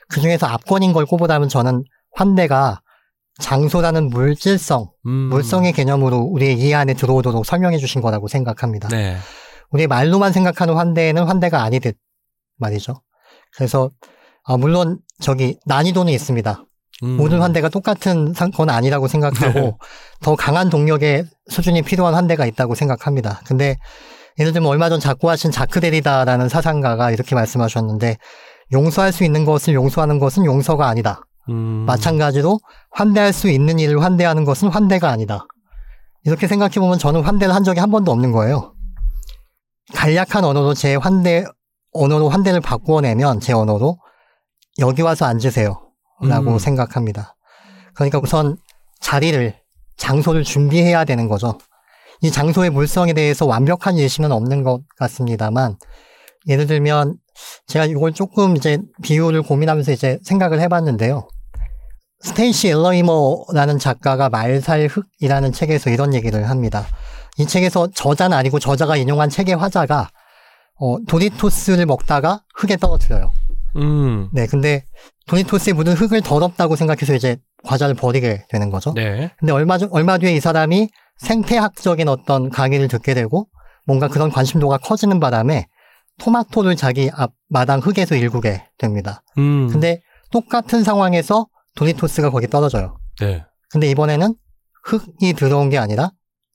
그 0.09 0.21
중에서 0.21 0.47
압권인 0.47 0.93
걸 0.93 1.07
꼽으라면 1.07 1.49
저는 1.49 1.83
환대가 2.13 2.81
장소라는 3.41 4.11
물질성, 4.11 4.91
음. 5.07 5.11
물성의 5.11 5.73
개념으로 5.73 6.19
우리의 6.19 6.59
이해 6.59 6.75
안에 6.75 6.95
들어오도록 6.95 7.45
설명해 7.45 7.79
주신 7.79 8.01
거라고 8.01 8.29
생각합니다. 8.29 8.89
네. 8.89 9.17
우리 9.71 9.87
말로만 9.87 10.33
생각하는 10.33 10.75
환대는 10.75 11.25
환대가 11.25 11.63
아니듯 11.63 11.97
말이죠. 12.59 13.03
그래서 13.57 13.91
아, 14.45 14.57
물론 14.57 14.99
저기 15.21 15.59
난이도는 15.67 16.13
있습니다. 16.13 16.65
음. 17.05 17.17
모든 17.17 17.41
환대가 17.41 17.69
똑같은 17.69 18.33
상- 18.35 18.51
건 18.51 18.71
아니라고 18.71 19.09
생각하고 19.09 19.59
네. 19.61 19.73
더 20.21 20.37
강한 20.37 20.71
동력의 20.71 21.25
수준이 21.49 21.83
필요한 21.83 22.15
환대가 22.15 22.47
있다고 22.47 22.75
생각합니다. 22.75 23.41
근데 23.45 23.77
예를 24.39 24.53
들면 24.53 24.69
얼마 24.71 24.89
전 24.89 25.01
작고하신 25.01 25.51
자크 25.51 25.81
데리다라는 25.81 26.49
사상가가 26.49 27.11
이렇게 27.11 27.35
말씀하셨는데 27.35 28.17
용서할 28.73 29.13
수 29.13 29.25
있는 29.25 29.45
것을 29.45 29.75
용서하는 29.75 30.19
것은 30.19 30.45
용서가 30.45 30.87
아니다. 30.87 31.21
음. 31.51 31.85
마찬가지로 31.87 32.59
환대할 32.93 33.33
수 33.33 33.49
있는 33.49 33.79
일을 33.79 34.03
환대하는 34.03 34.45
것은 34.45 34.69
환대가 34.69 35.11
아니다. 35.11 35.47
이렇게 36.25 36.47
생각해 36.47 36.75
보면 36.75 36.99
저는 36.99 37.23
환대를 37.23 37.53
한 37.55 37.65
적이 37.65 37.81
한 37.81 37.91
번도 37.91 38.13
없는 38.13 38.31
거예요. 38.33 38.75
간략한 39.95 40.45
언어로 40.45 40.75
제 40.75 40.95
환대 40.95 41.45
언어로 41.93 42.29
환대를 42.29 42.61
바꾸어내면 42.61 43.41
제 43.41 43.53
언어로 43.53 43.99
여기 44.79 45.03
와서 45.03 45.27
앉으세요 45.27 45.81
라고 46.23 46.53
음. 46.53 46.59
생각합니다. 46.59 47.35
그러니까 47.95 48.21
우선 48.23 48.57
자리를 49.01 49.55
장소를 49.97 50.45
준비해야 50.45 51.05
되는 51.05 51.29
거죠. 51.29 51.59
이 52.21 52.31
장소의 52.31 52.71
물성에 52.71 53.13
대해서 53.13 53.47
완벽한 53.47 53.99
예시는 53.99 54.31
없는 54.31 54.63
것 54.63 54.83
같습니다만 54.97 55.77
예를 56.49 56.67
들면 56.67 57.17
제가 57.67 57.87
이걸 57.87 58.13
조금 58.13 58.57
이제 58.57 58.79
비유를 59.03 59.43
고민하면서 59.43 59.93
이제 59.93 60.19
생각을 60.23 60.61
해봤는데요. 60.61 61.29
스테이시 62.21 62.69
엘러이머라는 62.69 63.79
작가가 63.81 64.29
말살흑이라는 64.29 65.53
책에서 65.53 65.91
이런 65.91 66.15
얘기를 66.15 66.49
합니다. 66.49 66.87
이 67.39 67.47
책에서 67.47 67.89
저자는 67.95 68.37
아니고 68.37 68.61
저자가 68.61 68.97
인용한 68.97 69.29
책의 69.29 69.57
화자가 69.57 70.11
어, 70.79 70.97
도리토스를 71.07 71.87
먹다가 71.87 72.43
흙에 72.55 72.77
떨어뜨려요. 72.77 73.33
음. 73.77 74.29
네, 74.33 74.47
근데 74.47 74.85
도리토스에 75.27 75.73
묻은 75.73 75.95
흙을 75.95 76.21
더럽다고 76.21 76.77
생각해서 76.77 77.15
이제 77.15 77.37
과자를 77.65 77.95
버리게 77.95 78.47
되는 78.49 78.71
거죠. 78.71 78.93
네. 78.95 79.31
근데 79.39 79.53
얼마 79.53 79.79
전, 79.79 79.89
얼마 79.93 80.19
뒤에 80.19 80.35
이 80.35 80.41
사람이 80.41 80.89
생태학적인 81.19 82.09
어떤 82.09 82.51
강의를 82.51 82.89
듣게 82.89 83.15
되고 83.15 83.49
뭔가 83.87 84.09
그런 84.09 84.31
관심도가 84.31 84.79
커지는 84.79 85.21
바람에 85.21 85.67
토마토를 86.19 86.77
자기 86.77 87.11
앞 87.15 87.33
마당 87.49 87.81
흙에서 87.81 88.17
일구게 88.17 88.65
됩니다. 88.79 89.23
음. 89.39 89.69
근데 89.69 90.03
똑같은 90.31 90.83
상황에서 90.83 91.47
도리토스가 91.77 92.31
거기 92.31 92.49
떨어져요. 92.49 92.99
네. 93.21 93.45
근데 93.71 93.89
이번에는 93.89 94.35
흙이 94.85 95.33
들어온 95.35 95.71
게 95.71 95.79
아니라 95.79 96.13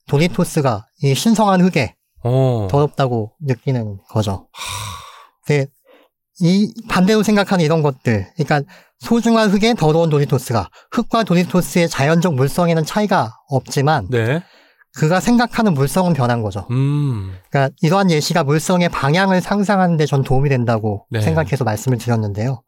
도리토스가 0.08 0.88
이 1.04 1.16
신성한 1.16 1.62
흙에 1.62 1.96
어. 2.24 2.68
더럽다고 2.70 3.34
느끼는 3.42 4.00
거죠. 4.10 4.48
근데 5.46 5.68
이 6.40 6.72
반대로 6.88 7.24
생각하는 7.24 7.64
이런 7.66 7.82
것들, 7.82 8.28
그러니까 8.36 8.62
소중한 9.00 9.50
흙에 9.50 9.74
더러운 9.74 10.10
도리토스가 10.10 10.70
흙과 10.92 11.24
도리토스의 11.24 11.90
자연적 11.90 12.36
물성에는 12.36 12.84
차이가 12.86 13.34
없지만 13.50 14.08
네. 14.10 14.44
그가 14.96 15.20
생각하는 15.20 15.74
물성은 15.74 16.14
변한 16.14 16.42
거죠. 16.42 16.66
음. 16.72 17.34
그러니까 17.50 17.76
이러한 17.82 18.10
예시가 18.10 18.44
물성의 18.44 18.90
방향을 18.90 19.42
상상하는 19.42 19.98
데 19.98 20.06
전 20.06 20.24
도움이 20.24 20.50
된다고 20.50 21.06
네. 21.12 21.22
생각해서 21.22 21.64
말씀을 21.64 21.98
드렸는데요. 22.00 22.64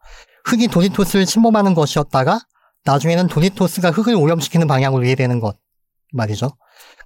흙이 0.46 0.68
도리토스를 0.68 1.26
침범하는 1.26 1.74
것이었다가 1.74 2.40
나중에는 2.86 3.28
도리토스가 3.28 3.92
흙을 3.92 4.16
오염시키는 4.16 4.68
방향으로 4.68 5.04
이해되는 5.06 5.40
것 5.40 5.56
말이죠. 6.14 6.52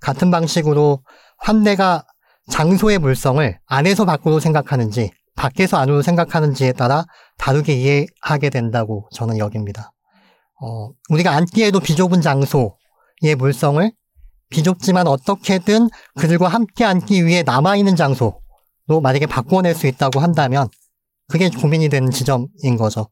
같은 0.01 0.31
방식으로 0.31 0.99
환대가 1.37 2.03
장소의 2.51 2.99
물성을 2.99 3.57
안에서 3.65 4.05
밖으로 4.05 4.39
생각하는지 4.39 5.11
밖에서 5.35 5.77
안으로 5.77 6.01
생각하는지에 6.01 6.73
따라 6.73 7.05
다르게 7.37 7.73
이해하게 7.73 8.49
된다고 8.49 9.07
저는 9.13 9.37
여깁니다. 9.37 9.91
어, 10.61 10.89
우리가 11.09 11.31
앉기에도 11.31 11.79
비좁은 11.79 12.21
장소의 12.21 13.35
물성을 13.37 13.91
비좁지만 14.49 15.07
어떻게든 15.07 15.89
그들과 16.15 16.47
함께 16.47 16.85
앉기 16.85 17.25
위해 17.25 17.43
남아있는 17.43 17.95
장소로 17.95 18.39
만약에 19.01 19.25
바꿔낼 19.25 19.73
수 19.73 19.87
있다고 19.87 20.19
한다면 20.19 20.67
그게 21.27 21.49
고민이 21.49 21.89
되는 21.89 22.11
지점인 22.11 22.77
거죠. 22.77 23.09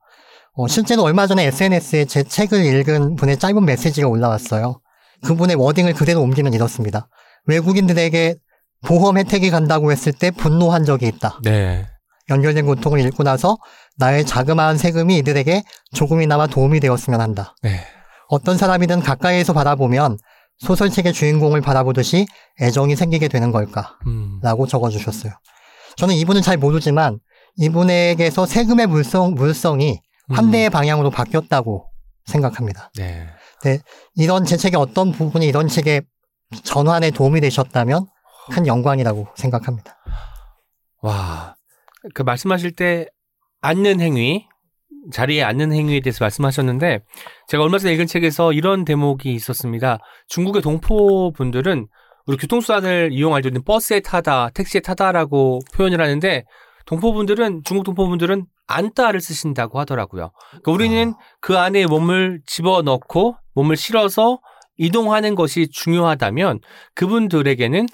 어, 0.54 0.68
실제로 0.68 1.04
얼마 1.04 1.28
전에 1.28 1.46
SNS에 1.46 2.06
제 2.06 2.24
책을 2.24 2.64
읽은 2.64 3.16
분의 3.16 3.40
짧은 3.40 3.66
메시지가 3.66 4.08
올라왔어요. 4.08 4.80
그분의 5.24 5.56
워딩을 5.56 5.94
그대로 5.94 6.22
옮기면 6.22 6.54
이렇습니다. 6.54 7.08
외국인들에게 7.46 8.36
보험 8.86 9.18
혜택이 9.18 9.50
간다고 9.50 9.92
했을 9.92 10.12
때 10.12 10.32
분노한 10.32 10.86
적이 10.86 11.08
있다. 11.08 11.40
네. 11.44 11.88
연결된 12.32 12.66
고통을 12.66 13.00
읽고 13.00 13.24
나서 13.24 13.58
나의 13.98 14.26
자그마한 14.26 14.78
세금이 14.78 15.18
이들에게 15.18 15.64
조금이나마 15.94 16.48
도움이 16.48 16.80
되었으면 16.80 17.22
한다. 17.22 17.56
네. 17.62 17.82
어떤 18.30 18.58
사람이든 18.58 19.02
가까이에서 19.02 19.54
바라보면 19.54 20.18
소설책의 20.60 21.14
주인공을 21.14 21.62
바라보듯이 21.62 22.26
애정이 22.62 22.96
생기게 22.96 23.28
되는 23.28 23.52
걸까? 23.52 23.98
음. 24.08 24.40
라고 24.42 24.66
적어주셨어요. 24.66 25.34
저는 25.98 26.16
이분은 26.16 26.42
잘 26.42 26.58
모르지만 26.58 27.20
이분에게서 27.58 28.46
세금의 28.46 28.88
물성, 28.88 29.34
물성이 29.34 30.00
환대의 30.30 30.70
방향으로 30.70 31.10
바뀌었다고 31.10 31.86
생각합니다. 32.26 32.92
네. 32.96 33.28
이런 34.16 34.46
제 34.46 34.56
책의 34.56 34.80
어떤 34.80 35.12
부분이 35.12 35.46
이런 35.46 35.68
책의 35.68 36.04
전환에 36.64 37.12
도움이 37.12 37.42
되셨다면 37.42 38.08
큰 38.52 38.68
영광이라고 38.68 39.28
생각합니다. 39.36 39.98
와. 41.02 41.56
그 42.14 42.22
말씀하실 42.22 42.72
때 42.72 43.08
앉는 43.62 44.00
행위, 44.00 44.48
자리에 45.12 45.44
앉는 45.44 45.72
행위에 45.72 46.00
대해서 46.00 46.24
말씀하셨는데 46.24 47.00
제가 47.48 47.64
얼마 47.64 47.78
전에 47.78 47.94
읽은 47.94 48.08
책에서 48.08 48.54
이런 48.54 48.86
대목이 48.86 49.34
있었습니다. 49.34 50.00
중국의 50.28 50.62
동포 50.62 51.32
분들은 51.34 51.88
우리 52.28 52.38
교통수단을 52.38 53.10
이용할 53.12 53.42
때 53.42 53.50
버스에 53.66 54.00
타다, 54.00 54.50
택시에 54.54 54.82
타다라고 54.82 55.60
표현을 55.74 56.02
하는데 56.02 56.46
동포분들은 56.86 57.62
중국 57.66 57.84
동포분들은 57.84 58.46
안따를 58.68 59.22
쓰신다고 59.22 59.80
하더라고요. 59.80 60.32
그러니까 60.50 60.72
우리는 60.72 61.14
그 61.40 61.58
안에 61.58 61.86
몸을 61.86 62.42
집어넣고 62.46 63.36
몸을 63.54 63.76
실어서 63.76 64.40
이동하는 64.78 65.36
것이 65.36 65.68
중요하다면 65.72 66.60
그분들에게는 66.96 67.88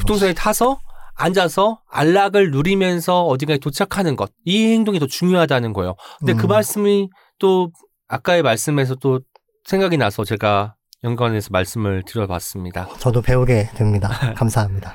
교통수단에 0.00 0.34
타서 0.34 0.78
앉아서 1.18 1.80
안락을 1.90 2.52
누리면서 2.52 3.24
어딘가에 3.24 3.58
도착하는 3.58 4.16
것. 4.16 4.30
이 4.44 4.72
행동이 4.72 4.98
더 4.98 5.06
중요하다는 5.06 5.72
거예요. 5.72 5.96
근데 6.20 6.34
그 6.34 6.46
음. 6.46 6.48
말씀이 6.48 7.10
또 7.38 7.70
아까의 8.06 8.42
말씀에서 8.42 8.94
또 8.94 9.20
생각이 9.64 9.96
나서 9.98 10.24
제가 10.24 10.76
연관해서 11.04 11.48
말씀을 11.50 12.04
드려봤습니다. 12.06 12.88
저도 12.98 13.20
배우게 13.20 13.70
됩니다. 13.74 14.08
감사합니다. 14.36 14.94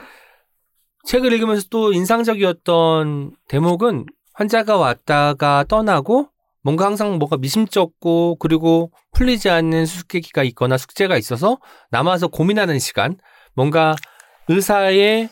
책을 1.05 1.33
읽으면서 1.33 1.65
또 1.69 1.91
인상적이었던 1.91 3.35
대목은 3.49 4.05
환자가 4.33 4.77
왔다가 4.77 5.65
떠나고 5.67 6.29
뭔가 6.63 6.85
항상 6.85 7.17
뭔가 7.17 7.35
미심쩍고 7.35 8.37
그리고 8.39 8.91
풀리지 9.11 9.49
않는 9.49 9.85
수수께끼가 9.85 10.43
있거나 10.43 10.77
숙제가 10.77 11.17
있어서 11.17 11.57
남아서 11.91 12.29
고민하는 12.29 12.79
시간, 12.79 13.17
뭔가 13.53 13.95
의사의 14.47 15.29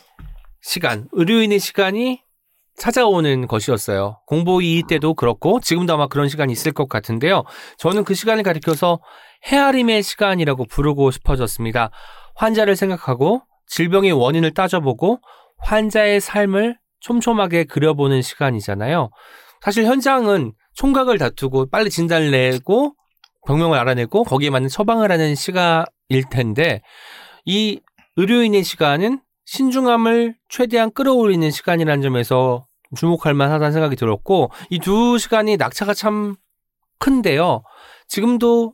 시간, 0.62 1.08
의료인의 1.12 1.58
시간이 1.58 2.22
찾아오는 2.76 3.46
것이었어요. 3.46 4.20
공보 4.26 4.62
이의 4.62 4.84
때도 4.88 5.14
그렇고 5.14 5.60
지금도 5.60 5.92
아마 5.92 6.06
그런 6.06 6.28
시간이 6.28 6.52
있을 6.52 6.72
것 6.72 6.88
같은데요. 6.88 7.44
저는 7.76 8.04
그 8.04 8.14
시간을 8.14 8.42
가리켜서 8.42 9.00
헤아림의 9.44 10.02
시간이라고 10.02 10.64
부르고 10.66 11.10
싶어졌습니다. 11.10 11.90
환자를 12.34 12.76
생각하고 12.76 13.42
질병의 13.66 14.12
원인을 14.12 14.54
따져보고 14.54 15.18
환자의 15.58 16.20
삶을 16.20 16.78
촘촘하게 17.00 17.64
그려보는 17.64 18.22
시간이잖아요. 18.22 19.10
사실 19.60 19.84
현장은 19.84 20.52
총각을 20.74 21.18
다투고 21.18 21.68
빨리 21.70 21.90
진단을 21.90 22.30
내고 22.30 22.94
병명을 23.46 23.78
알아내고 23.78 24.24
거기에 24.24 24.50
맞는 24.50 24.68
처방을 24.68 25.10
하는 25.10 25.34
시간일 25.34 26.28
텐데 26.30 26.80
이 27.44 27.80
의료인의 28.16 28.62
시간은 28.62 29.20
신중함을 29.52 30.34
최대한 30.48 30.90
끌어올리는 30.90 31.50
시간이라는 31.50 32.00
점에서 32.02 32.66
주목할 32.96 33.34
만하다는 33.34 33.72
생각이 33.72 33.96
들었고 33.96 34.50
이 34.70 34.78
두 34.78 35.18
시간이 35.18 35.58
낙차가 35.58 35.92
참 35.92 36.36
큰데요. 36.98 37.62
지금도 38.08 38.72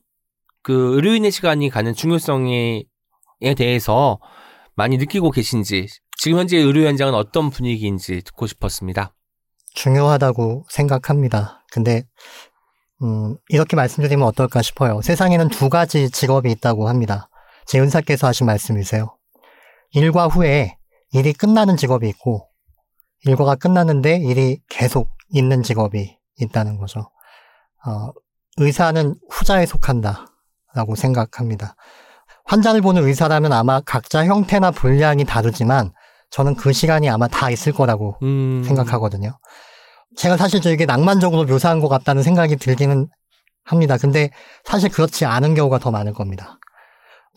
그 0.63 0.95
의료인의 0.95 1.33
시간이 1.33 1.69
가는 1.69 1.93
중요성에 1.95 2.85
대해서 3.57 4.21
많이 4.77 4.99
느끼고 4.99 5.33
계신지 5.33 5.89
지금 6.17 6.39
현재 6.39 6.59
의료 6.59 6.87
현장은 6.87 7.13
어떤 7.13 7.51
분위기인지 7.51 8.23
듣고 8.23 8.47
싶었습니다. 8.47 9.17
중요하다고 9.75 10.67
생각합니다. 10.71 11.65
근데 11.73 12.05
음, 13.03 13.37
이렇게 13.49 13.75
말씀드리면 13.75 14.25
어떨까 14.29 14.63
싶어요. 14.63 15.01
세상에는 15.03 15.49
두 15.49 15.71
가지 15.71 16.09
직업이 16.09 16.53
있다고 16.53 16.89
합니다. 16.89 17.31
제 17.67 17.81
은사께서 17.81 18.29
하신 18.29 18.47
말씀이세요. 18.47 19.18
일과 19.93 20.27
후에 20.27 20.77
일이 21.13 21.33
끝나는 21.33 21.77
직업이 21.77 22.09
있고 22.09 22.49
일과가 23.25 23.57
끝났는데 23.57 24.17
일이 24.19 24.61
계속 24.69 25.11
있는 25.31 25.63
직업이 25.63 26.17
있다는 26.39 26.79
거죠. 26.79 27.11
어, 27.87 28.13
의사는 28.59 29.15
후자에 29.31 29.67
속한다라고 29.67 30.95
생각합니다. 30.97 31.75
환자를 32.45 32.81
보는 32.81 33.07
의사라면 33.07 33.53
아마 33.53 33.81
각자 33.81 34.25
형태나 34.25 34.71
분량이 34.71 35.25
다르지만 35.25 35.93
저는 36.31 36.55
그 36.57 36.73
시간이 36.73 37.09
아마 37.09 37.29
다 37.29 37.51
있을 37.51 37.73
거라고 37.73 38.17
음, 38.23 38.63
생각하거든요. 38.65 39.39
제가 40.17 40.37
사실 40.37 40.61
좀 40.61 40.73
이게 40.73 40.87
낭만적으로 40.87 41.45
묘사한 41.45 41.81
것 41.81 41.89
같다는 41.89 42.23
생각이 42.23 42.57
들기는 42.57 43.09
합니다. 43.65 43.97
근데 43.99 44.31
사실 44.65 44.91
그렇지 44.91 45.27
않은 45.27 45.55
경우가 45.55 45.79
더 45.79 45.91
많을 45.91 46.13
겁니다. 46.13 46.58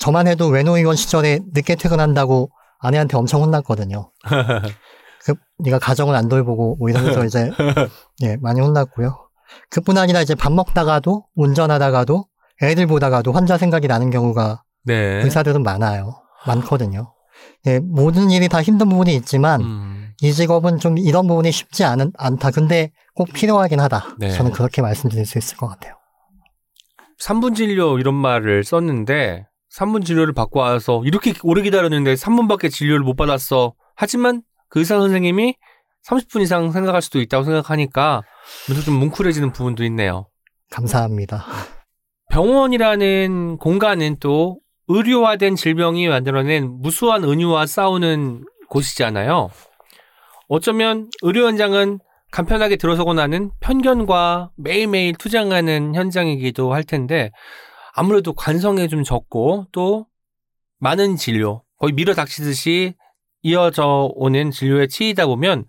저만 0.02 0.26
해도 0.26 0.48
외노 0.48 0.78
의원 0.78 0.96
시절에 0.96 1.42
늦게 1.54 1.76
퇴근한다고 1.76 2.50
아내한테 2.80 3.18
엄청 3.18 3.44
혼났거든요. 3.44 4.12
그 5.24 5.36
네가 5.60 5.78
가정을 5.78 6.16
안 6.16 6.28
돌보고 6.28 6.78
뭐 6.78 6.90
이러면서 6.90 7.24
이제 7.24 7.52
예 8.24 8.36
많이 8.38 8.60
혼났고요. 8.60 9.30
그뿐 9.70 10.00
아니라 10.00 10.22
이제 10.22 10.34
밥 10.34 10.52
먹다가도 10.54 11.28
운전하다가도 11.36 12.26
애들 12.64 12.88
보다가도 12.88 13.32
환자 13.32 13.60
생각이 13.60 13.88
나는 13.88 14.10
경우가 14.10 14.64
네. 14.86 15.22
의사들은 15.24 15.62
많아요. 15.62 16.16
많거든요. 16.48 17.14
예, 17.68 17.80
모든 17.80 18.32
일이 18.32 18.50
다 18.50 18.64
힘든 18.64 18.90
부분이 18.90 19.14
있지만 19.18 19.62
음, 19.62 20.14
이 20.24 20.34
직업은 20.34 20.80
좀 20.80 20.98
이런 20.98 21.28
부분이 21.28 21.52
쉽지 21.52 21.84
않은, 21.84 22.12
않다. 22.18 22.50
근데 22.50 22.92
꼭 23.14 23.32
필요하긴 23.32 23.80
하다. 23.80 24.16
네. 24.18 24.32
저는 24.32 24.52
그렇게 24.52 24.82
말씀드릴 24.82 25.28
수 25.28 25.38
있을 25.38 25.58
것 25.58 25.68
같아요. 25.68 25.94
3분 27.20 27.56
진료 27.56 28.00
이런 28.00 28.16
말을 28.16 28.64
썼는데 28.64 29.46
3분 29.76 30.06
진료를 30.06 30.34
받고 30.34 30.60
와서 30.60 31.02
이렇게 31.06 31.34
오래 31.44 31.62
기다렸는데 31.62 32.16
3분밖에 32.16 32.72
진료를 32.72 33.02
못 33.02 33.16
받았어. 33.16 33.74
하지만 33.96 34.42
그 34.70 34.80
의사 34.80 35.00
선생님이 35.00 35.56
30분 36.06 36.42
이상 36.42 36.72
생각할 36.72 37.02
수도 37.02 37.22
있다고 37.22 37.44
생각하니까 37.44 38.22
문득 38.68 38.84
좀 38.84 38.96
뭉클해지는 38.96 39.52
부분도 39.52 39.84
있네요. 39.86 40.28
감사합니다. 40.72 41.46
병원이라는 42.30 43.58
공간은 43.58 44.18
또 44.20 44.60
의료화된 44.88 45.56
질병이 45.56 46.08
만들어낸 46.08 46.70
무수한 46.82 47.24
은유와 47.24 47.66
싸우는 47.66 48.46
곳이잖아요. 48.70 49.50
어쩌면 50.48 51.10
의료 51.22 51.46
현장은 51.48 52.00
간편하게 52.32 52.78
들어서고 52.78 53.14
나는 53.14 53.52
편견과 53.60 54.52
매일매일 54.56 55.14
투쟁하는 55.16 55.96
현장이기도 55.96 56.74
할 56.74 56.84
텐데 56.84 57.32
아무래도 57.94 58.34
관성에 58.34 58.88
좀 58.88 59.04
적고 59.04 59.68
또 59.72 60.08
많은 60.80 61.16
진료, 61.16 61.64
거의 61.78 61.94
밀어 61.94 62.14
닥치듯이 62.14 62.96
이어져 63.44 64.12
오는 64.14 64.52
진료에 64.52 64.88
치이다 64.88 65.26
보면 65.26 65.66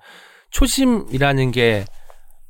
초심이라는 0.51 1.51
게 1.51 1.85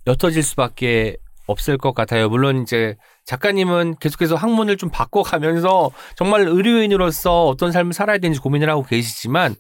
옅어질 0.07 0.43
수밖에 0.43 1.17
없을 1.47 1.79
것 1.79 1.95
같아요. 1.95 2.29
물론 2.29 2.63
이제 2.63 2.97
작가님은 3.25 3.97
계속해서 4.01 4.35
학문을 4.35 4.77
좀 4.77 4.91
바꿔가면서 4.91 5.91
정말 6.17 6.43
의료인으로서 6.43 7.47
어떤 7.47 7.73
삶을 7.73 7.93
살아야 7.93 8.19
되는지 8.19 8.41
고민을 8.41 8.69
하고 8.69 8.83
계시지만 8.83 9.55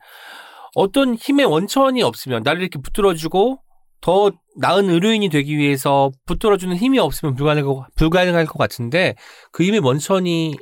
어떤 0.75 1.15
힘의 1.15 1.47
원천이 1.47 2.03
없으면 2.03 2.43
나를 2.43 2.61
이렇게 2.63 2.81
붙들어주고 2.81 3.62
더 4.03 4.30
나은 4.59 4.90
의료인이 4.90 5.30
되기 5.30 5.57
위해서 5.57 6.11
붙들어주는 6.26 6.76
힘이 6.76 6.98
없으면 6.98 7.34
불가능할 7.34 7.74
것, 7.74 7.86
불가능할 7.96 8.44
것 8.46 8.59
같은데 8.59 9.14
그 9.53 9.62
힘의 9.64 9.80
원천이 9.80 10.55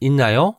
있나요? 0.00 0.56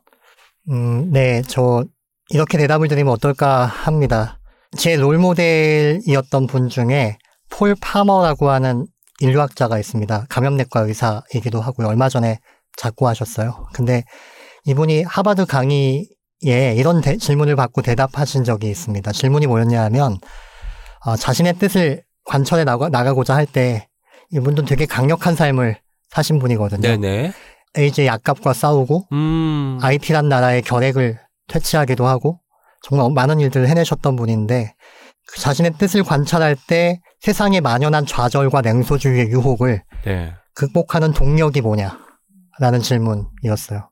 음, 0.70 1.12
네, 1.12 1.42
저 1.48 1.84
이렇게 2.30 2.58
대답을 2.58 2.88
드리면 2.88 3.12
어떨까 3.12 3.66
합니다. 3.66 4.40
제 4.78 4.96
롤모델이었던 4.96 6.48
분 6.48 6.70
중에 6.70 7.18
폴 7.50 7.76
파머라고 7.82 8.50
하는 8.52 8.86
인류학자가 9.20 9.80
있습니다. 9.80 10.28
감염내과 10.30 10.82
의사이기도 10.82 11.60
하고요. 11.60 11.88
얼마 11.88 12.08
전에 12.08 12.40
작고하셨어요. 12.78 13.68
근데 13.74 14.04
이분이 14.66 15.04
하버드 15.04 15.48
강의에 15.48 16.06
이런 16.78 17.02
대- 17.02 17.18
질문을 17.18 17.56
받고 17.56 17.82
대답하신 17.82 18.44
적이 18.44 18.70
있습니다. 18.70 19.12
질문이 19.12 19.48
뭐였냐 19.48 19.84
하면 19.86 20.18
어, 21.06 21.16
자신의 21.16 21.56
뜻을 21.58 22.04
관철해 22.30 22.64
나가, 22.64 22.90
나가고자 22.90 23.36
할 23.36 23.46
때 23.48 23.88
이분도 24.32 24.66
되게 24.66 24.86
강력한 24.86 25.36
삶을 25.36 25.80
사신 26.10 26.38
분이거든요. 26.38 26.82
네네. 26.82 27.34
AJ 27.78 28.06
약값과 28.06 28.54
싸우고 28.54 29.08
음. 29.12 29.80
IT란 29.82 30.30
나라의 30.30 30.62
결핵을 30.62 31.20
퇴치하기도 31.48 32.06
하고 32.06 32.40
정말 32.84 33.12
많은 33.12 33.40
일들을 33.40 33.68
해내셨던 33.68 34.16
분인데 34.16 34.76
그 35.28 35.40
자신의 35.40 35.74
뜻을 35.80 36.04
관찰할 36.04 36.56
때 36.68 37.00
세상에 37.20 37.60
만연한 37.62 38.06
좌절과 38.06 38.62
냉소주의의 38.62 39.30
유혹을 39.30 39.84
네. 40.06 40.34
극복하는 40.54 41.12
동력이 41.12 41.62
뭐냐? 41.62 42.00
라는 42.60 42.80
질문이었어요. 42.82 43.90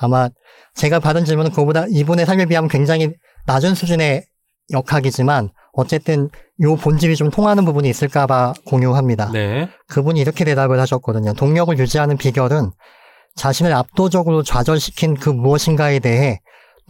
아마 0.00 0.28
제가 0.74 0.98
받은 0.98 1.24
질문은 1.24 1.50
그거보다 1.50 1.86
이분의 1.88 2.26
삶에 2.26 2.46
비하면 2.46 2.68
굉장히 2.68 3.12
낮은 3.46 3.74
수준의 3.74 4.24
역학이지만 4.72 5.50
어쨌든 5.76 6.30
요 6.62 6.74
본질이 6.74 7.16
좀 7.16 7.30
통하는 7.30 7.64
부분이 7.66 7.88
있을까봐 7.90 8.54
공유합니다. 8.64 9.30
네. 9.32 9.68
그분이 9.88 10.18
이렇게 10.18 10.44
대답을 10.44 10.80
하셨거든요. 10.80 11.34
동력을 11.34 11.78
유지하는 11.78 12.16
비결은 12.16 12.70
자신을 13.36 13.74
압도적으로 13.74 14.42
좌절시킨 14.42 15.14
그 15.14 15.28
무엇인가에 15.28 15.98
대해 15.98 16.40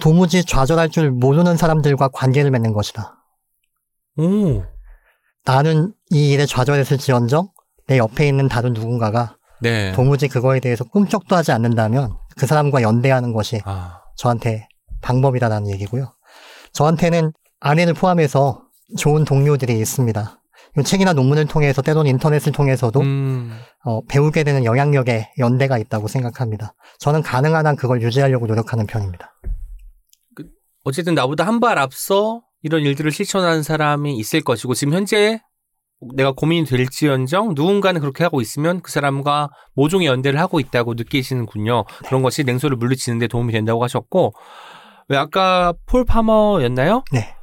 도무지 0.00 0.44
좌절할 0.44 0.90
줄 0.90 1.10
모르는 1.10 1.56
사람들과 1.56 2.08
관계를 2.08 2.52
맺는 2.52 2.72
것이다. 2.72 3.16
오. 4.18 4.62
나는 5.44 5.92
이 6.10 6.30
일에 6.30 6.46
좌절했을지언정 6.46 7.48
내 7.88 7.98
옆에 7.98 8.28
있는 8.28 8.48
다른 8.48 8.72
누군가가 8.72 9.36
네. 9.60 9.90
도무지 9.92 10.28
그거에 10.28 10.60
대해서 10.60 10.84
꿈쩍도 10.84 11.34
하지 11.34 11.50
않는다면 11.50 12.16
그 12.36 12.46
사람과 12.46 12.82
연대하는 12.82 13.32
것이 13.32 13.60
아. 13.64 14.02
저한테 14.16 14.68
방법이다라는 15.02 15.70
얘기고요. 15.70 16.12
저한테는 16.72 17.32
아내를 17.58 17.94
포함해서 17.94 18.65
좋은 18.98 19.24
동료들이 19.24 19.78
있습니다. 19.78 20.40
이 20.78 20.82
책이나 20.82 21.12
논문을 21.12 21.46
통해서 21.46 21.80
때로는 21.82 22.10
인터넷을 22.10 22.52
통해서도 22.52 23.00
음. 23.00 23.50
어, 23.84 24.04
배우게 24.06 24.44
되는 24.44 24.64
영향력에 24.64 25.32
연대가 25.38 25.78
있다고 25.78 26.06
생각합니다. 26.08 26.74
저는 26.98 27.22
가능한 27.22 27.66
한 27.66 27.76
그걸 27.76 28.02
유지하려고 28.02 28.46
노력하는 28.46 28.86
편입니다. 28.86 29.32
어쨌든 30.84 31.14
나보다 31.14 31.46
한 31.46 31.60
발 31.60 31.78
앞서 31.78 32.42
이런 32.62 32.82
일들을 32.82 33.10
실천하는 33.10 33.62
사람이 33.62 34.16
있을 34.18 34.42
것이고 34.42 34.74
지금 34.74 34.92
현재 34.94 35.40
내가 36.14 36.32
고민이 36.32 36.66
될지언정 36.66 37.54
누군가는 37.54 38.00
그렇게 38.00 38.22
하고 38.22 38.40
있으면 38.40 38.80
그 38.82 38.92
사람과 38.92 39.48
모종의 39.74 40.06
연대를 40.06 40.38
하고 40.38 40.60
있다고 40.60 40.94
느끼시는군요. 40.94 41.84
그런 42.06 42.22
것이 42.22 42.44
냉소를 42.44 42.76
물리치는데 42.76 43.28
도움이 43.28 43.52
된다고 43.52 43.82
하셨고 43.82 44.32
왜 45.08 45.16
아까 45.16 45.72
폴 45.86 46.04
파머였나요? 46.04 47.04
네. 47.12 47.35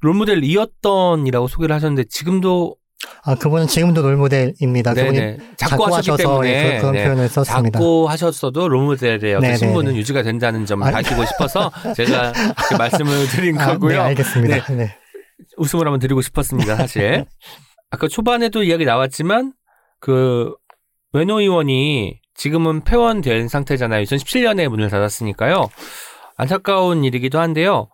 롤모델이었던이라고 0.00 1.48
소개를 1.48 1.74
하셨는데 1.76 2.04
지금도 2.08 2.76
아, 3.24 3.34
그분은 3.34 3.66
지금도 3.66 4.02
롤모델입니다. 4.02 4.94
그분이 4.94 5.18
네네 5.18 5.38
작고 5.56 5.84
하셨기 5.86 6.10
하셔서 6.10 6.16
때문에 6.16 6.48
예, 6.50 6.74
그- 6.76 6.80
그런 6.80 6.92
네. 6.94 7.04
표현을 7.04 7.28
썼습니다. 7.28 7.78
작고 7.78 8.08
하셨어도 8.08 8.68
롤모델의 8.68 9.18
네네네. 9.40 9.56
신분은 9.56 9.96
유지가 9.96 10.22
된다는 10.22 10.66
점을 10.66 10.86
아, 10.86 10.90
밝히고 10.90 11.24
싶어서 11.24 11.70
제가 11.96 12.32
말씀을 12.78 13.26
드린 13.28 13.58
아, 13.58 13.72
거고요. 13.72 13.92
네, 13.92 13.98
알겠습니다. 13.98 14.66
네. 14.74 14.96
웃음을 15.56 15.86
한번 15.86 15.98
드리고 16.00 16.20
싶었습니다, 16.22 16.76
사실. 16.76 17.24
아까 17.90 18.06
초반에도 18.06 18.62
이야기 18.62 18.84
나왔지만, 18.84 19.52
그, 19.98 20.54
외노 21.12 21.40
의원이 21.40 22.20
지금은 22.34 22.84
폐원된 22.84 23.48
상태잖아요. 23.48 24.04
2017년에 24.04 24.68
문을 24.68 24.88
닫았으니까요. 24.90 25.68
안타까운 26.36 27.02
일이기도 27.04 27.40
한데요. 27.40 27.88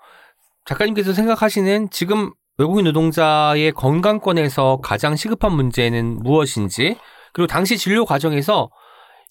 작가님께서 0.67 1.12
생각하시는 1.12 1.89
지금 1.91 2.33
외국인 2.59 2.85
노동자의 2.85 3.73
건강권에서 3.73 4.81
가장 4.83 5.14
시급한 5.17 5.53
문제는 5.53 6.23
무엇인지, 6.23 6.97
그리고 7.33 7.47
당시 7.47 7.77
진료 7.77 8.05
과정에서 8.05 8.71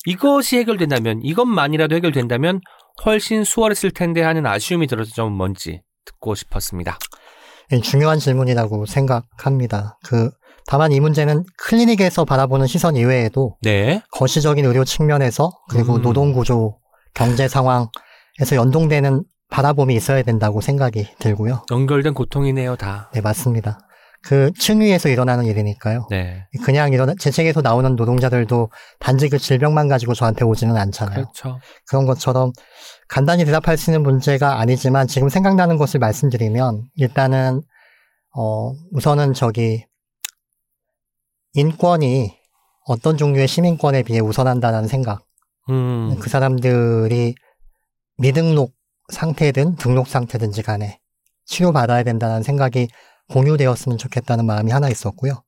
이것이 0.05 0.57
해결된다면, 0.57 1.19
이것만이라도 1.23 1.95
해결된다면 1.95 2.61
훨씬 3.05 3.43
수월했을 3.43 3.91
텐데 3.91 4.21
하는 4.21 4.45
아쉬움이 4.45 4.87
들어서 4.87 5.11
좀 5.11 5.33
뭔지 5.33 5.81
듣고 6.05 6.35
싶었습니다. 6.35 6.97
예, 7.71 7.79
중요한 7.79 8.19
질문이라고 8.19 8.85
생각합니다. 8.85 9.97
그 10.05 10.29
다만 10.67 10.91
이 10.91 10.99
문제는 10.99 11.43
클리닉에서 11.57 12.25
바라보는 12.25 12.67
시선 12.67 12.95
이외에도 12.95 13.57
네. 13.61 14.01
거시적인 14.11 14.65
의료 14.65 14.83
측면에서 14.83 15.51
그리고 15.69 15.95
음. 15.95 16.01
노동 16.01 16.33
구조, 16.33 16.77
경제 17.13 17.47
상황에서 17.47 18.55
연동되는 18.55 19.23
바라봄이 19.49 19.95
있어야 19.95 20.23
된다고 20.23 20.61
생각이 20.61 21.07
들고요. 21.19 21.63
연결된 21.71 22.13
고통이네요, 22.13 22.75
다. 22.75 23.09
네, 23.13 23.21
맞습니다. 23.21 23.79
그 24.25 24.51
층위에서 24.57 25.07
일어나는 25.09 25.45
일이니까요. 25.45 26.07
네. 26.09 26.47
그냥 26.63 26.91
일어나 26.91 27.13
제 27.19 27.29
책에서 27.29 27.61
나오는 27.61 27.95
노동자들도 27.95 28.71
단지 28.99 29.29
그 29.29 29.37
질병만 29.37 29.87
가지고 29.87 30.15
저한테 30.15 30.43
오지는 30.45 30.75
않잖아요. 30.77 31.25
그렇죠. 31.25 31.59
그런 31.87 32.07
것처럼 32.07 32.51
간단히 33.07 33.45
대답할 33.45 33.77
수 33.77 33.91
있는 33.91 34.01
문제가 34.01 34.59
아니지만 34.59 35.05
지금 35.05 35.29
생각나는 35.29 35.77
것을 35.77 35.99
말씀드리면 35.99 36.85
일단은 36.95 37.61
어 38.35 38.71
우선은 38.93 39.33
저기 39.33 39.85
인권이 41.53 42.35
어떤 42.87 43.17
종류의 43.17 43.47
시민권에 43.47 44.01
비해 44.01 44.19
우선한다는 44.19 44.87
생각. 44.87 45.23
음. 45.69 46.17
그 46.19 46.31
사람들이 46.31 47.35
미등록 48.17 48.74
상태든 49.11 49.75
등록 49.75 50.07
상태든지 50.07 50.63
간에 50.63 50.99
치료받아야 51.45 52.03
된다는 52.03 52.43
생각이 52.43 52.87
공유되었으면 53.29 53.97
좋겠다는 53.97 54.45
마음이 54.45 54.71
하나 54.71 54.89
있었고요. 54.89 55.41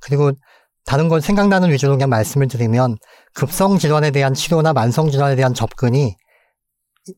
그리고 0.00 0.32
다른 0.84 1.08
건 1.08 1.20
생각나는 1.20 1.70
위주로 1.70 1.92
그냥 1.92 2.08
말씀을 2.08 2.48
드리면 2.48 2.96
급성 3.34 3.78
질환에 3.78 4.10
대한 4.10 4.32
치료나 4.34 4.72
만성 4.72 5.10
질환에 5.10 5.36
대한 5.36 5.52
접근이 5.54 6.16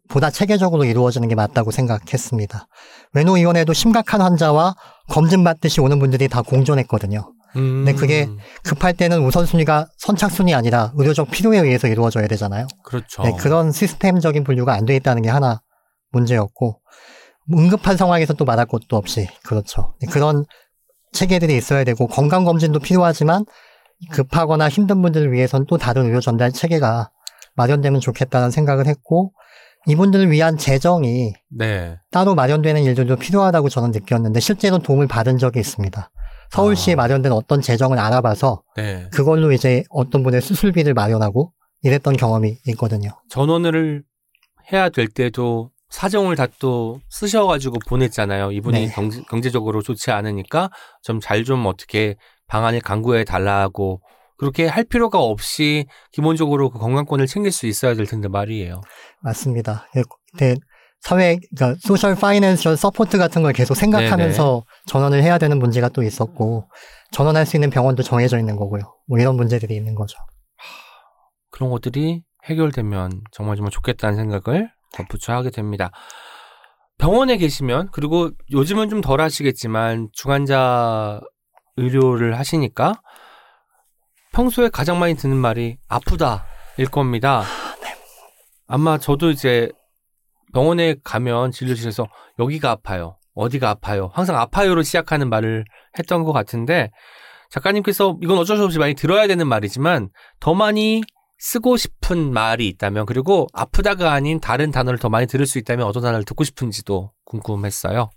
보다 0.08 0.30
체계적으로 0.30 0.84
이루어지는 0.84 1.28
게 1.28 1.34
맞다고 1.34 1.70
생각했습니다. 1.70 2.66
외노위원회도 3.14 3.72
심각한 3.72 4.20
환자와 4.20 4.74
검진받듯이 5.08 5.80
오는 5.80 5.98
분들이 5.98 6.28
다 6.28 6.42
공존했거든요. 6.42 7.32
음. 7.56 7.84
근데 7.84 7.94
그게 7.94 8.28
급할 8.62 8.94
때는 8.94 9.24
우선순위가 9.24 9.86
선착순이 9.98 10.54
아니라 10.54 10.92
의료적 10.96 11.30
필요에 11.30 11.58
의해서 11.58 11.88
이루어져야 11.88 12.28
되잖아요. 12.28 12.68
그렇죠. 12.84 13.22
네, 13.22 13.32
그런 13.38 13.72
시스템적인 13.72 14.44
분류가 14.44 14.72
안 14.74 14.86
돼 14.86 14.94
있다는 14.96 15.22
게 15.22 15.28
하나 15.28 15.60
문제였고 16.10 16.80
응급한 17.52 17.96
상황에서 17.96 18.34
또 18.34 18.44
말할 18.44 18.66
것도 18.66 18.96
없이 18.96 19.28
그렇죠. 19.44 19.94
네, 20.00 20.06
그런 20.10 20.44
체계들이 21.12 21.56
있어야 21.56 21.84
되고 21.84 22.06
건강 22.06 22.44
검진도 22.44 22.78
필요하지만 22.78 23.44
급하거나 24.12 24.68
힘든 24.68 25.02
분들을 25.02 25.32
위해서는 25.32 25.66
또 25.66 25.76
다른 25.76 26.06
의료 26.06 26.20
전달 26.20 26.52
체계가 26.52 27.10
마련되면 27.54 28.00
좋겠다는 28.00 28.50
생각을 28.50 28.86
했고 28.86 29.32
이분들을 29.86 30.30
위한 30.30 30.58
재정이 30.58 31.32
네. 31.48 31.98
따로 32.10 32.34
마련되는 32.34 32.82
일들도 32.82 33.16
필요하다고 33.16 33.68
저는 33.68 33.90
느꼈는데 33.92 34.40
실제로 34.40 34.78
도움을 34.78 35.06
받은 35.06 35.38
적이 35.38 35.60
있습니다. 35.60 36.10
서울시에 36.50 36.94
아. 36.94 36.96
마련된 36.96 37.32
어떤 37.32 37.60
재정을 37.60 37.98
알아봐서 37.98 38.62
네. 38.76 39.08
그걸로 39.12 39.52
이제 39.52 39.84
어떤 39.88 40.22
분의 40.22 40.42
수술비를 40.42 40.94
마련하고 40.94 41.52
이랬던 41.82 42.16
경험이 42.16 42.58
있거든요. 42.68 43.10
전원을 43.30 44.04
해야 44.72 44.88
될 44.90 45.08
때도 45.08 45.70
사정을 45.90 46.36
다 46.36 46.46
또 46.60 47.00
쓰셔가지고 47.08 47.78
보냈잖아요. 47.88 48.52
이분이 48.52 48.86
네. 48.86 48.92
경제, 48.92 49.22
경제적으로 49.28 49.82
좋지 49.82 50.10
않으니까 50.10 50.70
좀잘좀 51.02 51.66
어떻게 51.66 52.16
방안을 52.46 52.80
강구해 52.80 53.24
달라고 53.24 54.00
그렇게 54.36 54.66
할 54.66 54.84
필요가 54.84 55.18
없이 55.18 55.86
기본적으로 56.12 56.70
그 56.70 56.78
건강권을 56.78 57.26
챙길 57.26 57.50
수 57.52 57.66
있어야 57.66 57.94
될 57.94 58.06
텐데 58.06 58.28
말이에요. 58.28 58.80
맞습니다. 59.20 59.86
예, 59.96 60.02
근데 60.32 60.56
사회, 61.00 61.38
그러니까 61.54 61.78
social 61.80 62.14
financial 62.14 62.76
support 62.76 63.18
같은 63.18 63.42
걸 63.42 63.52
계속 63.52 63.74
생각하면서 63.74 64.64
전원을 64.86 65.22
해야 65.22 65.38
되는 65.38 65.58
문제가 65.58 65.88
또 65.88 66.02
있었고 66.02 66.68
전원할 67.10 67.46
수 67.46 67.56
있는 67.56 67.70
병원도 67.70 68.02
정해져 68.02 68.38
있는 68.38 68.56
거고요. 68.56 68.82
뭐 69.08 69.18
이런 69.18 69.36
문제들이 69.36 69.74
있는 69.74 69.94
거죠. 69.94 70.18
그런 71.50 71.70
것들이 71.70 72.22
해결되면 72.44 73.22
정말 73.32 73.56
정말 73.56 73.70
좋겠다는 73.70 74.16
생각을 74.16 74.70
덧붙여 74.92 75.32
하게 75.32 75.50
됩니다. 75.50 75.90
병원에 76.98 77.36
계시면 77.38 77.88
그리고 77.92 78.30
요즘은 78.50 78.90
좀 78.90 79.00
덜 79.00 79.20
하시겠지만 79.20 80.08
중환자 80.12 81.20
의료를 81.76 82.38
하시니까 82.38 83.00
평소에 84.32 84.68
가장 84.68 84.98
많이 84.98 85.14
듣는 85.14 85.36
말이 85.36 85.78
아프다일 85.88 86.90
겁니다. 86.90 87.42
아마 88.68 88.98
저도 88.98 89.30
이제 89.30 89.70
병원에 90.52 90.94
가면 91.02 91.52
진료실에서 91.52 92.06
여기가 92.38 92.70
아파요. 92.70 93.16
어디가 93.34 93.70
아파요. 93.70 94.10
항상 94.12 94.36
아파요로 94.36 94.82
시작하는 94.82 95.30
말을 95.30 95.64
했던 95.98 96.24
것 96.24 96.32
같은데 96.32 96.90
작가님께서 97.50 98.18
이건 98.22 98.38
어쩔 98.38 98.56
수 98.56 98.64
없이 98.64 98.78
많이 98.78 98.94
들어야 98.94 99.26
되는 99.26 99.46
말이지만 99.48 100.10
더 100.38 100.54
많이 100.54 101.02
쓰고 101.40 101.78
싶은 101.78 102.32
말이 102.32 102.68
있다면 102.68 103.06
그리고 103.06 103.46
아프다가 103.54 104.12
아닌 104.12 104.40
다른 104.40 104.70
단어를 104.70 104.98
더 104.98 105.08
많이 105.08 105.26
들을 105.26 105.46
수 105.46 105.58
있다면 105.58 105.86
어떤 105.86 106.02
단어를 106.02 106.24
듣고 106.24 106.44
싶은지도 106.44 107.12
궁금했어요. 107.24 108.10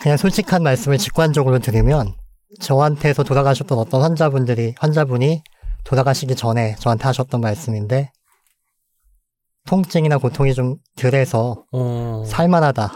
그냥 0.00 0.16
솔직한 0.16 0.62
말씀을 0.62 0.96
직관적으로 0.96 1.58
드리면 1.58 2.16
저한테서 2.60 3.22
돌아가셨던 3.22 3.78
어떤 3.78 4.02
환자분들이 4.02 4.74
환자분이 4.78 5.42
돌아가시기 5.84 6.34
전에 6.34 6.74
저한테 6.76 7.04
하셨던 7.04 7.40
말씀인데 7.40 8.10
통증이나 9.66 10.16
고통이 10.16 10.54
좀 10.54 10.76
덜해서 10.96 11.64
어, 11.70 12.24
살만하다. 12.26 12.92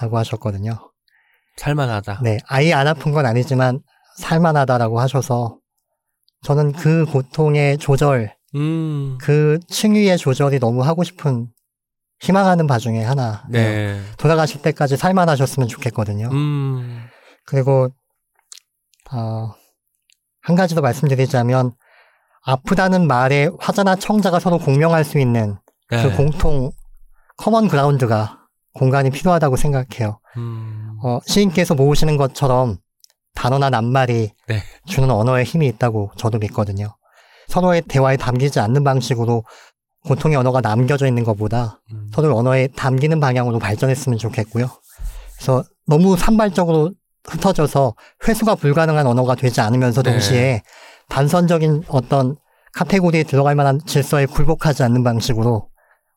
라고 0.00 0.18
하셨거든요. 0.18 0.92
살만하다. 1.56 2.20
네, 2.22 2.38
아예 2.46 2.72
안 2.72 2.86
아픈 2.86 3.12
건 3.12 3.26
아니지만 3.26 3.80
살만하다라고 4.18 5.00
하셔서 5.00 5.58
저는 6.44 6.72
그 6.72 7.06
고통의 7.06 7.78
조절, 7.78 8.34
음, 8.54 9.16
그 9.18 9.58
층위의 9.66 10.18
조절이 10.18 10.60
너무 10.60 10.82
하고 10.82 11.02
싶은 11.02 11.48
희망하는 12.20 12.66
바 12.66 12.78
중에 12.78 13.02
하나. 13.02 13.44
네. 13.48 14.00
돌아가실 14.18 14.62
때까지 14.62 14.96
살만하셨으면 14.96 15.68
좋겠거든요. 15.68 16.28
음, 16.30 17.06
그리고 17.46 17.88
어, 19.10 19.52
한 20.42 20.54
가지 20.54 20.74
더 20.74 20.82
말씀드리자면 20.82 21.72
아프다는 22.44 23.06
말에 23.06 23.48
화자나 23.58 23.96
청자가 23.96 24.38
서로 24.38 24.58
공명할 24.58 25.02
수 25.04 25.18
있는 25.18 25.56
네. 25.90 26.02
그 26.02 26.14
공통 26.14 26.70
common 27.38 27.68
ground가 27.68 28.38
공간이 28.74 29.10
필요하다고 29.10 29.56
생각해요. 29.56 30.20
음, 30.36 30.98
어, 31.02 31.20
시인께서 31.26 31.74
모으시는 31.74 32.18
것처럼 32.18 32.76
단어나 33.34 33.70
낱말이 33.70 34.30
네. 34.48 34.62
주는 34.86 35.10
언어에 35.10 35.44
힘이 35.44 35.66
있다고 35.68 36.12
저도 36.16 36.38
믿거든요. 36.38 36.96
서로의 37.48 37.82
대화에 37.82 38.16
담기지 38.16 38.60
않는 38.60 38.84
방식으로 38.84 39.44
고통의 40.06 40.36
언어가 40.36 40.60
남겨져 40.60 41.06
있는 41.06 41.24
것보다 41.24 41.80
음. 41.92 42.10
서로 42.14 42.36
언어에 42.36 42.68
담기는 42.68 43.18
방향으로 43.20 43.58
발전했으면 43.58 44.18
좋겠고요. 44.18 44.68
그래서 45.36 45.64
너무 45.86 46.16
산발적으로 46.16 46.92
흩어져서 47.26 47.94
회수가 48.28 48.54
불가능한 48.56 49.06
언어가 49.06 49.34
되지 49.34 49.60
않으면서 49.60 50.02
네. 50.02 50.10
동시에 50.12 50.62
단선적인 51.08 51.84
어떤 51.88 52.36
카테고리에 52.74 53.22
들어갈 53.22 53.54
만한 53.54 53.80
질서에 53.84 54.26
굴복하지 54.26 54.82
않는 54.82 55.04
방식으로 55.04 55.68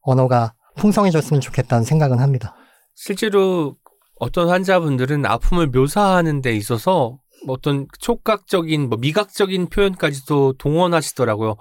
언어가 0.01 0.53
풍성해졌으면 0.77 1.41
좋겠다는 1.41 1.83
생각은 1.83 2.19
합니다. 2.19 2.55
실제로 2.95 3.75
어떤 4.19 4.49
환자분들은 4.49 5.25
아픔을 5.25 5.67
묘사하는 5.67 6.41
데 6.41 6.55
있어서 6.55 7.17
어떤 7.47 7.87
촉각적인, 7.99 8.89
뭐 8.89 8.97
미각적인 8.97 9.69
표현까지도 9.69 10.53
동원하시더라고요. 10.57 11.55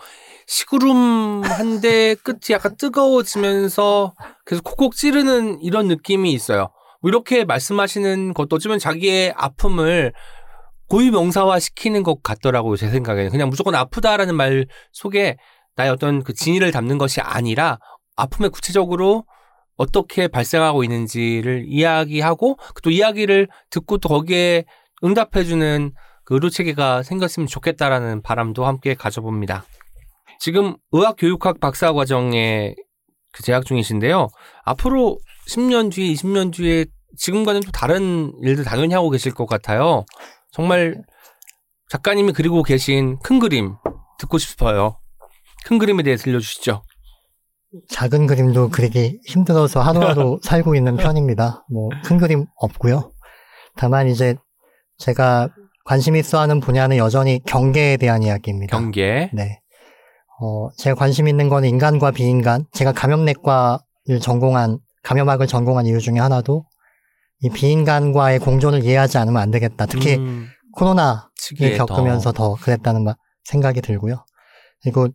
시구름한데 0.47 2.17
끝이 2.17 2.53
약간 2.53 2.77
뜨거워지면서 2.77 4.15
계속 4.47 4.65
콕콕 4.65 4.97
찌르는 4.97 5.61
이런 5.61 5.87
느낌이 5.89 6.33
있어요. 6.33 6.71
뭐 7.03 7.11
이렇게 7.11 7.45
말씀하시는 7.45 8.33
것도 8.35 8.57
어쩌면 8.57 8.79
자기의 8.79 9.35
아픔을 9.37 10.13
고유 10.89 11.11
명사화 11.11 11.59
시키는 11.59 12.03
것 12.03 12.23
같더라고요. 12.23 12.77
제 12.77 12.89
생각에는. 12.89 13.31
그냥 13.31 13.49
무조건 13.51 13.75
아프다라는 13.75 14.35
말 14.35 14.67
속에 14.93 15.37
나의 15.75 15.91
어떤 15.91 16.23
그 16.23 16.33
진의를 16.33 16.71
담는 16.73 16.97
것이 16.97 17.21
아니라 17.21 17.79
아픔에 18.17 18.49
구체적으로 18.49 19.25
어떻게 19.77 20.29
발생하고 20.29 20.85
있는지를 20.85 21.65
이야기하고 21.69 22.59
또 22.83 22.91
이야기를 22.91 23.49
듣고 23.71 23.99
또 23.99 24.09
거기에 24.09 24.65
응답해주는 25.05 25.93
그 26.25 26.35
의료 26.35 26.51
체계가 26.51 27.03
생겼으면 27.03 27.47
좋겠다라는 27.47 28.23
바람도 28.23 28.67
함께 28.67 28.95
가져봅니다. 28.95 29.65
지금 30.41 30.77
의학교육학 30.93 31.61
박사 31.61 31.93
과정에 31.93 32.75
그 33.33 33.43
재학 33.43 33.65
중이신데요. 33.65 34.29
앞으로 34.65 35.19
10년 35.49 35.93
뒤에, 35.93 36.13
20년 36.15 36.53
뒤에 36.53 36.87
지금과는 37.17 37.61
또 37.61 37.71
다른 37.71 38.33
일들 38.43 38.65
당연히 38.65 38.95
하고 38.95 39.11
계실 39.11 39.33
것 39.33 39.47
같아요. 39.47 40.05
정말 40.51 41.03
작가님이 41.91 42.33
그리고 42.33 42.63
계신 42.63 43.19
큰 43.21 43.39
그림 43.39 43.77
듣고 44.19 44.39
싶어요. 44.39 44.99
큰 45.65 45.79
그림에 45.79 46.03
대해 46.03 46.17
들려주시죠. 46.17 46.83
작은 47.91 48.27
그림도 48.27 48.71
그리기 48.71 49.21
힘들어서 49.27 49.81
하루하루 49.81 50.39
살고 50.45 50.75
있는 50.75 50.97
편입니다. 50.97 51.65
뭐 51.71 51.89
큰 52.05 52.19
그림 52.19 52.47
없고요. 52.57 53.13
다만 53.77 54.09
이제 54.09 54.37
제가 54.99 55.49
관심 55.85 56.17
있어 56.17 56.39
하는 56.41 56.61
분야는 56.61 56.97
여전히 56.97 57.41
경계에 57.47 57.97
대한 57.97 58.23
이야기입니다. 58.23 58.77
경계. 58.79 59.31
네. 59.33 59.61
어, 60.41 60.69
제가 60.79 60.95
관심 60.97 61.29
있는 61.29 61.49
건 61.49 61.65
인간과 61.65 62.11
비인간. 62.11 62.65
제가 62.73 62.93
감염내과를 62.93 64.21
전공한, 64.21 64.79
감염학을 65.03 65.47
전공한 65.47 65.87
이유 65.87 66.01
중에 66.01 66.19
하나도 66.19 66.65
이 67.41 67.51
비인간과의 67.51 68.39
공존을 68.41 68.83
이해하지 68.85 69.19
않으면 69.19 69.41
안 69.43 69.51
되겠다. 69.51 69.87
특히 69.87 70.17
음, 70.17 70.47
코로나를 70.75 71.77
겪으면서 71.77 72.33
더 72.33 72.55
그랬다는 72.55 73.05
마- 73.05 73.15
생각이 73.45 73.81
들고요. 73.83 74.25
그리고 74.83 75.09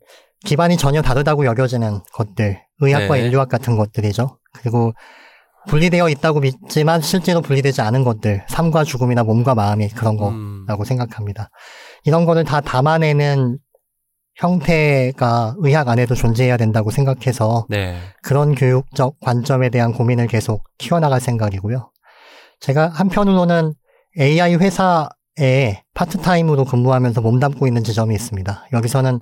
기반이 0.45 0.77
전혀 0.77 1.01
다르다고 1.01 1.45
여겨지는 1.45 2.01
것들, 2.13 2.61
의학과 2.79 3.15
네. 3.15 3.21
인류학 3.21 3.49
같은 3.49 3.75
것들이죠. 3.75 4.39
그리고 4.53 4.93
분리되어 5.67 6.09
있다고 6.09 6.39
믿지만 6.39 7.01
실제로 7.01 7.41
분리되지 7.41 7.81
않은 7.81 8.03
것들, 8.03 8.43
삶과 8.49 8.83
죽음이나 8.83 9.23
몸과 9.23 9.53
마음이 9.53 9.89
그런 9.89 10.17
거 10.17 10.29
음, 10.29 10.65
라고 10.67 10.83
생각합니다. 10.83 11.49
이런 12.03 12.25
거를 12.25 12.43
다 12.43 12.61
담아내는 12.61 13.59
형태가 14.35 15.55
의학 15.59 15.89
안에도 15.89 16.15
존재해야 16.15 16.57
된다고 16.57 16.89
생각해서 16.89 17.67
네. 17.69 17.97
그런 18.23 18.55
교육적 18.55 19.19
관점에 19.19 19.69
대한 19.69 19.93
고민을 19.93 20.27
계속 20.27 20.63
키워나갈 20.79 21.21
생각이고요. 21.21 21.91
제가 22.59 22.87
한편으로는 22.89 23.73
AI 24.19 24.55
회사에 24.55 25.83
파트타임으로 25.93 26.65
근무하면서 26.65 27.21
몸담고 27.21 27.67
있는 27.67 27.83
지점이 27.83 28.15
있습니다. 28.15 28.67
여기서는 28.73 29.19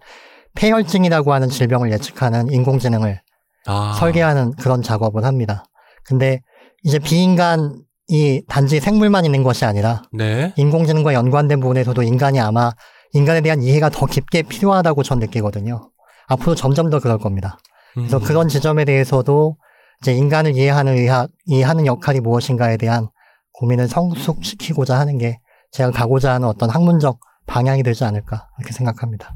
폐혈증이라고 0.55 1.33
하는 1.33 1.49
질병을 1.49 1.91
예측하는 1.91 2.51
인공지능을 2.51 3.21
아, 3.67 3.95
설계하는 3.99 4.53
그런 4.53 4.81
작업을 4.81 5.25
합니다. 5.25 5.63
근데 6.03 6.41
이제 6.83 6.97
비인간이 6.99 8.43
단지 8.47 8.79
생물만 8.79 9.25
있는 9.25 9.43
것이 9.43 9.65
아니라 9.65 10.01
네. 10.11 10.53
인공지능과 10.57 11.13
연관된 11.13 11.59
부분에서도 11.59 12.01
인간이 12.03 12.39
아마 12.39 12.71
인간에 13.13 13.41
대한 13.41 13.61
이해가 13.61 13.89
더 13.89 14.05
깊게 14.05 14.43
필요하다고 14.43 15.03
전 15.03 15.19
느끼거든요. 15.19 15.91
앞으로 16.27 16.55
점점 16.55 16.89
더 16.89 16.99
그럴 16.99 17.17
겁니다. 17.17 17.57
그래서 17.93 18.17
음, 18.17 18.23
그런 18.23 18.47
지점에 18.47 18.85
대해서도 18.85 19.57
이제 20.01 20.13
인간을 20.13 20.55
이해하는 20.55 20.93
의학, 20.97 21.29
이해하는 21.45 21.85
역할이 21.85 22.19
무엇인가에 22.21 22.77
대한 22.77 23.09
고민을 23.53 23.87
성숙시키고자 23.87 24.97
하는 24.97 25.17
게 25.17 25.39
제가 25.71 25.91
가고자 25.91 26.33
하는 26.33 26.47
어떤 26.47 26.69
학문적 26.69 27.19
방향이 27.45 27.83
되지 27.83 28.05
않을까 28.05 28.47
이렇게 28.59 28.73
생각합니다. 28.73 29.35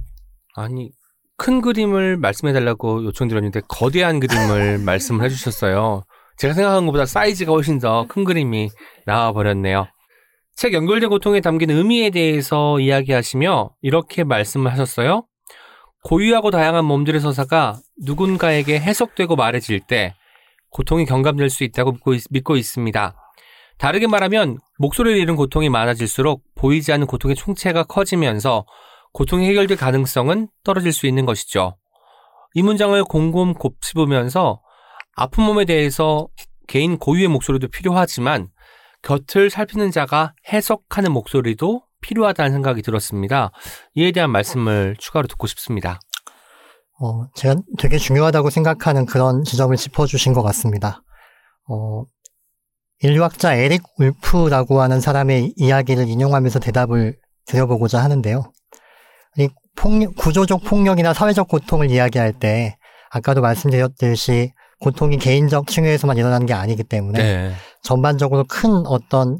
아니 0.55 0.91
큰 1.37 1.61
그림을 1.61 2.17
말씀해 2.17 2.53
달라고 2.53 3.03
요청드렸는데 3.05 3.61
거대한 3.67 4.19
그림을 4.19 4.79
말씀을 4.85 5.25
해주셨어요. 5.25 6.03
제가 6.37 6.53
생각한 6.53 6.85
것보다 6.85 7.05
사이즈가 7.05 7.51
훨씬 7.51 7.79
더 7.79 8.05
큰 8.07 8.23
그림이 8.23 8.69
나와 9.05 9.31
버렸네요. 9.33 9.87
책 10.55 10.73
연결된 10.73 11.09
고통에 11.09 11.41
담긴 11.41 11.71
의미에 11.71 12.09
대해서 12.11 12.79
이야기하시며 12.79 13.71
이렇게 13.81 14.23
말씀을 14.23 14.71
하셨어요. 14.71 15.25
고유하고 16.03 16.51
다양한 16.51 16.85
몸들의 16.85 17.21
서사가 17.21 17.79
누군가에게 18.03 18.79
해석되고 18.79 19.35
말해질 19.35 19.79
때 19.87 20.13
고통이 20.69 21.05
경감될 21.05 21.49
수 21.49 21.63
있다고 21.63 21.93
믿고, 21.93 22.13
있, 22.13 22.23
믿고 22.29 22.55
있습니다. 22.57 23.15
다르게 23.77 24.07
말하면 24.07 24.57
목소리를 24.79 25.17
잃은 25.19 25.35
고통이 25.35 25.69
많아질수록 25.69 26.43
보이지 26.55 26.91
않는 26.93 27.07
고통의 27.07 27.35
총체가 27.35 27.83
커지면서 27.83 28.65
고통이 29.13 29.47
해결될 29.47 29.77
가능성은 29.77 30.49
떨어질 30.63 30.91
수 30.91 31.07
있는 31.07 31.25
것이죠. 31.25 31.77
이 32.55 32.61
문장을 32.61 33.01
곰곰 33.03 33.53
곱씹으면서 33.53 34.61
아픈 35.15 35.43
몸에 35.43 35.65
대해서 35.65 36.27
개인 36.67 36.97
고유의 36.97 37.27
목소리도 37.27 37.67
필요하지만 37.67 38.49
곁을 39.03 39.49
살피는 39.49 39.91
자가 39.91 40.33
해석하는 40.51 41.11
목소리도 41.11 41.83
필요하다는 42.01 42.51
생각이 42.51 42.81
들었습니다. 42.81 43.51
이에 43.95 44.11
대한 44.11 44.31
말씀을 44.31 44.95
추가로 44.97 45.27
듣고 45.27 45.47
싶습니다. 45.47 45.99
어, 46.99 47.27
제가 47.35 47.55
되게 47.79 47.97
중요하다고 47.97 48.49
생각하는 48.49 49.05
그런 49.05 49.43
지점을 49.43 49.75
짚어주신 49.75 50.33
것 50.33 50.41
같습니다. 50.43 51.01
어, 51.69 52.05
인류학자 53.01 53.55
에릭 53.55 53.83
울프라고 53.97 54.81
하는 54.81 55.01
사람의 55.01 55.53
이야기를 55.57 56.07
인용하면서 56.07 56.59
대답을 56.59 57.17
드려보고자 57.45 58.01
하는데요. 58.01 58.52
이 59.37 59.49
폭력, 59.75 60.15
구조적 60.15 60.63
폭력이나 60.63 61.13
사회적 61.13 61.47
고통을 61.47 61.89
이야기할 61.89 62.33
때 62.33 62.77
아까도 63.09 63.41
말씀드렸듯이 63.41 64.51
고통이 64.79 65.17
개인적 65.17 65.67
층위에서만 65.67 66.17
일어나는 66.17 66.45
게 66.45 66.53
아니기 66.53 66.83
때문에 66.83 67.19
네. 67.19 67.53
전반적으로 67.81 68.43
큰 68.47 68.85
어떤 68.85 69.39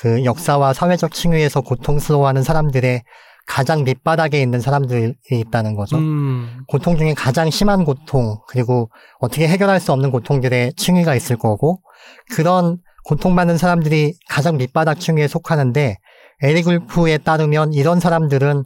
그 0.00 0.24
역사와 0.24 0.72
사회적 0.72 1.12
층위에서 1.12 1.60
고통스러워하는 1.60 2.42
사람들의 2.42 3.02
가장 3.46 3.84
밑바닥에 3.84 4.40
있는 4.40 4.60
사람들이 4.60 5.14
있다는 5.30 5.74
거죠. 5.74 5.96
음, 5.98 6.62
고통 6.68 6.96
중에 6.96 7.12
가장 7.14 7.50
심한 7.50 7.84
고통, 7.84 8.38
그리고 8.48 8.90
어떻게 9.20 9.48
해결할 9.48 9.80
수 9.80 9.92
없는 9.92 10.10
고통들의 10.10 10.74
층위가 10.74 11.14
있을 11.14 11.36
거고, 11.36 11.82
그런 12.30 12.78
고통받는 13.04 13.58
사람들이 13.58 14.14
가장 14.28 14.56
밑바닥 14.56 15.00
층위에 15.00 15.26
속하는데, 15.28 15.96
에릭 16.42 16.68
울프에 16.68 17.18
따르면 17.18 17.72
이런 17.72 18.00
사람들은 18.00 18.64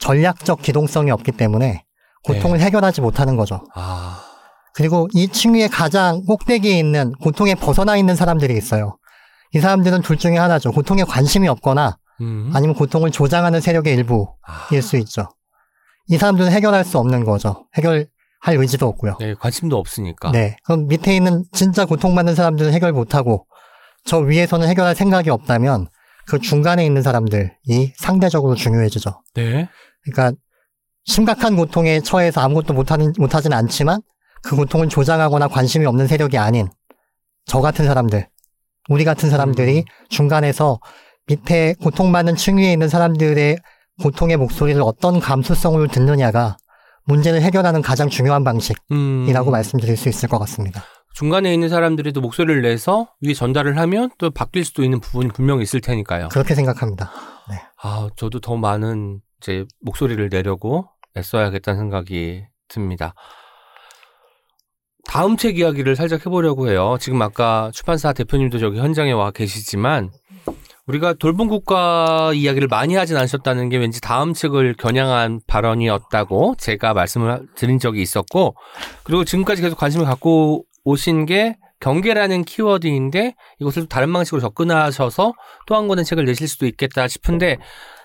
전략적 0.00 0.62
기동성이 0.62 1.10
없기 1.10 1.32
때문에 1.32 1.84
고통을 2.24 2.60
해결하지 2.60 3.00
못하는 3.00 3.36
거죠. 3.36 3.64
아, 3.74 4.20
그리고 4.74 5.08
이 5.14 5.28
층위의 5.28 5.68
가장 5.68 6.24
꼭대기에 6.24 6.78
있는 6.78 7.12
고통에 7.12 7.54
벗어나 7.54 7.96
있는 7.96 8.14
사람들이 8.16 8.56
있어요. 8.56 8.98
이 9.52 9.60
사람들은 9.60 10.02
둘 10.02 10.18
중에 10.18 10.36
하나죠. 10.36 10.72
고통에 10.72 11.04
관심이 11.04 11.48
없거나 11.48 11.96
음. 12.20 12.50
아니면 12.54 12.74
고통을 12.74 13.10
조장하는 13.10 13.60
세력의 13.60 13.94
일부일 13.94 14.26
아, 14.44 14.80
수 14.80 14.96
있죠. 14.98 15.28
이 16.08 16.18
사람들은 16.18 16.50
해결할 16.50 16.84
수 16.84 16.98
없는 16.98 17.24
거죠. 17.24 17.66
해결할 17.74 18.06
의지도 18.44 18.86
없고요. 18.86 19.16
네, 19.18 19.34
관심도 19.34 19.76
없으니까. 19.76 20.30
네. 20.30 20.56
그럼 20.64 20.86
밑에 20.88 21.16
있는 21.16 21.44
진짜 21.52 21.84
고통받는 21.84 22.34
사람들은 22.34 22.72
해결 22.72 22.92
못하고 22.92 23.46
저 24.04 24.18
위에서는 24.18 24.68
해결할 24.68 24.94
생각이 24.94 25.30
없다면 25.30 25.88
그 26.26 26.40
중간에 26.40 26.84
있는 26.84 27.02
사람들이 27.02 27.92
상대적으로 27.96 28.54
중요해지죠. 28.54 29.22
네. 29.34 29.68
그러니까 30.02 30.36
심각한 31.04 31.56
고통에 31.56 32.00
처해서 32.00 32.40
아무것도 32.40 32.74
못하는, 32.74 33.12
못하진 33.16 33.52
않지만 33.52 34.02
그 34.42 34.56
고통을 34.56 34.88
조장하거나 34.88 35.48
관심이 35.48 35.86
없는 35.86 36.06
세력이 36.06 36.36
아닌 36.36 36.68
저 37.46 37.60
같은 37.60 37.86
사람들, 37.86 38.28
우리 38.88 39.04
같은 39.04 39.30
사람들이 39.30 39.84
중간에서 40.08 40.80
밑에 41.28 41.74
고통받는 41.80 42.36
층 42.36 42.58
위에 42.58 42.72
있는 42.72 42.88
사람들의 42.88 43.58
고통의 44.02 44.36
목소리를 44.36 44.80
어떤 44.82 45.20
감수성으로 45.20 45.86
듣느냐가 45.88 46.56
문제를 47.04 47.40
해결하는 47.40 47.82
가장 47.82 48.08
중요한 48.08 48.42
방식이라고 48.42 48.84
음. 48.92 49.50
말씀드릴 49.50 49.96
수 49.96 50.08
있을 50.08 50.28
것 50.28 50.38
같습니다. 50.40 50.84
중간에 51.16 51.54
있는 51.54 51.70
사람들이 51.70 52.12
또 52.12 52.20
목소리를 52.20 52.60
내서 52.60 53.08
위에 53.22 53.32
전달을 53.32 53.78
하면 53.78 54.10
또 54.18 54.28
바뀔 54.30 54.66
수도 54.66 54.84
있는 54.84 55.00
부분이 55.00 55.30
분명히 55.30 55.62
있을 55.62 55.80
테니까요. 55.80 56.28
그렇게 56.28 56.54
생각합니다. 56.54 57.10
아, 57.82 58.10
저도 58.16 58.40
더 58.40 58.58
많은 58.58 59.22
이제 59.40 59.64
목소리를 59.80 60.28
내려고 60.28 60.90
애써야겠다는 61.16 61.80
생각이 61.80 62.44
듭니다. 62.68 63.14
다음 65.06 65.38
책 65.38 65.58
이야기를 65.58 65.96
살짝 65.96 66.26
해보려고 66.26 66.68
해요. 66.68 66.98
지금 67.00 67.22
아까 67.22 67.70
출판사 67.72 68.12
대표님도 68.12 68.58
저기 68.58 68.78
현장에 68.78 69.12
와 69.12 69.30
계시지만 69.30 70.10
우리가 70.86 71.14
돌봄 71.14 71.48
국가 71.48 72.32
이야기를 72.34 72.68
많이 72.68 72.94
하진 72.94 73.16
않으셨다는 73.16 73.70
게 73.70 73.78
왠지 73.78 74.02
다음 74.02 74.34
책을 74.34 74.74
겨냥한 74.74 75.40
발언이었다고 75.46 76.56
제가 76.58 76.92
말씀을 76.92 77.46
드린 77.54 77.78
적이 77.78 78.02
있었고 78.02 78.54
그리고 79.02 79.24
지금까지 79.24 79.62
계속 79.62 79.78
관심을 79.78 80.04
갖고 80.04 80.66
오신 80.86 81.26
게 81.26 81.56
경계라는 81.80 82.44
키워드인데 82.44 83.34
이것을 83.60 83.82
또 83.82 83.88
다른 83.88 84.12
방식으로 84.12 84.40
접근하셔서 84.40 85.32
또 85.66 85.74
한 85.74 85.88
권의 85.88 86.04
책을 86.04 86.24
내실 86.24 86.46
수도 86.48 86.64
있겠다 86.66 87.08
싶은데 87.08 87.58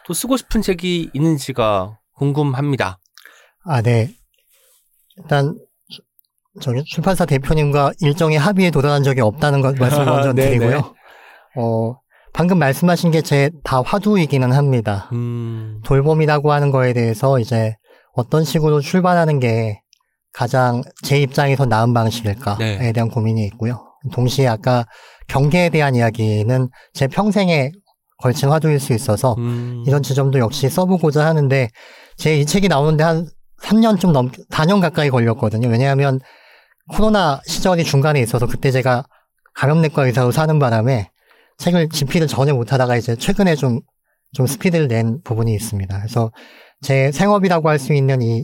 또 0.06 0.14
쓰고 0.14 0.36
싶은 0.36 0.62
책이 0.62 1.12
있는지가 1.14 1.98
궁금합니다. 2.18 3.00
아, 3.64 3.82
네. 3.82 4.10
일단 5.18 5.56
저기 6.60 6.84
출판사 6.84 7.26
대표님과 7.26 7.94
일정의 8.02 8.38
합의에 8.40 8.72
도달한 8.72 9.04
적이 9.04 9.22
없다는 9.22 9.62
것 9.62 9.78
말씀 9.78 10.04
먼저 10.04 10.34
네, 10.34 10.50
드리고요. 10.50 10.96
어, 11.58 11.96
방금 12.34 12.58
말씀하신 12.60 13.12
게 13.12 13.22
제 13.22 13.52
다 13.64 13.82
화두이기는 13.82 14.52
합니다. 14.52 15.08
음, 15.14 15.82
돌봄이라고 15.86 16.52
하는 16.52 16.72
거에 16.72 16.94
대해서 16.94 17.40
이제 17.40 17.76
어떤 18.14 18.44
식으로 18.44 18.82
출발하는 18.82 19.40
게 19.40 19.81
가장 20.34 20.82
제 21.04 21.20
입장에서 21.22 21.66
나은 21.66 21.94
방식일까에 21.94 22.78
네. 22.78 22.92
대한 22.94 23.10
고민이 23.10 23.46
있고요. 23.48 23.86
동시에 24.14 24.48
아까 24.48 24.86
경계에 25.28 25.70
대한 25.70 25.96
이야기는 25.96 26.70
제 26.94 27.08
평생에 27.08 27.72
걸친 28.18 28.50
화두일 28.50 28.80
수 28.80 28.94
있어서 28.94 29.36
음, 29.40 29.84
이런 29.88 30.04
지점도 30.04 30.40
역시 30.40 30.70
써보고자 30.70 31.26
하는데 31.26 31.70
제 32.18 32.38
이 32.40 32.46
책이 32.46 32.68
나오는데 32.68 33.04
한 33.04 33.28
3년 33.62 34.00
좀 34.00 34.12
넘, 34.14 34.32
4년 34.32 34.82
가까이 34.82 35.10
걸렸거든요. 35.10 35.68
왜냐하면 35.70 36.20
코로나 36.92 37.42
시절이 37.46 37.84
중간에 37.84 38.20
있어서 38.22 38.48
그때 38.48 38.72
제가 38.72 39.06
감염내과 39.56 40.06
의사로 40.06 40.32
사는 40.32 40.58
바람에 40.60 41.10
책을 41.58 41.90
집필을 41.90 42.28
전혀 42.28 42.54
못하다가 42.54 42.96
이제 42.96 43.16
최근에 43.16 43.56
좀, 43.56 43.82
좀 44.34 44.48
스피드를 44.48 44.88
낸 44.88 45.22
부분이 45.24 45.54
있습니다. 45.54 45.96
그래서 45.98 46.32
제 46.82 47.12
생업이라고 47.12 47.70
할 47.70 47.78
수 47.80 47.94
있는 47.94 48.22
이 48.22 48.44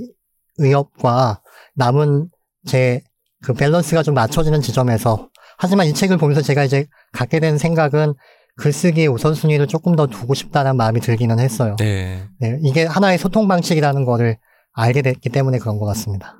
의업과 0.57 1.41
남은 1.77 2.29
제 2.65 3.01
그 3.43 3.53
밸런스가 3.53 4.03
좀 4.03 4.13
맞춰지는 4.15 4.61
지점에서 4.61 5.29
하지만 5.57 5.87
이 5.87 5.93
책을 5.93 6.17
보면서 6.17 6.41
제가 6.41 6.63
이제 6.63 6.87
갖게 7.11 7.39
된 7.39 7.57
생각은 7.57 8.13
글쓰기의 8.57 9.07
우선순위를 9.07 9.67
조금 9.67 9.95
더 9.95 10.07
두고 10.07 10.33
싶다는 10.33 10.75
마음이 10.77 10.99
들기는 10.99 11.39
했어요. 11.39 11.75
네. 11.77 12.27
네, 12.39 12.57
이게 12.61 12.85
하나의 12.85 13.17
소통 13.17 13.47
방식이라는 13.47 14.03
거를 14.05 14.37
알게 14.73 15.03
됐기 15.03 15.29
때문에 15.29 15.59
그런 15.59 15.77
것 15.77 15.85
같습니다. 15.87 16.35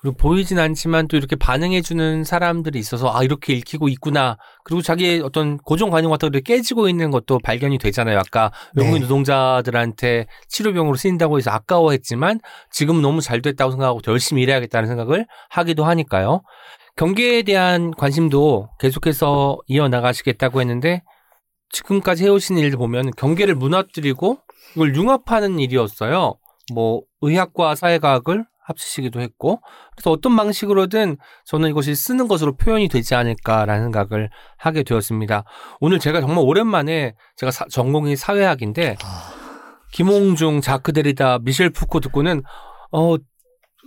그리고 0.00 0.16
보이진 0.16 0.60
않지만 0.60 1.08
또 1.08 1.16
이렇게 1.16 1.34
반응해주는 1.34 2.22
사람들이 2.22 2.78
있어서 2.78 3.12
아 3.12 3.24
이렇게 3.24 3.52
읽히고 3.52 3.88
있구나. 3.88 4.36
그리고 4.62 4.80
자기의 4.80 5.20
어떤 5.22 5.56
고정관념 5.58 6.10
같은 6.10 6.28
것들이 6.28 6.42
깨지고 6.42 6.88
있는 6.88 7.10
것도 7.10 7.40
발견이 7.40 7.78
되잖아요. 7.78 8.18
아까 8.18 8.52
외국인 8.76 9.00
네. 9.00 9.00
노동자들한테 9.00 10.26
치료병으로 10.48 10.94
쓰인다고 10.96 11.38
해서 11.38 11.50
아까워했지만 11.50 12.38
지금은 12.70 13.02
너무 13.02 13.20
잘 13.20 13.42
됐다고 13.42 13.72
생각하고 13.72 14.00
더 14.00 14.12
열심히 14.12 14.42
일해야겠다는 14.42 14.86
생각을 14.86 15.26
하기도 15.50 15.84
하니까요. 15.84 16.42
경계에 16.96 17.42
대한 17.42 17.90
관심도 17.92 18.68
계속해서 18.78 19.58
이어나가시겠다고 19.66 20.60
했는데 20.60 21.02
지금까지 21.70 22.24
해오신 22.24 22.56
일들 22.56 22.78
보면 22.78 23.10
경계를 23.16 23.56
무너뜨리고 23.56 24.38
이걸 24.76 24.94
융합하는 24.94 25.58
일이었어요. 25.58 26.34
뭐 26.72 27.02
의학과 27.20 27.74
사회과학을 27.74 28.44
합치시기도 28.68 29.20
했고 29.20 29.60
그래서 29.96 30.10
어떤 30.10 30.36
방식으로든 30.36 31.16
저는 31.44 31.70
이것이 31.70 31.94
쓰는 31.94 32.28
것으로 32.28 32.56
표현이 32.56 32.88
되지 32.88 33.14
않을까라는 33.14 33.84
생각을 33.86 34.30
하게 34.56 34.82
되었습니다. 34.82 35.44
오늘 35.80 35.98
제가 35.98 36.20
정말 36.20 36.38
오랜만에 36.44 37.14
제가 37.36 37.50
사- 37.50 37.66
전공이 37.70 38.16
사회학인데 38.16 38.96
김홍중, 39.92 40.60
자크 40.60 40.92
데리다, 40.92 41.38
미셸 41.42 41.70
푸코 41.70 42.00
듣고는 42.00 42.42
어 42.92 43.16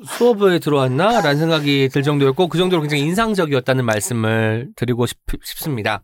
수업에 0.08 0.58
들어왔나 0.60 1.22
라는 1.22 1.38
생각이 1.38 1.90
들 1.90 2.02
정도였고 2.02 2.48
그 2.48 2.58
정도로 2.58 2.82
굉장히 2.82 3.04
인상적이었다는 3.04 3.86
말씀을 3.86 4.70
드리고 4.76 5.06
싶, 5.06 5.18
싶습니다. 5.44 6.02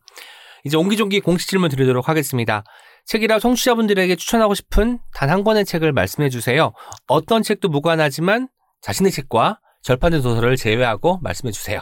이제 0.63 0.77
옹기종기 0.77 1.19
공식 1.21 1.49
질문 1.49 1.69
드리도록 1.69 2.07
하겠습니다. 2.07 2.63
책이라 3.05 3.39
청취자분들에게 3.39 4.15
추천하고 4.17 4.53
싶은 4.53 4.99
단 5.15 5.29
한 5.31 5.43
권의 5.43 5.65
책을 5.65 5.93
말씀해 5.93 6.29
주세요. 6.29 6.73
어떤 7.07 7.41
책도 7.41 7.69
무관하지만 7.69 8.49
자신의 8.81 9.11
책과 9.11 9.59
절판된 9.81 10.21
도서를 10.21 10.57
제외하고 10.57 11.19
말씀해 11.21 11.51
주세요. 11.51 11.81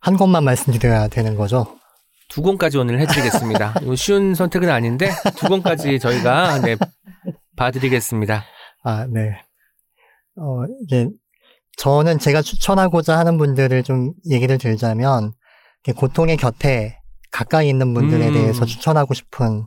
한 0.00 0.16
것만 0.16 0.44
말씀드려야 0.44 1.08
되는 1.08 1.36
거죠. 1.36 1.76
두 2.28 2.42
권까지 2.42 2.78
오늘 2.78 3.00
해드리겠습니다. 3.00 3.74
쉬운 3.96 4.34
선택은 4.34 4.68
아닌데 4.68 5.10
두 5.36 5.48
권까지 5.48 5.98
저희가 5.98 6.60
네, 6.60 6.76
봐드리겠습니다. 7.56 8.44
아, 8.82 9.06
네. 9.08 9.40
어, 10.36 10.64
이제 10.84 11.08
저는 11.76 12.18
제가 12.18 12.42
추천하고자 12.42 13.18
하는 13.18 13.38
분들을 13.38 13.82
좀 13.82 14.12
얘기를 14.30 14.58
들자면 14.58 15.32
고통의 15.96 16.36
곁에 16.36 16.98
가까이 17.30 17.68
있는 17.68 17.94
분들에 17.94 18.28
음. 18.28 18.32
대해서 18.32 18.64
추천하고 18.64 19.14
싶은 19.14 19.66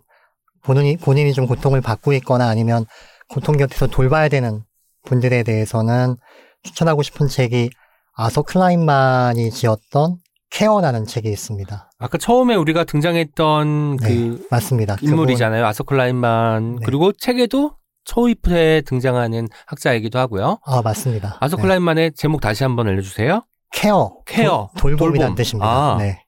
본인이 0.64 0.98
본인이 0.98 1.34
좀 1.34 1.48
고통을 1.48 1.82
받고 1.82 2.14
있거나 2.14 2.48
아니면 2.48 2.86
고통 3.30 3.58
곁에서 3.58 3.88
돌봐야 3.88 4.28
되는 4.28 4.64
분들에 5.06 5.44
대해서는 5.44 6.18
추천하고 6.64 7.02
싶은 7.04 7.28
책이 7.28 7.70
아서 8.14 8.42
클라인만이 8.42 9.52
지었던 9.52 10.18
케어라는 10.52 11.06
책이 11.06 11.30
있습니다. 11.30 11.92
아까 12.00 12.18
처음에 12.18 12.56
우리가 12.56 12.84
등장했던 12.84 13.98
네, 13.98 14.08
그 14.08 14.48
맞습니다. 14.50 14.98
인물이잖아요. 15.02 15.66
아서클라인만 15.66 16.76
네. 16.78 16.82
그리고 16.86 17.12
책에도 17.14 17.76
초입에 18.06 18.82
등장하는 18.82 19.48
학자이기도 19.68 20.18
하고요. 20.18 20.60
아, 20.66 20.82
맞습니다. 20.82 21.30
네. 21.30 21.36
아서클라인만의 21.40 22.14
제목 22.16 22.42
다시 22.42 22.64
한번 22.64 22.88
알려 22.88 23.02
주세요. 23.02 23.44
케어. 23.72 24.16
케어. 24.26 24.70
돌, 24.78 24.96
돌봄이라는 24.98 25.28
돌봄. 25.30 25.36
뜻입니다. 25.36 25.68
아. 25.68 25.98
네. 26.00 26.24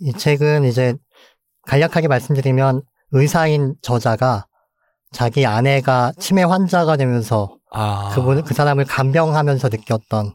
이 0.00 0.12
책은 0.12 0.64
이제 0.64 0.94
간략하게 1.68 2.08
말씀드리면 2.08 2.82
의사인 3.12 3.76
저자가 3.80 4.46
자기 5.14 5.46
아내가 5.46 6.12
치매 6.18 6.42
환자가 6.42 6.96
되면서 6.96 7.56
아, 7.70 8.10
그분 8.14 8.42
그 8.42 8.52
사람을 8.52 8.84
간병하면서 8.84 9.68
느꼈던 9.68 10.34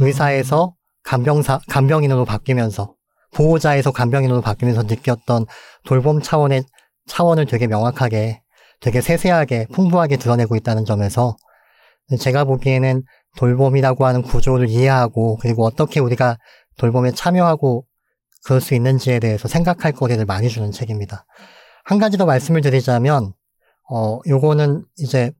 의사에서 0.00 0.74
간병사 1.02 1.60
간병인으로 1.66 2.26
바뀌면서 2.26 2.94
보호자에서 3.32 3.90
간병인으로 3.90 4.42
바뀌면서 4.42 4.82
느꼈던 4.82 5.46
돌봄 5.86 6.20
차원의 6.20 6.64
차원을 7.06 7.46
되게 7.46 7.66
명확하게 7.66 8.42
되게 8.80 9.00
세세하게 9.00 9.68
풍부하게 9.72 10.18
드러내고 10.18 10.56
있다는 10.56 10.84
점에서 10.84 11.34
제가 12.20 12.44
보기에는 12.44 13.02
돌봄이라고 13.38 14.04
하는 14.04 14.20
구조를 14.20 14.68
이해하고 14.68 15.38
그리고 15.40 15.64
어떻게 15.64 16.00
우리가 16.00 16.36
돌봄에 16.76 17.12
참여하고 17.12 17.86
그럴 18.44 18.60
수 18.60 18.74
있는지에 18.74 19.20
대해서 19.20 19.48
생각할 19.48 19.92
거리를 19.92 20.22
많이 20.26 20.50
주는 20.50 20.70
책입니다. 20.70 21.24
한 21.84 21.98
가지 21.98 22.18
더 22.18 22.26
말씀을 22.26 22.60
드리자면 22.60 23.32
어 23.90 24.18
요거는 24.26 24.84
이제 24.98 25.30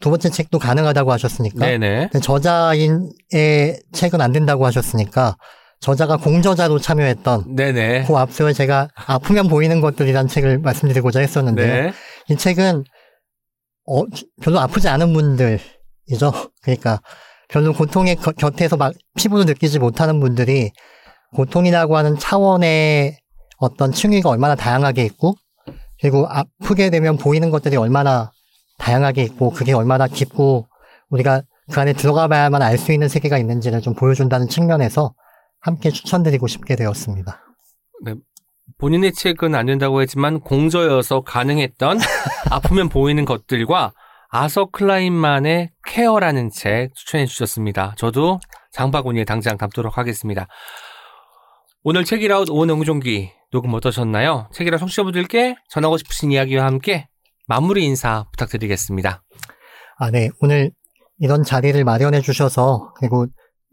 두 0.00 0.10
번째 0.10 0.28
책도 0.28 0.58
가능하다고 0.58 1.12
하셨으니까 1.12 1.64
네네. 1.64 2.08
근데 2.12 2.20
저자인의 2.20 3.80
책은 3.92 4.20
안 4.20 4.32
된다고 4.32 4.66
하셨으니까 4.66 5.36
저자가 5.80 6.16
공저자로 6.18 6.78
참여했던 6.78 7.54
네네. 7.56 8.04
그 8.06 8.16
앞서 8.16 8.52
제가 8.52 8.88
아프면 8.94 9.48
보이는 9.48 9.80
것들이란 9.80 10.28
책을 10.28 10.58
말씀드리고자 10.58 11.20
했었는데 11.20 11.66
네. 11.66 11.92
이 12.30 12.36
책은 12.36 12.84
어, 13.86 14.02
별로 14.42 14.60
아프지 14.60 14.88
않은 14.88 15.12
분들이죠. 15.12 16.32
그러니까 16.62 17.00
별로 17.48 17.72
고통의 17.74 18.16
겨- 18.16 18.32
곁에서 18.32 18.76
막 18.76 18.94
피부로 19.16 19.44
느끼지 19.44 19.78
못하는 19.78 20.20
분들이 20.20 20.70
고통이라고 21.34 21.96
하는 21.96 22.18
차원의 22.18 23.18
어떤 23.58 23.92
층위가 23.92 24.30
얼마나 24.30 24.54
다양하게 24.54 25.04
있고 25.04 25.34
그리고 26.00 26.26
아프게 26.28 26.90
되면 26.90 27.16
보이는 27.16 27.50
것들이 27.50 27.76
얼마나 27.76 28.32
다양하게 28.78 29.22
있고 29.22 29.50
그게 29.50 29.72
얼마나 29.72 30.06
깊고 30.06 30.66
우리가 31.10 31.42
그 31.72 31.80
안에 31.80 31.92
들어가 31.94 32.28
봐야만 32.28 32.62
알 32.62 32.76
수 32.76 32.92
있는 32.92 33.08
세계가 33.08 33.38
있는지를 33.38 33.80
좀 33.80 33.94
보여준다는 33.94 34.48
측면에서 34.48 35.14
함께 35.60 35.90
추천드리고 35.90 36.46
싶게 36.46 36.76
되었습니다. 36.76 37.40
본인의 38.78 39.12
책은 39.12 39.54
안 39.54 39.66
된다고 39.66 40.02
했지만 40.02 40.40
공저여서 40.40 41.22
가능했던 41.22 41.98
아프면 42.50 42.88
보이는 42.88 43.24
것들과 43.24 43.92
아서 44.28 44.66
클라인만의 44.66 45.70
케어라는 45.86 46.50
책 46.50 46.94
추천해 46.94 47.24
주셨습니다. 47.24 47.94
저도 47.96 48.40
장바구니에 48.72 49.24
당장 49.24 49.56
담도록 49.56 49.96
하겠습니다. 49.96 50.48
오늘 51.84 52.04
책이라웃 52.04 52.50
오은 52.50 52.68
영종기 52.68 53.30
녹음 53.54 53.72
어떠셨나요? 53.72 54.48
책이라 54.52 54.78
청취자분들께 54.78 55.54
전하고 55.68 55.96
싶으신 55.96 56.32
이야기와 56.32 56.66
함께 56.66 57.06
마무리 57.46 57.84
인사 57.84 58.26
부탁드리겠습니다. 58.32 59.22
아, 59.96 60.10
네. 60.10 60.28
오늘 60.40 60.72
이런 61.20 61.44
자리를 61.44 61.82
마련해 61.84 62.20
주셔서, 62.20 62.92
그리고 62.96 63.26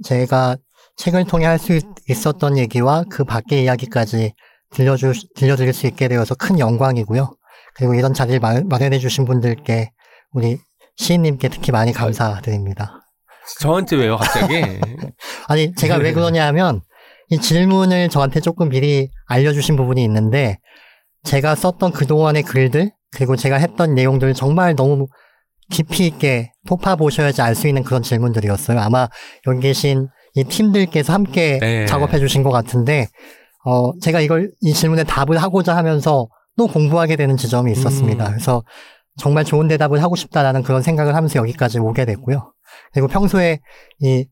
제가 0.03 0.55
책을 0.97 1.25
통해 1.25 1.47
할 1.47 1.57
수 1.57 1.79
있었던 2.07 2.59
얘기와 2.59 3.03
그 3.09 3.23
밖의 3.23 3.63
이야기까지 3.63 4.33
들려주, 4.69 5.13
들려드릴 5.35 5.73
수 5.73 5.87
있게 5.87 6.07
되어서 6.07 6.35
큰 6.35 6.59
영광이고요. 6.59 7.35
그리고 7.73 7.95
이런 7.95 8.13
자리를 8.13 8.39
마, 8.39 8.61
마련해 8.63 8.99
주신 8.99 9.25
분들께 9.25 9.89
우리 10.31 10.59
시인님께 10.97 11.49
특히 11.49 11.71
많이 11.71 11.91
감사드립니다. 11.91 12.99
저한테 13.59 13.95
왜요, 13.95 14.17
갑자기? 14.17 14.61
아니, 15.49 15.73
제가 15.73 15.95
왜 15.95 16.13
그러냐 16.13 16.45
하면, 16.45 16.81
이 17.31 17.39
질문을 17.39 18.09
저한테 18.09 18.41
조금 18.41 18.69
미리 18.69 19.09
알려주신 19.25 19.75
부분이 19.77 20.03
있는데, 20.03 20.57
제가 21.23 21.55
썼던 21.55 21.93
그동안의 21.93 22.43
글들, 22.43 22.91
그리고 23.11 23.35
제가 23.35 23.55
했던 23.55 23.95
내용들 23.95 24.33
정말 24.33 24.75
너무 24.75 25.07
깊이 25.69 26.05
있게 26.07 26.51
뽑아보셔야지 26.67 27.41
알 27.41 27.55
수 27.55 27.67
있는 27.67 27.83
그런 27.83 28.03
질문들이었어요. 28.03 28.79
아마 28.79 29.07
여기 29.47 29.61
계신 29.61 30.07
이 30.35 30.43
팀들께서 30.43 31.13
함께 31.13 31.57
네. 31.59 31.85
작업해 31.85 32.19
주신 32.19 32.43
것 32.43 32.51
같은데, 32.51 33.07
어, 33.65 33.97
제가 33.99 34.19
이걸, 34.19 34.51
이 34.61 34.73
질문에 34.73 35.05
답을 35.05 35.37
하고자 35.37 35.75
하면서 35.75 36.27
또 36.57 36.67
공부하게 36.67 37.15
되는 37.15 37.37
지점이 37.37 37.71
있었습니다. 37.71 38.25
음. 38.27 38.31
그래서 38.31 38.61
정말 39.17 39.45
좋은 39.45 39.69
대답을 39.69 40.03
하고 40.03 40.17
싶다라는 40.17 40.63
그런 40.63 40.81
생각을 40.81 41.15
하면서 41.15 41.39
여기까지 41.39 41.79
오게 41.79 42.03
됐고요. 42.05 42.51
그리고 42.91 43.07
평소에 43.07 43.59
이 43.99 44.25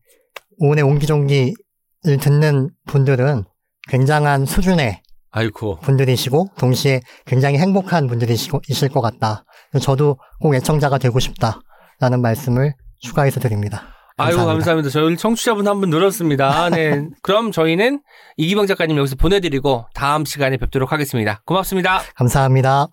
오은의 0.58 0.84
옹기종기를 0.84 1.54
듣는 2.02 2.70
분들은 2.86 3.44
굉장한 3.88 4.46
수준의 4.46 5.02
아이고. 5.32 5.78
분들이시고 5.80 6.48
동시에 6.58 7.00
굉장히 7.26 7.58
행복한 7.58 8.06
분들이실 8.08 8.88
것 8.92 9.00
같다. 9.00 9.44
저도 9.80 10.18
꼭 10.40 10.54
애청자가 10.54 10.98
되고 10.98 11.18
싶다라는 11.20 12.20
말씀을 12.20 12.74
추가해서 13.00 13.38
드립니다. 13.40 13.84
아이고, 14.16 14.36
감사합니다. 14.38 14.52
감사합니다. 14.52 14.90
저희 14.90 15.16
청취자분 15.16 15.66
한 15.66 15.80
분 15.80 15.88
늘었습니다. 15.90 16.68
네. 16.70 17.06
그럼 17.22 17.52
저희는 17.52 18.02
이기병 18.36 18.66
작가님 18.66 18.96
여기서 18.98 19.16
보내드리고 19.16 19.86
다음 19.94 20.24
시간에 20.24 20.56
뵙도록 20.58 20.92
하겠습니다. 20.92 21.40
고맙습니다. 21.46 22.00
감사합니다. 22.16 22.88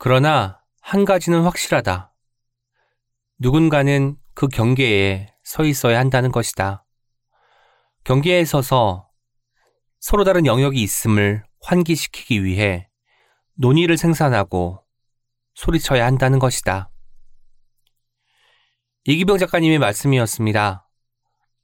그러나 0.00 0.62
한 0.80 1.04
가지는 1.04 1.42
확실하다. 1.42 2.14
누군가는 3.38 4.16
그 4.32 4.46
경계에 4.46 5.34
서 5.42 5.64
있어야 5.64 5.98
한다는 5.98 6.30
것이다. 6.30 6.84
경계에 8.04 8.44
서서 8.44 9.10
서로 9.98 10.22
다른 10.22 10.46
영역이 10.46 10.80
있음을 10.80 11.42
환기시키기 11.62 12.44
위해 12.44 12.88
논의를 13.54 13.96
생산하고 13.96 14.84
소리쳐야 15.54 16.06
한다는 16.06 16.38
것이다. 16.38 16.90
이기병 19.04 19.38
작가님의 19.38 19.80
말씀이었습니다. 19.80 20.88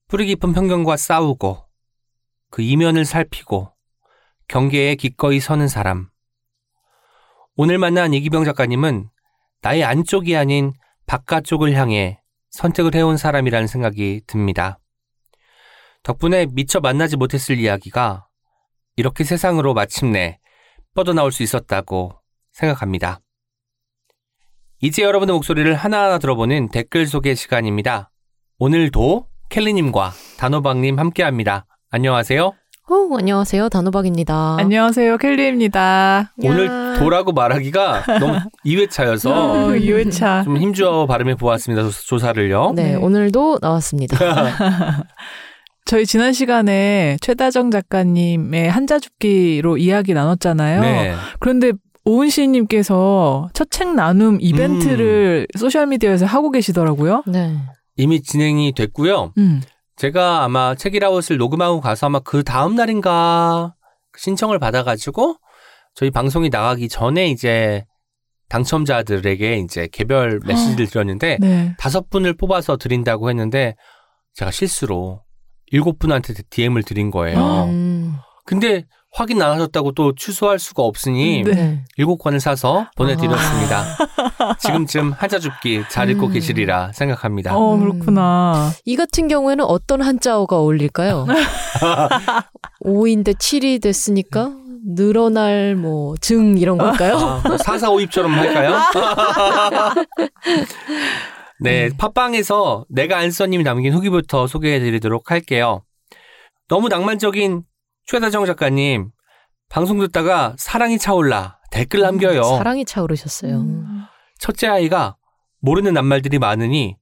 뿌리 0.08 0.26
깊은 0.26 0.52
편견과 0.52 0.96
싸우고 0.96 1.68
그 2.50 2.62
이면을 2.62 3.04
살피고 3.04 3.72
경계에 4.48 4.96
기꺼이 4.96 5.38
서는 5.38 5.68
사람. 5.68 6.13
오늘 7.56 7.78
만난 7.78 8.12
이기병 8.12 8.44
작가님은 8.44 9.08
나의 9.62 9.84
안쪽이 9.84 10.36
아닌 10.36 10.72
바깥쪽을 11.06 11.74
향해 11.74 12.20
선택을 12.50 12.96
해온 12.96 13.16
사람이라는 13.16 13.68
생각이 13.68 14.22
듭니다. 14.26 14.80
덕분에 16.02 16.46
미처 16.50 16.80
만나지 16.80 17.16
못했을 17.16 17.58
이야기가 17.58 18.26
이렇게 18.96 19.22
세상으로 19.22 19.72
마침내 19.72 20.40
뻗어나올 20.94 21.30
수 21.30 21.44
있었다고 21.44 22.20
생각합니다. 22.52 23.20
이제 24.80 25.02
여러분의 25.02 25.34
목소리를 25.34 25.72
하나하나 25.76 26.18
들어보는 26.18 26.70
댓글 26.70 27.06
소개 27.06 27.36
시간입니다. 27.36 28.10
오늘도 28.58 29.28
켈리님과 29.50 30.12
단호박님 30.38 30.98
함께합니다. 30.98 31.66
안녕하세요. 31.90 32.52
어, 32.86 33.16
안녕하세요. 33.18 33.70
단호박입니다. 33.70 34.56
안녕하세요, 34.58 35.16
켈리입니다. 35.16 36.32
오늘 36.42 36.94
도라고 36.98 37.32
말하기가 37.32 38.04
너무 38.20 38.38
2회차여서 38.66 39.30
어, 39.30 39.68
2회차. 39.70 40.44
좀 40.44 40.58
힘주어 40.58 41.06
발음해 41.06 41.34
보았습니다. 41.36 41.82
조- 41.82 41.90
조사를요. 41.90 42.72
네, 42.76 42.90
네. 42.90 42.94
오늘도 42.96 43.58
나왔습니다. 43.62 44.16
저희 45.86 46.04
지난 46.04 46.32
시간에 46.34 47.16
최다정 47.22 47.70
작가님의 47.70 48.70
한자 48.70 48.98
죽기로 48.98 49.78
이야기 49.78 50.12
나눴잖아요. 50.12 50.80
네. 50.82 51.14
그런데 51.40 51.72
오은 52.04 52.28
시인님께서 52.28 53.48
첫 53.54 53.70
책 53.70 53.94
나눔 53.94 54.38
이벤트를 54.42 55.46
음. 55.54 55.58
소셜미디어에서 55.58 56.26
하고 56.26 56.50
계시더라고요. 56.50 57.22
네. 57.26 57.56
이미 57.96 58.20
진행이 58.22 58.72
됐고요. 58.74 59.32
음. 59.38 59.62
제가 59.96 60.42
아마 60.44 60.74
책이라웃을 60.74 61.36
녹음하고 61.36 61.80
가서 61.80 62.06
아마 62.06 62.20
그 62.20 62.42
다음 62.42 62.74
날인가 62.74 63.74
신청을 64.16 64.58
받아가지고 64.58 65.36
저희 65.94 66.10
방송이 66.10 66.48
나가기 66.50 66.88
전에 66.88 67.28
이제 67.28 67.84
당첨자들에게 68.48 69.56
이제 69.58 69.88
개별 69.92 70.40
메시지를 70.44 70.86
드렸는데 70.86 71.38
네. 71.40 71.74
다섯 71.78 72.10
분을 72.10 72.34
뽑아서 72.34 72.76
드린다고 72.76 73.30
했는데 73.30 73.74
제가 74.34 74.50
실수로 74.50 75.22
일곱 75.66 75.98
분한테 75.98 76.34
DM을 76.50 76.82
드린 76.82 77.10
거예요. 77.10 77.64
음, 77.64 78.16
근데 78.44 78.84
확인 79.12 79.40
안 79.42 79.52
하셨다고 79.52 79.92
또 79.92 80.12
취소할 80.14 80.58
수가 80.58 80.82
없으니 80.82 81.42
네. 81.44 81.52
네. 81.52 81.84
일곱 81.96 82.18
권을 82.18 82.40
사서 82.40 82.86
보내드렸습니다. 82.96 83.84
지금쯤 84.58 85.12
한자 85.12 85.38
줍기 85.38 85.84
잘 85.88 86.10
읽고 86.10 86.26
음. 86.26 86.32
계시리라 86.32 86.90
생각합니다. 86.92 87.56
어, 87.56 87.74
음. 87.74 87.80
그렇구나. 87.80 88.72
이 88.84 88.96
같은 88.96 89.28
경우에는 89.28 89.64
어떤 89.64 90.02
한자어가 90.02 90.56
어울릴까요? 90.58 91.26
5인데 92.84 93.36
7이 93.36 93.80
됐으니까 93.80 94.50
늘어날 94.86 95.76
뭐 95.76 96.16
증 96.20 96.58
이런 96.58 96.76
걸까요? 96.76 97.16
아, 97.16 97.42
4452처럼 97.42 98.26
할까요? 98.28 98.76
네, 101.60 101.88
팟빵에서 101.96 102.84
내가 102.88 103.18
안써님이 103.18 103.62
남긴 103.64 103.94
후기부터 103.94 104.46
소개해드리도록 104.46 105.30
할게요. 105.30 105.82
너무 106.68 106.88
낭만적인 106.88 107.62
최다정 108.06 108.44
작가님, 108.44 109.10
방송 109.70 109.98
듣다가 109.98 110.54
사랑이 110.58 110.98
차올라 110.98 111.58
댓글 111.70 112.00
남겨요. 112.00 112.42
사랑이 112.42 112.84
차오르셨어요. 112.84 113.60
음. 113.60 114.04
첫째 114.38 114.68
아이가 114.68 115.16
모르는 115.60 115.94
낱말들이 115.94 116.38
많으니 116.38 116.96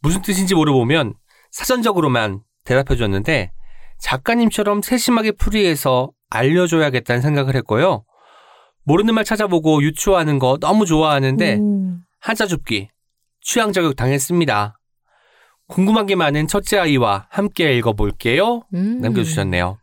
무슨 0.00 0.20
뜻인지 0.22 0.54
물어보면 0.54 1.14
사전적으로만 1.50 2.42
대답해 2.64 2.96
줬는데 2.98 3.52
작가님처럼 4.00 4.82
세심하게 4.82 5.32
풀이해서 5.32 6.10
알려줘야겠다는 6.30 7.22
생각을 7.22 7.54
했고요. 7.56 8.04
모르는 8.84 9.14
말 9.14 9.24
찾아보고 9.24 9.82
유추하는 9.82 10.38
거 10.38 10.58
너무 10.60 10.86
좋아하는데 10.86 11.56
음. 11.56 12.00
한자 12.20 12.46
줍기 12.46 12.88
취향 13.40 13.72
저격 13.72 13.96
당했습니다. 13.96 14.78
궁금한 15.68 16.06
게 16.06 16.16
많은 16.16 16.48
첫째 16.48 16.78
아이와 16.78 17.28
함께 17.30 17.76
읽어볼게요. 17.76 18.62
음. 18.74 19.00
남겨주셨네요. 19.00 19.78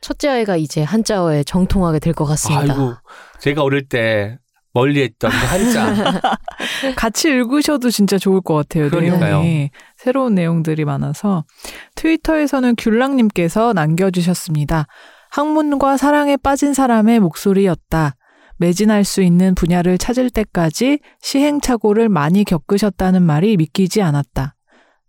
첫째 0.00 0.28
아이가 0.28 0.56
이제 0.56 0.82
한자어에 0.82 1.44
정통하게 1.44 1.98
될 1.98 2.12
것 2.14 2.24
같습니다. 2.24 2.74
아이고, 2.74 2.94
제가 3.40 3.62
어릴 3.62 3.88
때 3.88 4.38
멀리 4.72 5.02
했던 5.02 5.30
그 5.30 5.36
한자. 5.36 6.20
같이 6.96 7.28
읽으셔도 7.28 7.90
진짜 7.90 8.18
좋을 8.18 8.40
것 8.40 8.54
같아요. 8.54 8.90
그러니까요. 8.90 9.20
내용이. 9.20 9.70
새로운 9.96 10.34
내용들이 10.34 10.84
많아서 10.84 11.44
트위터에서는 11.96 12.76
귤랑님께서 12.76 13.72
남겨주셨습니다. 13.72 14.86
학문과 15.30 15.96
사랑에 15.96 16.36
빠진 16.36 16.74
사람의 16.74 17.20
목소리였다. 17.20 18.14
매진할 18.58 19.04
수 19.04 19.22
있는 19.22 19.54
분야를 19.54 19.98
찾을 19.98 20.30
때까지 20.30 20.98
시행착오를 21.20 22.08
많이 22.08 22.44
겪으셨다는 22.44 23.22
말이 23.22 23.56
믿기지 23.56 24.02
않았다. 24.02 24.54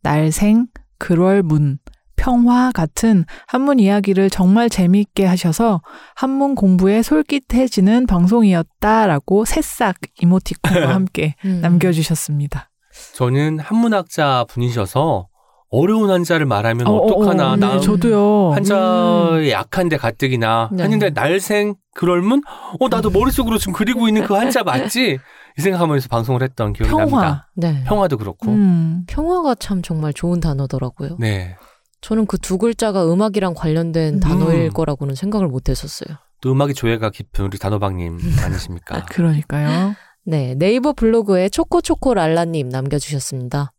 날생, 0.02 0.68
글월문, 1.00 1.80
평화 2.20 2.72
같은 2.74 3.24
한문 3.48 3.80
이야기를 3.80 4.30
정말 4.30 4.70
재미있게 4.70 5.26
하셔서 5.26 5.82
한문 6.16 6.54
공부에 6.54 7.02
솔깃해지는 7.02 8.08
방송이었다라고 8.08 9.46
새싹 9.46 9.96
이모티콘과 10.22 10.90
함께 10.94 11.36
음. 11.46 11.60
남겨주셨습니다. 11.62 12.70
저는 13.16 13.60
한문학자 13.60 14.46
분이셔서 14.50 15.28
어려운 15.72 16.10
한자를 16.10 16.46
말하면 16.46 16.88
어, 16.88 16.92
어, 16.98 17.08
떡하나 17.08 17.52
어, 17.52 17.56
네, 17.56 17.66
나 17.66 17.80
저도요. 17.80 18.52
한자에 18.54 19.52
약한데 19.52 19.96
가뜩이나 19.96 20.70
네. 20.74 20.84
했는데 20.84 21.12
날생 21.12 21.76
그럴문 21.96 22.42
어 22.80 22.88
나도 22.90 23.12
머릿속으로 23.12 23.58
지금 23.60 23.74
그리고 23.74 24.08
있는 24.10 24.24
그 24.26 24.34
한자 24.34 24.64
맞지 24.64 25.20
이 25.58 25.62
생각하면서 25.62 26.10
방송을 26.10 26.44
했던 26.44 26.74
기억이 26.74 26.90
평화. 26.90 27.06
납니다. 27.06 27.50
네. 27.56 27.84
평화도 27.86 28.18
그렇고 28.18 28.50
음. 28.50 29.04
평화가 29.08 29.56
참 29.56 29.82
정말 29.82 30.12
좋은 30.12 30.40
단어더라고요. 30.40 31.16
네 31.20 31.56
저는 32.02 32.26
그 32.26 32.38
두 32.38 32.58
글자가 32.58 33.12
음악이랑 33.12 33.54
관련된 33.54 34.16
음. 34.16 34.20
단어일 34.20 34.70
거라고는 34.70 35.16
생각을 35.16 35.48
못 35.48 35.70
했었어요. 35.70 36.18
또 36.42 36.52
음악의 36.52 36.74
조예가 36.74 37.10
깊은 37.10 37.46
우리 37.46 37.58
단호박님 37.58 38.18
아니십니까? 38.44 39.06
그러니까요. 39.06 39.96
네, 40.26 40.56
네이버 40.56 40.94
블로그에 40.94 41.50
초코초코랄라님 41.50 42.70
남겨주셨습니다. 42.70 43.74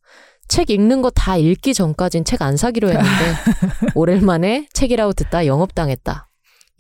책 0.49 0.69
읽는 0.71 1.01
거 1.01 1.11
다 1.15 1.37
읽기 1.37 1.75
전까진 1.75 2.25
책 2.25 2.43
안 2.43 2.57
사기로 2.57 2.89
했는데 2.91 3.11
오랜만에 3.95 4.67
책이라고 4.73 5.13
듣다 5.13 5.47
영업당했다. 5.47 6.29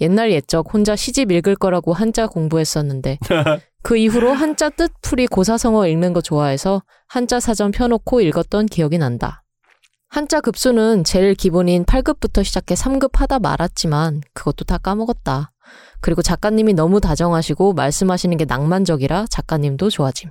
옛날 0.00 0.32
옛적 0.32 0.72
혼자 0.72 0.96
시집 0.96 1.30
읽을 1.30 1.56
거라고 1.56 1.92
한자 1.92 2.26
공부했었는데 2.26 3.18
그 3.82 3.96
이후로 3.96 4.32
한자 4.32 4.70
뜻풀이 4.70 5.26
고사성어 5.26 5.86
읽는 5.88 6.12
거 6.14 6.20
좋아해서 6.20 6.82
한자 7.06 7.38
사전 7.38 7.70
펴놓고 7.70 8.20
읽었던 8.22 8.66
기억이 8.66 8.98
난다. 8.98 9.42
한자 10.10 10.40
급수는 10.40 11.04
제일 11.04 11.36
기본인 11.36 11.84
8급부터 11.84 12.42
시작해 12.42 12.74
3급 12.74 13.12
하다 13.14 13.38
말았지만 13.38 14.22
그것도 14.34 14.64
다 14.64 14.76
까먹었다. 14.76 15.52
그리고 16.00 16.20
작가님이 16.20 16.74
너무 16.74 17.00
다정하시고 17.00 17.74
말씀하시는 17.74 18.36
게 18.36 18.44
낭만적이라 18.44 19.26
작가님도 19.30 19.88
좋아짐. 19.88 20.30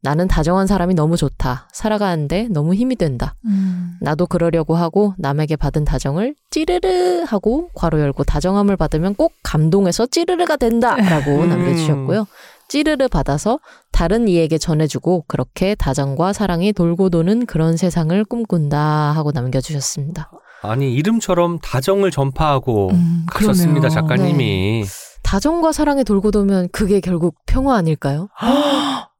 나는 0.00 0.26
다정한 0.26 0.66
사람이 0.66 0.94
너무 0.94 1.18
좋다. 1.18 1.68
살아가는데 1.72 2.48
너무 2.50 2.74
힘이 2.74 2.96
된다. 2.96 3.34
음. 3.44 3.98
나도 4.00 4.26
그러려고 4.26 4.74
하고 4.74 5.14
남에게 5.18 5.56
받은 5.56 5.84
다정을 5.84 6.34
찌르르 6.50 7.24
하고 7.26 7.68
괄호 7.74 8.00
열고 8.00 8.24
다정함을 8.24 8.78
받으면 8.78 9.14
꼭 9.16 9.34
감동해서 9.42 10.06
찌르르가 10.06 10.56
된다라고 10.56 11.30
음. 11.40 11.48
남겨주셨고요. 11.50 12.26
찌르르 12.68 13.08
받아서 13.08 13.58
다른 13.92 14.28
이에게 14.28 14.58
전해주고 14.58 15.24
그렇게 15.28 15.74
다정과 15.74 16.32
사랑이 16.32 16.72
돌고 16.72 17.10
도는 17.10 17.46
그런 17.46 17.76
세상을 17.76 18.24
꿈꾼다 18.24 18.78
하고 19.12 19.30
남겨주셨습니다. 19.32 20.30
아니 20.62 20.92
이름처럼 20.94 21.58
다정을 21.58 22.10
전파하고 22.10 22.90
음, 22.92 23.26
가셨습니다. 23.30 23.88
작가님이 23.90 24.84
다정과 25.22 25.72
사랑이 25.72 26.04
돌고 26.04 26.30
도면 26.30 26.68
그게 26.72 27.00
결국 27.00 27.36
평화 27.46 27.76
아닐까요? 27.76 28.28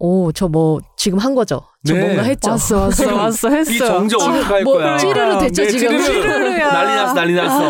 오, 0.00 0.30
저 0.30 0.46
뭐 0.48 0.78
지금 0.96 1.18
한 1.18 1.34
거죠? 1.34 1.62
저 1.84 1.94
네. 1.94 2.00
뭔가 2.00 2.22
했죠? 2.22 2.50
왔어, 2.50 2.82
왔어, 2.82 3.14
왔어, 3.16 3.48
했어. 3.48 3.72
이 3.72 3.78
정적 3.78 4.20
어떡할 4.20 4.62
뭐 4.62 4.74
거야? 4.74 4.96
찌르르 4.96 5.38
됐죠, 5.38 5.62
네, 5.64 5.68
지금? 5.70 5.98
찌르르. 5.98 6.04
찌르르야. 6.04 6.72
난리 6.72 6.94
났어 6.94 7.14
난리 7.14 7.34
났어. 7.34 7.64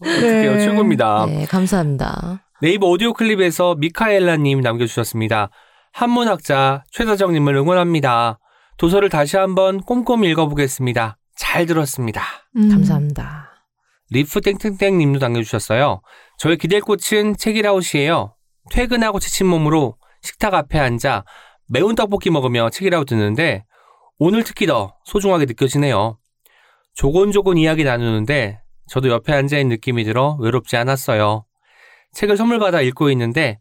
어떡해요 0.00 0.58
최고입니다. 0.58 1.26
네, 1.26 1.46
감사합니다. 1.46 2.42
네이버 2.62 2.86
오디오 2.86 3.12
클립에서 3.12 3.74
미카엘라님 3.74 4.62
남겨주셨습니다. 4.62 5.50
한문학자 5.92 6.84
최다정님을 6.90 7.54
응원합니다. 7.54 8.38
도서를 8.78 9.10
다시 9.10 9.36
한번 9.36 9.80
꼼꼼히 9.80 10.30
읽어보겠습니다. 10.30 11.18
잘 11.36 11.66
들었습니다. 11.66 12.22
음. 12.56 12.70
감사합니다. 12.70 13.50
리프 14.10 14.40
땡땡땡님도 14.40 15.18
남겨주셨어요. 15.18 16.00
저의 16.38 16.56
기댈 16.56 16.80
곳은 16.80 17.36
책읽아웃이에요. 17.36 18.34
퇴근하고 18.70 19.20
지친 19.20 19.46
몸으로 19.46 19.96
식탁 20.22 20.54
앞에 20.54 20.78
앉아 20.78 21.24
매운 21.68 21.94
떡볶이 21.94 22.30
먹으며 22.30 22.70
책읽아웃 22.70 23.06
듣는데 23.06 23.64
오늘 24.18 24.44
특히 24.44 24.66
더 24.66 24.96
소중하게 25.04 25.44
느껴지네요. 25.44 26.18
조곤조곤 26.94 27.58
이야기 27.58 27.84
나누는데 27.84 28.60
저도 28.88 29.10
옆에 29.10 29.34
앉아있는 29.34 29.68
느낌이 29.74 30.04
들어 30.04 30.36
외롭지 30.40 30.78
않았어요. 30.78 31.44
책을 32.16 32.38
선물 32.38 32.58
받아 32.58 32.80
읽고 32.80 33.10
있는데 33.10 33.58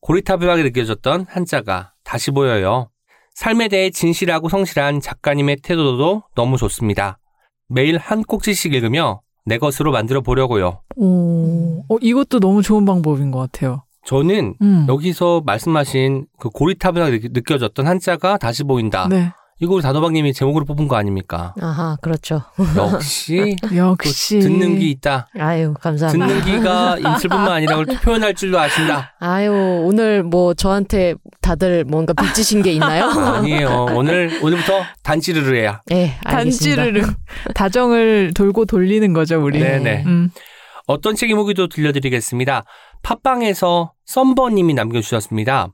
고리타분하게 0.00 0.64
느껴졌던 0.64 1.26
한자가 1.28 1.92
다시 2.02 2.32
보여요. 2.32 2.90
삶에 3.34 3.68
대해 3.68 3.90
진실하고 3.90 4.48
성실한 4.48 5.00
작가님의 5.00 5.58
태도도 5.62 6.24
너무 6.34 6.56
좋습니다. 6.56 7.18
매일 7.68 7.98
한 7.98 8.24
꼭지씩 8.24 8.74
읽으며 8.74 9.20
내 9.46 9.56
것으로 9.58 9.92
만들어 9.92 10.20
보려고요. 10.20 10.82
오, 10.96 11.84
어, 11.88 11.96
이것도 12.00 12.40
너무 12.40 12.60
좋은 12.62 12.84
방법인 12.84 13.30
것 13.30 13.38
같아요. 13.38 13.84
저는 14.04 14.56
음. 14.60 14.86
여기서 14.88 15.42
말씀하신 15.46 16.26
그 16.40 16.50
고리타분하게 16.50 17.20
느- 17.20 17.28
느껴졌던 17.32 17.86
한자가 17.86 18.36
다시 18.36 18.64
보인다. 18.64 19.06
네. 19.08 19.30
이거 19.60 19.74
우리 19.74 19.82
단호박님이 19.82 20.32
제목으로 20.32 20.64
뽑은 20.64 20.88
거 20.88 20.96
아닙니까? 20.96 21.54
아하, 21.60 21.96
그렇죠. 22.02 22.42
역시 22.76 23.54
또 23.62 23.76
역시. 23.76 24.40
듣는 24.40 24.78
귀 24.80 24.90
있다. 24.90 25.28
아유, 25.38 25.72
감사합니다. 25.80 26.26
듣는 26.26 26.44
귀가 26.44 26.96
인슬뿐만 26.98 27.48
아니라 27.52 27.76
그걸 27.76 27.96
표현할 27.98 28.34
줄도 28.34 28.58
아신다. 28.58 29.14
아유, 29.20 29.52
오늘 29.84 30.24
뭐 30.24 30.52
저한테 30.54 31.14
다들 31.40 31.84
뭔가 31.84 32.12
빚지신 32.12 32.62
게 32.62 32.72
있나요? 32.72 33.04
아니에요. 33.36 33.86
오늘 33.94 34.40
오늘부터 34.42 34.82
단찌르르 35.04 35.54
해야. 35.54 35.80
네, 35.86 36.16
알겠습니다. 36.24 36.82
단지르르 36.82 37.12
다정을 37.54 38.32
돌고 38.34 38.64
돌리는 38.64 39.12
거죠, 39.12 39.40
우리. 39.44 39.60
네네. 39.60 40.04
음. 40.06 40.30
어떤 40.88 41.14
책임 41.14 41.38
후기도 41.38 41.68
들려드리겠습니다. 41.68 42.64
팟빵에서 43.04 43.92
썸버님이 44.06 44.74
남겨주셨습니다. 44.74 45.68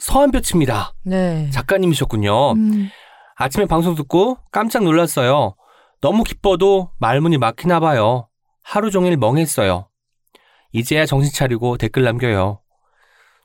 어, 0.00 0.12
서한볕입니다. 0.12 0.94
네. 1.04 1.50
작가님이셨군요. 1.50 2.52
음. 2.52 2.88
아침에 3.36 3.66
방송 3.66 3.94
듣고 3.94 4.38
깜짝 4.50 4.82
놀랐어요. 4.82 5.54
너무 6.00 6.24
기뻐도 6.24 6.90
말문이 6.98 7.38
막히나 7.38 7.80
봐요. 7.80 8.28
하루 8.62 8.90
종일 8.90 9.16
멍했어요. 9.16 9.88
이제야 10.72 11.04
정신 11.04 11.32
차리고 11.32 11.76
댓글 11.76 12.02
남겨요. 12.04 12.60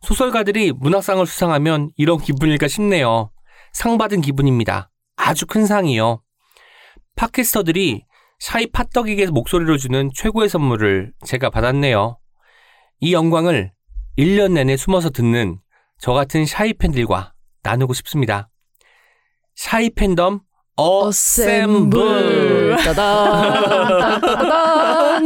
소설가들이 0.02 0.72
문학상을 0.74 1.26
수상하면 1.26 1.90
이런 1.98 2.20
기분일까 2.20 2.68
싶네요. 2.68 3.32
상 3.74 3.98
받은 3.98 4.22
기분입니다. 4.22 4.92
아주 5.18 5.46
큰 5.46 5.66
상이요. 5.66 6.22
podcaster들이 7.16 8.06
shy 8.40 8.68
팟덕에게 8.68 9.28
목소리를 9.28 9.78
주는 9.78 10.10
최고의 10.14 10.50
선물을 10.50 11.14
제가 11.26 11.50
받았네요. 11.50 12.20
이 13.00 13.14
영광을 13.14 13.72
1년 14.18 14.54
내내 14.54 14.78
숨어서 14.78 15.10
듣는 15.10 15.60
저 16.00 16.14
같은 16.14 16.46
shy 16.46 16.74
팬들과 16.74 17.34
나누고 17.64 17.94
싶습니다. 17.94 18.50
shy 19.56 19.90
팬덤 19.90 20.42
assemble. 20.78 22.76
따단. 22.84 23.54
따단. 24.30 25.26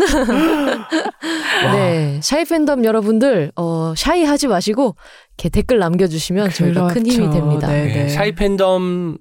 네. 1.73 2.19
shy 2.21 2.45
팬덤 2.45 2.85
여러분들, 2.85 3.51
어, 3.55 3.93
shy 3.97 4.23
하지 4.23 4.47
마시고, 4.47 4.95
이렇게 5.37 5.49
댓글 5.49 5.79
남겨주시면 5.79 6.51
저희가 6.51 6.87
큰 6.89 7.05
힘이 7.07 7.17
그렇죠. 7.27 7.33
됩니다. 7.33 7.67
네. 7.67 7.85
네, 7.87 8.09
shy 8.09 8.33
팬덤 8.35 9.17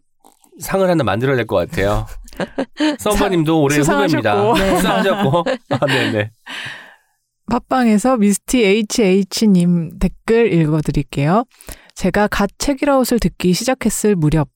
상을 0.60 0.86
하나 0.88 1.02
만들어야 1.02 1.36
될 1.36 1.46
것 1.46 1.56
같아요. 1.56 2.06
썸버님도 3.00 3.62
올해 3.62 3.78
후배입니다. 3.78 4.36
수상하셨고. 4.36 4.58
네. 4.58 4.76
수상하셨고. 4.76 5.44
아, 5.70 5.86
네네. 5.86 6.30
팟빵에서 7.50 8.18
미스티 8.18 8.84
HH님 8.98 9.98
댓글 9.98 10.52
읽어드릴게요. 10.52 11.44
제가 11.94 12.28
갓 12.28 12.50
책읽아웃을 12.58 13.18
듣기 13.18 13.52
시작했을 13.52 14.14
무렵 14.14 14.48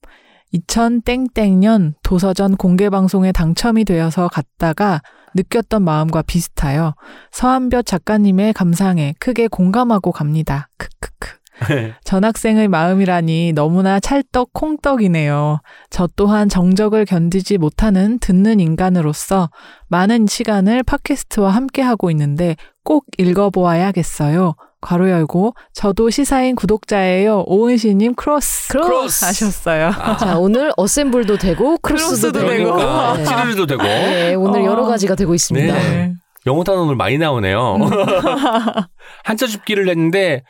2000땡땡년 0.53 1.95
도서전 2.03 2.55
공개방송에 2.55 3.31
당첨이 3.31 3.85
되어서 3.85 4.27
갔다가 4.27 5.01
느꼈던 5.35 5.83
마음과 5.83 6.21
비슷하여 6.21 6.93
서한볕 7.31 7.85
작가님의 7.85 8.53
감상에 8.53 9.15
크게 9.19 9.47
공감하고 9.47 10.11
갑니다. 10.11 10.69
크크크. 10.77 11.42
전학생의 12.03 12.67
마음이라니 12.67 13.53
너무나 13.53 13.99
찰떡 13.99 14.53
콩떡이네요. 14.53 15.59
저 15.89 16.07
또한 16.15 16.49
정적을 16.49 17.05
견디지 17.05 17.57
못하는 17.57 18.19
듣는 18.19 18.59
인간으로서 18.59 19.49
많은 19.87 20.27
시간을 20.27 20.83
팟캐스트와 20.83 21.49
함께하고 21.51 22.09
있는데 22.11 22.55
꼭 22.83 23.05
읽어보아야겠어요. 23.17 24.55
괄호 24.81 25.09
열고 25.09 25.53
저도 25.73 26.09
시사인 26.09 26.55
구독자예요. 26.55 27.45
오은 27.47 27.72
시인님 27.72 28.15
cross 28.15 28.73
cross. 28.73 29.23
하셨어요. 29.25 29.87
아, 29.87 30.17
자, 30.17 30.37
오늘 30.37 30.73
assemble도 30.75 31.37
되고 31.37 31.77
cross도 31.77 32.33
cross도 32.33 32.49
되고. 32.49 33.15
네. 33.15 33.23
찌르르도 33.23 33.65
되고 33.65 33.81
네, 33.83 34.35
오늘 34.35 34.61
어. 34.61 34.65
여러 34.65 34.85
가지가 34.85 35.15
되고 35.15 35.33
있습니다. 35.33 35.73
네. 35.73 36.13
영어 36.45 36.65
단어 36.65 36.81
오늘 36.81 36.97
많이 36.97 37.17
나오네요. 37.17 37.77
한자 39.23 39.47
줍기를 39.47 39.87
했는데 39.87 40.43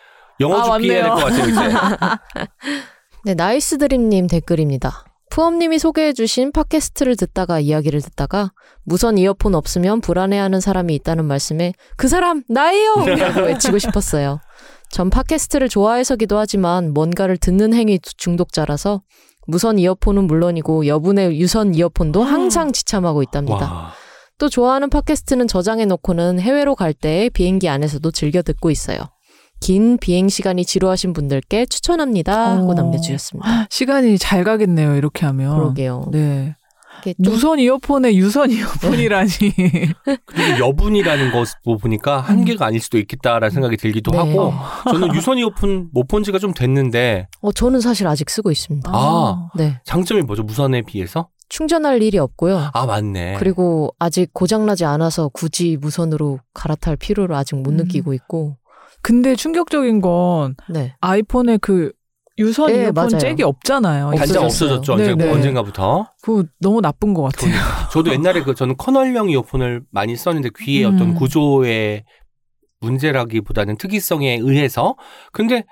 영어 0.43 0.59
아, 0.59 0.63
줍기 0.77 0.91
해야 0.91 1.03
될 1.03 1.09
것. 1.11 1.15
같아요 1.17 1.45
이제. 1.49 1.61
네, 3.25 3.33
나이스 3.35 3.77
드림님 3.77 4.27
댓글입니다. 4.27 5.05
푸엄님이 5.29 5.79
소개해주신 5.79 6.51
팟캐스트를 6.51 7.15
듣다가 7.15 7.59
이야기를 7.59 8.01
듣다가 8.01 8.51
무선 8.83 9.17
이어폰 9.17 9.55
없으면 9.55 10.01
불안해하는 10.01 10.59
사람이 10.59 10.93
있다는 10.95 11.25
말씀에 11.25 11.73
그 11.97 12.07
사람 12.07 12.43
나예요! 12.47 13.03
라고 13.05 13.41
외치고 13.47 13.79
싶었어요. 13.79 14.39
전 14.91 15.09
팟캐스트를 15.09 15.69
좋아해서기도 15.69 16.37
하지만 16.37 16.93
뭔가를 16.93 17.37
듣는 17.37 17.73
행위 17.73 17.97
중독자라서 17.99 19.01
무선 19.47 19.79
이어폰은 19.79 20.25
물론이고 20.25 20.85
여분의 20.85 21.39
유선 21.39 21.73
이어폰도 21.73 22.21
항상 22.21 22.71
지참하고 22.71 23.23
있답니다. 23.23 23.57
와. 23.73 23.93
또 24.37 24.49
좋아하는 24.49 24.89
팟캐스트는 24.89 25.47
저장해 25.47 25.85
놓고는 25.85 26.39
해외로 26.39 26.75
갈 26.75 26.93
때 26.93 27.29
비행기 27.33 27.69
안에서도 27.69 28.11
즐겨 28.11 28.41
듣고 28.43 28.69
있어요. 28.69 28.99
긴 29.64 29.98
비행 29.98 30.27
시간이 30.27 30.65
지루하신 30.65 31.14
분들께 31.14 31.68
추천합니다. 31.68 32.57
하고 32.57 32.72
어. 32.72 32.73
남겨주셨습니다. 32.73 33.68
시간이 33.72 34.18
잘 34.18 34.44
가겠네요. 34.44 34.95
이렇게 34.98 35.26
하면. 35.26 35.56
그러게요. 35.56 36.07
네. 36.11 36.57
무선 37.18 37.60
이어폰에 37.60 38.14
유선 38.15 38.52
이어폰이라니. 38.52 39.30
그리고 40.26 40.60
여분이라는 40.68 41.31
것 41.31 41.48
보니까 41.81 42.19
한 42.19 42.44
개가 42.44 42.65
아닐 42.65 42.81
수도 42.81 42.98
있겠다라는 42.98 43.52
생각이 43.52 43.77
들기도 43.77 44.11
네. 44.11 44.18
하고 44.18 44.53
저는 44.91 45.15
유선 45.15 45.38
이어폰 45.38 45.90
못 45.94 46.07
본 46.07 46.23
지가 46.23 46.40
좀 46.40 46.53
됐는데 46.53 47.27
어, 47.41 47.52
저는 47.53 47.80
사실 47.80 48.06
아직 48.07 48.30
쓰고 48.30 48.52
있습니다. 48.52 48.91
아. 48.94 49.49
네. 49.56 49.80
장점이 49.85 50.23
뭐죠? 50.23 50.44
무선에 50.44 50.81
비해서? 50.81 51.30
충전할 51.48 52.02
일이 52.02 52.18
없고요. 52.18 52.69
아 52.73 52.85
맞네. 52.85 53.35
그리고 53.40 53.94
아직 53.99 54.34
고장나지 54.34 54.84
않아서 54.85 55.30
굳이 55.30 55.77
무선으로 55.80 56.40
갈아탈 56.53 56.98
필요를 56.98 57.35
아직 57.35 57.56
못 57.56 57.72
음. 57.72 57.77
느끼고 57.77 58.14
있고. 58.14 58.57
근데 59.03 59.35
충격적인 59.35 60.01
건 60.01 60.55
네. 60.69 60.95
아이폰에 61.01 61.57
그 61.57 61.91
유선 62.39 62.67
네, 62.73 62.85
이어폰 62.85 62.93
맞아요. 62.95 63.17
잭이 63.19 63.43
없잖아요. 63.43 64.11
단자 64.15 64.41
없어졌어요. 64.41 64.45
없어졌죠. 64.80 64.95
네, 64.95 65.11
언제, 65.11 65.25
네. 65.25 65.31
언젠가부터. 65.31 66.07
그거 66.23 66.43
너무 66.59 66.81
나쁜 66.81 67.13
것 67.13 67.21
같아요. 67.23 67.53
저도 67.91 68.11
옛날에 68.11 68.41
그 68.41 68.55
저는 68.55 68.75
커널형 68.77 69.30
이어폰을 69.30 69.84
많이 69.91 70.15
썼는데 70.15 70.49
귀의 70.57 70.85
음. 70.85 70.95
어떤 70.95 71.13
구조의 71.13 72.05
문제라기보다는 72.80 73.77
특이성에 73.77 74.39
의해서 74.41 74.95
근데 75.31 75.63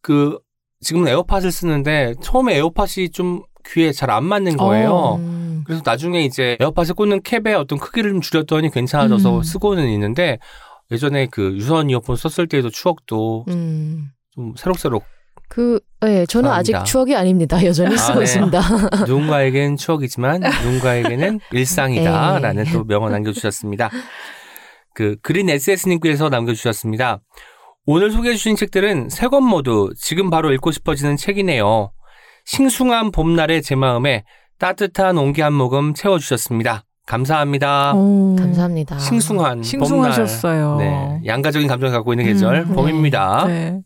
그 0.00 0.38
지금 0.80 1.06
에어팟을 1.06 1.50
쓰는데 1.52 2.14
처음에 2.22 2.56
에어팟이 2.56 3.10
좀 3.10 3.42
귀에 3.66 3.92
잘 3.92 4.10
안 4.10 4.24
맞는 4.24 4.56
거예요. 4.56 5.16
음, 5.16 5.64
그래서 5.66 5.82
나중에 5.84 6.22
이제 6.24 6.56
에어팟에 6.60 6.88
꽂는 6.96 7.22
캡의 7.22 7.54
어떤 7.56 7.78
크기를 7.78 8.10
좀 8.12 8.20
줄였더니 8.20 8.70
괜찮아져서 8.70 9.38
음. 9.38 9.42
쓰고는 9.42 9.88
있는데 9.90 10.38
예전에 10.90 11.26
그 11.30 11.52
유선 11.56 11.90
이어폰 11.90 12.16
썼을 12.16 12.46
때도 12.48 12.70
추억도 12.70 13.44
음. 13.48 14.08
좀 14.34 14.54
새록새록 14.56 15.04
그, 15.48 15.78
네, 16.00 16.26
저는 16.26 16.50
아직 16.50 16.72
감사합니다. 16.72 16.84
추억이 16.90 17.14
아닙니다. 17.16 17.64
여전히 17.64 17.94
아, 17.94 17.98
쓰고 17.98 18.18
네. 18.18 18.24
있습니다. 18.24 18.60
누군가에겐 19.06 19.76
추억이지만 19.76 20.40
누군가에게는 20.40 21.38
일상이다 21.52 22.38
라는 22.40 22.66
에이. 22.66 22.72
또 22.72 22.84
명언 22.84 23.12
남겨주셨습니다. 23.12 23.90
그 24.94 25.16
그린 25.22 25.48
SS님께서 25.50 26.28
남겨주셨습니다. 26.28 27.20
오늘 27.86 28.10
소개해주신 28.10 28.56
책들은 28.56 29.10
세 29.10 29.28
권 29.28 29.44
모두 29.44 29.90
지금 29.96 30.30
바로 30.30 30.52
읽고 30.52 30.72
싶어지는 30.72 31.16
책이네요. 31.16 31.92
싱숭한 32.46 33.12
봄날의 33.12 33.62
제 33.62 33.74
마음에 33.76 34.24
따뜻한 34.58 35.18
온기 35.18 35.40
한 35.42 35.52
모금 35.52 35.94
채워주셨습니다. 35.94 36.84
감사합니다. 37.06 37.92
어, 37.94 38.36
감사합니다. 38.38 38.98
싱숭한 38.98 39.62
싱숭하셨어요. 39.62 40.76
봄날. 40.76 40.88
네, 40.88 41.20
양가적인 41.26 41.68
감정을 41.68 41.92
갖고 41.92 42.12
있는 42.12 42.24
계절 42.24 42.62
음, 42.62 42.68
네. 42.68 42.74
봄입니다. 42.74 43.44
네. 43.46 43.80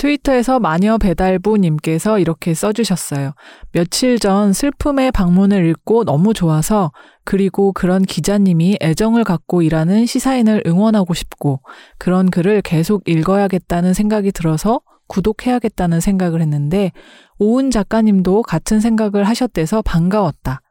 트위터에서 0.00 0.60
마녀 0.60 0.96
배달부님께서 0.96 2.20
이렇게 2.20 2.54
써주셨어요. 2.54 3.32
며칠 3.72 4.18
전 4.18 4.54
슬픔의 4.54 5.12
방문을 5.12 5.66
읽고 5.66 6.04
너무 6.04 6.32
좋아서 6.32 6.90
그리고 7.24 7.72
그런 7.74 8.02
기자님이 8.02 8.78
애정을 8.80 9.24
갖고 9.24 9.60
일하는 9.60 10.06
시사인을 10.06 10.62
응원하고 10.66 11.12
싶고 11.12 11.60
그런 11.98 12.30
글을 12.30 12.62
계속 12.62 13.06
읽어야겠다는 13.06 13.92
생각이 13.92 14.32
들어서 14.32 14.80
구독해야겠다는 15.08 16.00
생각을 16.00 16.40
했는데 16.40 16.92
오은 17.38 17.70
작가님도 17.70 18.42
같은 18.42 18.80
생각을 18.80 19.24
하셨대서 19.24 19.82
반가웠다. 19.82 20.62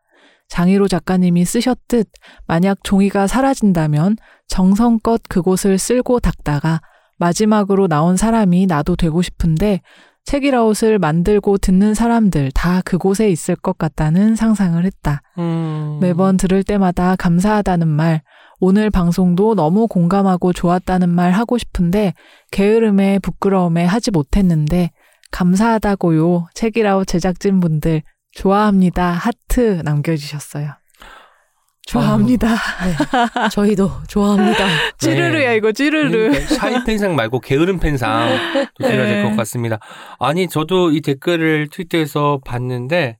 장희로 0.49 0.87
작가님이 0.87 1.45
쓰셨듯 1.45 2.09
만약 2.45 2.79
종이가 2.83 3.27
사라진다면 3.27 4.17
정성껏 4.47 5.21
그곳을 5.29 5.77
쓸고 5.77 6.19
닦다가 6.19 6.81
마지막으로 7.17 7.87
나온 7.87 8.17
사람이 8.17 8.65
나도 8.65 8.95
되고 8.95 9.21
싶은데 9.21 9.81
책이라웃을 10.25 10.99
만들고 10.99 11.57
듣는 11.57 11.93
사람들 11.93 12.51
다 12.53 12.81
그곳에 12.85 13.29
있을 13.29 13.55
것 13.55 13.77
같다는 13.77 14.35
상상을 14.35 14.83
했다. 14.85 15.21
음. 15.37 15.97
매번 16.01 16.37
들을 16.37 16.63
때마다 16.63 17.15
감사하다는 17.15 17.87
말, 17.87 18.21
오늘 18.59 18.89
방송도 18.91 19.55
너무 19.55 19.87
공감하고 19.87 20.53
좋았다는 20.53 21.09
말 21.09 21.31
하고 21.31 21.57
싶은데 21.57 22.13
게으름에 22.51 23.19
부끄러움에 23.19 23.85
하지 23.85 24.11
못했는데 24.11 24.91
감사하다고요. 25.31 26.47
책이라웃 26.53 27.07
제작진 27.07 27.59
분들 27.59 28.03
좋아합니다. 28.33 29.11
하트 29.11 29.81
남겨주셨어요. 29.83 30.73
좋아합니다. 31.89 32.49
네. 32.49 33.49
저희도 33.51 33.89
좋아합니다. 34.07 34.67
찌르르야 34.99 35.53
이거 35.53 35.71
찌르르. 35.71 36.29
그러니까 36.29 36.55
샤이 36.55 36.83
펜상 36.83 37.15
말고 37.15 37.39
게으름 37.39 37.79
펜상 37.79 38.29
또 38.79 38.87
드려야 38.87 39.07
될것 39.07 39.31
네. 39.31 39.37
같습니다. 39.37 39.79
아니 40.19 40.47
저도 40.47 40.91
이 40.91 41.01
댓글을 41.01 41.69
트위터에서 41.71 42.41
봤는데 42.45 43.17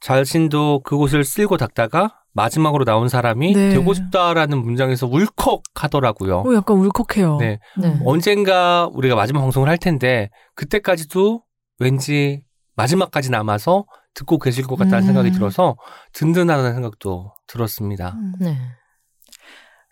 자신도 0.00 0.80
그곳을 0.84 1.24
쓸고 1.24 1.58
닦다가 1.58 2.14
마지막으로 2.32 2.84
나온 2.84 3.08
사람이 3.08 3.52
네. 3.52 3.70
되고 3.70 3.92
싶다라는 3.92 4.58
문장에서 4.58 5.06
울컥 5.06 5.62
하더라고요. 5.74 6.44
오, 6.46 6.54
약간 6.54 6.76
울컥해요. 6.78 7.36
네. 7.38 7.58
네. 7.76 7.98
언젠가 8.04 8.88
우리가 8.94 9.14
마지막 9.14 9.40
방송을 9.40 9.68
할 9.68 9.76
텐데 9.76 10.30
그때까지도 10.54 11.42
왠지 11.80 12.42
마지막까지 12.76 13.30
남아서 13.30 13.84
듣고 14.18 14.38
계실 14.38 14.66
것 14.66 14.76
같다는 14.76 15.04
음. 15.04 15.06
생각이 15.06 15.30
들어서 15.30 15.76
든든하다는 16.12 16.74
생각도 16.74 17.32
들었습니다. 17.46 18.16
네. 18.40 18.58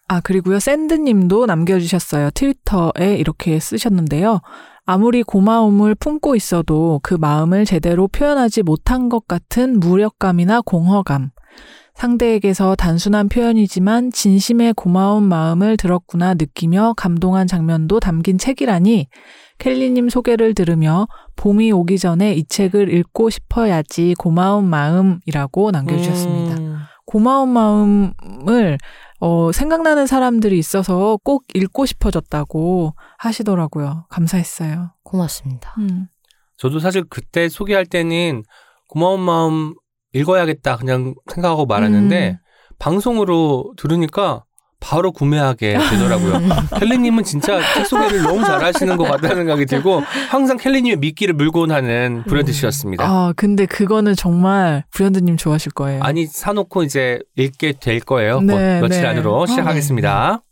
아, 0.09 0.21
그리고요, 0.21 0.61
샌드님도 0.61 1.47
남겨주셨어요. 1.47 2.31
트위터에 2.31 3.17
이렇게 3.17 3.59
쓰셨는데요. 3.59 4.41
아무리 4.85 5.23
고마움을 5.23 5.97
품고 5.97 6.37
있어도 6.37 7.01
그 7.03 7.15
마음을 7.15 7.65
제대로 7.65 8.07
표현하지 8.07 8.63
못한 8.63 9.09
것 9.09 9.27
같은 9.27 9.81
무력감이나 9.81 10.61
공허감. 10.61 11.31
상대에게서 11.95 12.77
단순한 12.77 13.29
표현이지만 13.29 14.13
진심의 14.13 14.75
고마운 14.75 15.25
마음을 15.25 15.77
들었구나 15.77 16.35
느끼며 16.35 16.95
감동한 16.97 17.47
장면도 17.47 18.01
담긴 18.01 18.39
책이라니 18.39 19.09
켈리님 19.59 20.09
소개를 20.09 20.55
들으며 20.55 21.09
봄이 21.37 21.73
오기 21.73 21.99
전에 21.99 22.35
이 22.35 22.45
책을 22.45 22.93
읽고 22.93 23.31
싶어야지 23.31 24.15
고마운 24.19 24.69
마음이라고 24.69 25.71
남겨주셨습니다. 25.71 26.61
음. 26.61 26.77
고마운 27.07 27.49
마음을 27.51 28.79
어, 29.21 29.51
생각나는 29.53 30.07
사람들이 30.07 30.59
있어서 30.59 31.19
꼭 31.25 31.45
읽고 31.55 31.87
싶어졌다고 31.87 32.95
하시더라고요. 33.19 34.07
감사했어요. 34.11 34.93
고맙습니다. 35.03 35.75
음. 35.79 36.09
저도 36.59 36.81
사실 36.81 37.05
그때 37.09 37.49
소개할 37.49 37.87
때는 37.87 38.43
고마운 38.89 39.21
마음 39.21 39.75
읽어야겠다 40.13 40.77
그냥 40.77 41.15
생각하고 41.33 41.67
말았는데 41.67 42.31
음. 42.31 42.37
방송으로 42.79 43.75
들으니까 43.77 44.45
바로 44.87 45.11
구매하게 45.11 45.79
되더라고요. 45.91 46.41
켈리님은 46.79 47.25
진짜 47.25 47.61
책 47.75 47.87
소개를 47.87 48.23
너무 48.23 48.45
잘하시는 48.45 48.97
것 48.97 49.03
같다는 49.05 49.37
생각이 49.39 49.67
들고 49.67 50.01
항상 50.31 50.57
켈리님의 50.57 50.99
미끼를 50.99 51.35
물고 51.35 51.67
하는 51.67 52.23
브랜드셨습니다. 52.29 53.05
아, 53.05 53.33
근데 53.35 53.67
그거는 53.67 54.15
정말 54.15 54.85
브랜드님 54.93 55.37
좋아하실 55.37 55.73
거예요. 55.73 56.03
아니 56.05 56.27
사놓고 56.27 56.85
이제 56.85 57.19
읽게 57.35 57.75
될 57.81 57.99
거예요. 57.99 58.41
네, 58.41 58.79
곧 58.79 58.87
며칠 58.87 59.03
네. 59.03 59.09
안으로 59.09 59.37
어, 59.37 59.47
시작하겠습니다. 59.47 60.43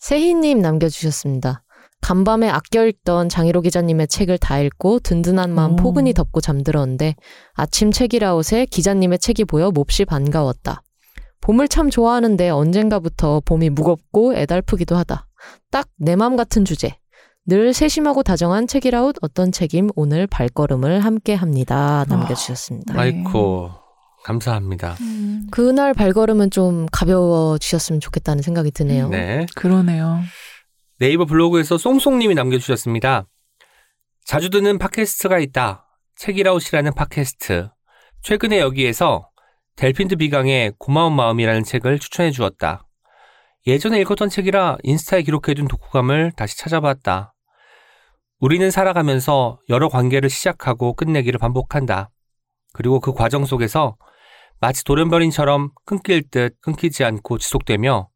세희님 0.00 0.62
남겨주셨습니다. 0.62 1.62
간밤에 2.00 2.48
아껴 2.48 2.86
읽던 2.86 3.28
장희로 3.28 3.60
기자님의 3.60 4.08
책을 4.08 4.38
다 4.38 4.60
읽고 4.60 5.00
든든한 5.00 5.52
마음 5.52 5.72
오. 5.72 5.76
포근히 5.76 6.14
덮고 6.14 6.40
잠들었는데 6.40 7.16
아침 7.54 7.90
책이라웃에 7.90 8.66
기자님의 8.66 9.18
책이 9.18 9.44
보여 9.44 9.70
몹시 9.70 10.06
반가웠다. 10.06 10.82
봄을 11.48 11.66
참 11.66 11.88
좋아하는데 11.88 12.50
언젠가부터 12.50 13.40
봄이 13.40 13.70
무겁고 13.70 14.34
애달프기도 14.36 14.96
하다. 14.96 15.26
딱 15.70 15.88
내 15.98 16.14
맘 16.14 16.36
같은 16.36 16.66
주제. 16.66 16.98
늘 17.46 17.72
세심하고 17.72 18.22
다정한 18.22 18.66
책이라웃 18.66 19.16
어떤 19.22 19.50
책임 19.50 19.88
오늘 19.96 20.26
발걸음을 20.26 21.00
함께 21.00 21.32
합니다. 21.32 22.04
남겨주셨습니다. 22.06 22.92
네. 22.92 23.00
아이코 23.00 23.70
감사합니다. 24.24 24.96
그날 25.50 25.94
발걸음은 25.94 26.50
좀 26.50 26.84
가벼워지셨으면 26.92 28.00
좋겠다는 28.00 28.42
생각이 28.42 28.70
드네요. 28.70 29.08
네. 29.08 29.46
그러네요. 29.56 30.20
네이버 30.98 31.24
블로그에서 31.24 31.78
송송님이 31.78 32.34
남겨주셨습니다. 32.34 33.24
자주 34.26 34.50
듣는 34.50 34.76
팟캐스트가 34.76 35.38
있다. 35.38 35.86
책이라웃이라는 36.16 36.92
팟캐스트. 36.92 37.70
최근에 38.20 38.60
여기에서 38.60 39.30
델핀드 39.78 40.16
비강의 40.16 40.72
고마운 40.76 41.12
마음이라는 41.14 41.62
책을 41.62 42.00
추천해 42.00 42.32
주었다. 42.32 42.84
예전에 43.64 44.00
읽었던 44.00 44.28
책이라 44.28 44.78
인스타에 44.82 45.22
기록해둔 45.22 45.68
독후감을 45.68 46.32
다시 46.32 46.58
찾아봤다. 46.58 47.32
우리는 48.40 48.72
살아가면서 48.72 49.60
여러 49.68 49.88
관계를 49.88 50.30
시작하고 50.30 50.94
끝내기를 50.94 51.38
반복한다. 51.38 52.10
그리고 52.72 52.98
그 52.98 53.12
과정 53.12 53.44
속에서 53.44 53.96
마치 54.58 54.82
돌연변이처럼 54.82 55.70
끊길 55.84 56.28
듯 56.28 56.60
끊기지 56.60 57.04
않고 57.04 57.38
지속되며 57.38 58.08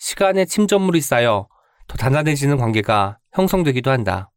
시간의 0.00 0.48
침전물이 0.48 1.00
쌓여 1.00 1.48
더 1.88 1.96
단단해지는 1.96 2.58
관계가 2.58 3.18
형성되기도 3.32 3.90
한다. 3.90 4.30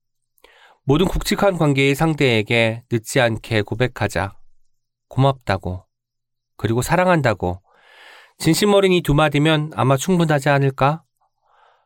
모든 0.86 1.08
굵직한 1.08 1.58
관계의 1.58 1.94
상대에게 1.94 2.84
늦지 2.90 3.20
않게 3.20 3.64
고백하자. 3.64 4.32
고맙다고. 5.10 5.93
그리고 6.58 6.82
사랑한다고. 6.82 7.62
진심 8.38 8.74
어린 8.74 8.92
이 8.94 9.02
두 9.02 9.14
마디면 9.14 9.72
아마 9.76 9.96
충분하지 9.98 10.50
않을까? 10.50 11.04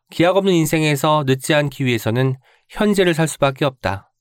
기약 0.10 0.38
없는 0.38 0.54
인생에서 0.54 1.24
늦지 1.28 1.54
않기 1.54 1.86
위해서는 1.86 2.36
현재를 2.70 3.14
살 3.14 3.28
수밖에 3.28 3.66
없다. 3.66 4.12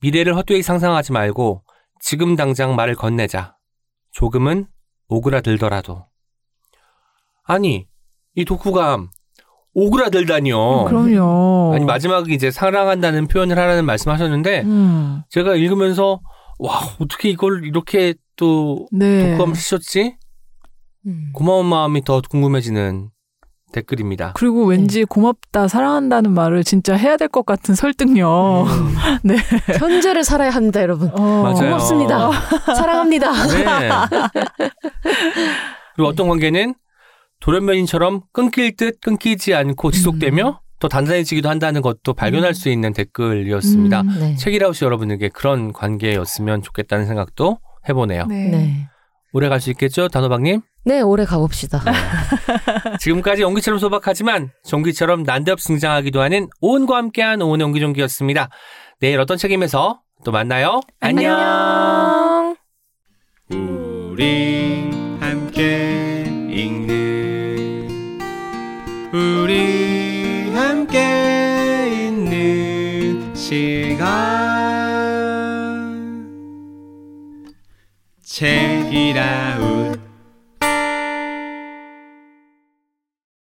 미래를 0.00 0.36
헛되이 0.36 0.62
상상하지 0.62 1.12
말고 1.12 1.62
지금 2.00 2.36
당장 2.36 2.74
말을 2.74 2.94
건네자. 2.96 3.56
조금은 4.10 4.66
오그라들더라도. 5.08 6.06
아니, 7.44 7.86
이 8.34 8.44
독후감 8.44 9.10
오그라들다니요. 9.74 10.84
그럼요. 10.84 11.72
아니 11.74 11.84
마지막에 11.84 12.32
이제 12.32 12.50
사랑한다는 12.50 13.26
표현을 13.26 13.58
하라는 13.58 13.84
말씀하셨는데 13.84 14.62
음. 14.62 15.22
제가 15.30 15.54
읽으면서 15.56 16.20
와 16.58 16.80
어떻게 17.00 17.28
이걸 17.30 17.64
이렇게 17.64 18.14
또 18.36 18.86
네. 18.92 19.32
독감을 19.32 19.54
쓰셨지? 19.56 20.16
음. 21.06 21.30
고마운 21.34 21.66
마음이 21.66 22.02
더 22.04 22.20
궁금해지는 22.20 23.10
댓글입니다. 23.72 24.34
그리고 24.36 24.64
왠지 24.66 25.04
고맙다, 25.04 25.66
사랑한다는 25.66 26.30
말을 26.32 26.62
진짜 26.62 26.94
해야 26.94 27.16
될 27.16 27.26
것 27.28 27.44
같은 27.44 27.74
설득력. 27.74 28.66
음, 28.68 28.94
현재를 29.80 30.22
살아야 30.22 30.50
합니다, 30.50 30.80
여러분. 30.80 31.10
어. 31.12 31.42
맞아요. 31.42 31.70
고맙습니다. 31.70 32.30
사랑합니다. 32.76 33.32
네. 33.48 33.88
그리고 35.96 36.08
어떤 36.08 36.28
관계는 36.28 36.74
돌연변이처럼 37.40 38.22
끊길 38.32 38.76
듯 38.76 39.00
끊기지 39.00 39.54
않고 39.54 39.90
지속되며 39.90 40.60
더 40.80 40.88
단단해지기도 40.88 41.48
한다는 41.48 41.80
것도 41.82 42.14
발견할 42.14 42.54
수 42.54 42.68
있는 42.68 42.92
댓글이었습니다. 42.92 44.00
음. 44.02 44.16
네. 44.20 44.36
책이라우시 44.36 44.84
여러분에게 44.84 45.28
그런 45.30 45.72
관계였으면 45.72 46.62
좋겠다는 46.62 47.06
생각도 47.06 47.58
해보네요. 47.88 48.26
네. 48.26 48.48
네. 48.48 48.88
오래 49.32 49.48
갈 49.48 49.60
수 49.60 49.70
있겠죠, 49.70 50.08
단호박님? 50.08 50.60
네, 50.84 51.00
오래 51.00 51.24
가봅시다. 51.24 51.82
지금까지 53.00 53.42
연기처럼 53.42 53.78
소박하지만 53.80 54.50
종기처럼 54.64 55.22
난데없이 55.24 55.68
등장하기도 55.68 56.20
하는 56.20 56.48
오은과 56.60 56.96
함께한 56.96 57.40
오은의 57.42 57.66
옹기종기였습니다. 57.66 58.48
내일 59.00 59.18
어떤 59.18 59.36
책임에서 59.38 60.00
또 60.24 60.30
만나요. 60.30 60.80
안녕. 61.00 62.54
우리 63.50 64.53
책이라우 78.34 79.53